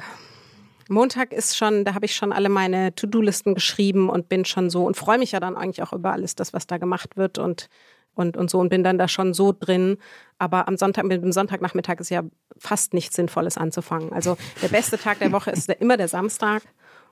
Montag 0.88 1.32
ist 1.32 1.56
schon, 1.56 1.84
da 1.84 1.94
habe 1.94 2.06
ich 2.06 2.14
schon 2.14 2.32
alle 2.32 2.48
meine 2.48 2.94
To-Do-Listen 2.94 3.54
geschrieben 3.54 4.08
und 4.08 4.28
bin 4.28 4.44
schon 4.44 4.70
so 4.70 4.86
und 4.86 4.96
freue 4.96 5.18
mich 5.18 5.32
ja 5.32 5.40
dann 5.40 5.56
eigentlich 5.56 5.82
auch 5.82 5.92
über 5.92 6.12
alles, 6.12 6.34
das, 6.34 6.52
was 6.52 6.66
da 6.66 6.78
gemacht 6.78 7.16
wird 7.16 7.38
und, 7.38 7.68
und, 8.14 8.36
und 8.36 8.50
so 8.50 8.58
und 8.58 8.70
bin 8.70 8.82
dann 8.82 8.96
da 8.96 9.06
schon 9.06 9.34
so 9.34 9.52
drin. 9.52 9.98
Aber 10.38 10.66
am 10.66 10.76
Sonntag, 10.76 11.04
mit 11.04 11.22
dem 11.22 11.32
Sonntagnachmittag 11.32 12.00
ist 12.00 12.10
ja 12.10 12.22
fast 12.56 12.94
nichts 12.94 13.16
Sinnvolles 13.16 13.58
anzufangen. 13.58 14.12
Also 14.12 14.38
der 14.62 14.68
beste 14.68 14.98
Tag 14.98 15.18
der 15.18 15.32
Woche 15.32 15.50
ist 15.50 15.68
immer 15.68 15.96
der 15.96 16.08
Samstag. 16.08 16.62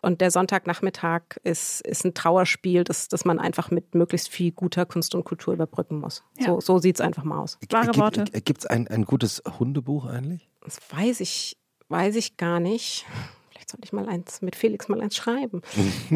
Und 0.06 0.20
der 0.20 0.30
Sonntagnachmittag 0.30 1.22
ist, 1.42 1.80
ist 1.80 2.04
ein 2.04 2.14
Trauerspiel, 2.14 2.84
das, 2.84 3.08
das 3.08 3.24
man 3.24 3.40
einfach 3.40 3.72
mit 3.72 3.96
möglichst 3.96 4.28
viel 4.28 4.52
guter 4.52 4.86
Kunst 4.86 5.16
und 5.16 5.24
Kultur 5.24 5.52
überbrücken 5.52 5.98
muss. 5.98 6.22
Ja. 6.38 6.46
So, 6.46 6.60
so 6.60 6.78
sieht 6.78 6.94
es 6.94 7.00
einfach 7.00 7.24
mal 7.24 7.40
aus. 7.40 7.58
Wahre 7.70 7.96
Worte. 7.96 8.22
Gibt 8.42 8.60
es 8.60 8.66
ein, 8.66 8.86
ein 8.86 9.04
gutes 9.04 9.42
Hundebuch 9.58 10.06
eigentlich? 10.06 10.48
Das 10.62 10.78
weiß 10.90 11.18
ich, 11.18 11.56
weiß 11.88 12.14
ich 12.14 12.36
gar 12.36 12.60
nicht. 12.60 13.04
Vielleicht 13.50 13.68
sollte 13.68 13.84
ich 13.84 13.92
mal 13.92 14.08
eins 14.08 14.42
mit 14.42 14.54
Felix 14.54 14.86
mal 14.86 15.00
eins 15.00 15.16
schreiben. 15.16 15.62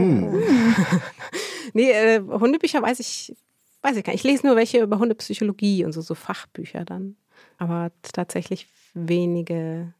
nee, 1.72 1.90
äh, 1.90 2.20
Hundebücher 2.20 2.82
weiß 2.82 3.00
ich, 3.00 3.34
weiß 3.82 3.96
ich 3.96 4.04
gar 4.04 4.12
nicht. 4.12 4.24
Ich 4.24 4.30
lese 4.30 4.46
nur 4.46 4.54
welche 4.54 4.82
über 4.82 5.00
Hundepsychologie 5.00 5.84
und 5.84 5.90
so, 5.90 6.00
so 6.00 6.14
Fachbücher 6.14 6.84
dann. 6.84 7.16
Aber 7.58 7.90
tatsächlich 8.04 8.68
wenige, 8.94 9.94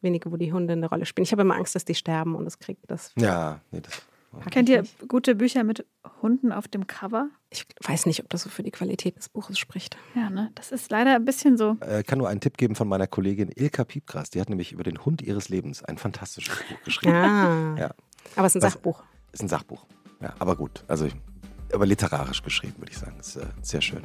wenige, 0.00 0.30
wo 0.32 0.36
die 0.36 0.52
Hunde 0.52 0.72
eine 0.74 0.88
Rolle 0.88 1.06
spielen. 1.06 1.24
Ich 1.24 1.32
habe 1.32 1.42
immer 1.42 1.56
Angst, 1.56 1.74
dass 1.74 1.84
die 1.84 1.94
sterben 1.94 2.34
und 2.34 2.44
das 2.44 2.58
kriegt 2.58 2.90
das. 2.90 3.12
Ja, 3.18 3.60
nee, 3.70 3.80
das. 3.80 4.02
Kennt 4.50 4.68
ich 4.68 4.74
ihr 4.74 4.82
nicht. 4.82 5.08
gute 5.08 5.34
Bücher 5.34 5.64
mit 5.64 5.86
Hunden 6.20 6.52
auf 6.52 6.68
dem 6.68 6.86
Cover? 6.86 7.28
Ich 7.48 7.64
weiß 7.82 8.04
nicht, 8.04 8.20
ob 8.22 8.28
das 8.28 8.42
so 8.42 8.50
für 8.50 8.62
die 8.62 8.70
Qualität 8.70 9.16
des 9.16 9.30
Buches 9.30 9.58
spricht. 9.58 9.96
Ja, 10.14 10.28
ne? 10.28 10.50
Das 10.54 10.70
ist 10.70 10.90
leider 10.90 11.14
ein 11.16 11.24
bisschen 11.24 11.56
so. 11.56 11.78
Äh, 11.80 12.02
kann 12.02 12.18
nur 12.18 12.28
einen 12.28 12.40
Tipp 12.40 12.58
geben 12.58 12.74
von 12.74 12.86
meiner 12.88 13.06
Kollegin 13.06 13.50
Ilka 13.54 13.84
Piepgras. 13.84 14.28
Die 14.28 14.40
hat 14.40 14.50
nämlich 14.50 14.72
über 14.72 14.82
den 14.82 15.02
Hund 15.04 15.22
ihres 15.22 15.48
Lebens 15.48 15.82
ein 15.82 15.96
fantastisches 15.96 16.54
Buch 16.68 16.82
geschrieben. 16.84 17.14
Ah. 17.14 17.74
Ja. 17.78 17.90
Aber 18.36 18.46
es 18.46 18.54
ist 18.54 18.62
ein 18.62 18.66
Was- 18.66 18.74
Sachbuch. 18.74 19.02
Ist 19.32 19.42
ein 19.42 19.48
Sachbuch. 19.48 19.86
Ja, 20.20 20.34
aber 20.38 20.56
gut. 20.56 20.84
Also, 20.88 21.06
ich- 21.06 21.16
aber 21.72 21.86
literarisch 21.86 22.42
geschrieben, 22.42 22.74
würde 22.78 22.92
ich 22.92 22.98
sagen. 22.98 23.16
Ist 23.18 23.36
äh, 23.36 23.46
sehr 23.62 23.80
schön. 23.80 24.02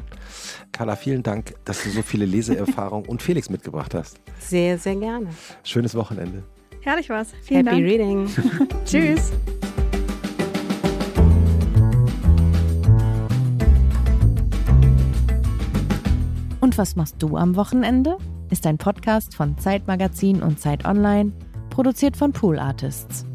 Carla, 0.72 0.95
vielen 0.95 1.24
Dank, 1.24 1.53
dass 1.66 1.84
du 1.84 1.89
so 1.89 2.01
viele 2.01 2.26
Leseerfahrung 2.26 3.05
und 3.05 3.22
Felix 3.22 3.49
mitgebracht 3.49 3.93
hast. 3.93 4.20
Sehr, 4.39 4.78
sehr 4.78 4.95
gerne. 4.95 5.28
Schönes 5.64 5.95
Wochenende. 5.95 6.43
Herrlich 6.82 7.09
war's. 7.09 7.30
Vielen 7.43 7.68
Happy 7.68 7.82
Dank. 7.82 7.91
Reading. 7.91 8.30
Tschüss. 8.86 9.32
Und 16.59 16.78
was 16.78 16.95
machst 16.95 17.16
du 17.20 17.36
am 17.38 17.55
Wochenende? 17.55 18.18
Ist 18.49 18.66
ein 18.66 18.78
Podcast 18.78 19.36
von 19.36 19.57
Zeitmagazin 19.57 20.41
und 20.41 20.59
Zeit 20.59 20.86
Online, 20.86 21.34
produziert 21.70 22.16
von 22.16 22.32
Pool 22.32 22.57
Artists. 22.57 23.26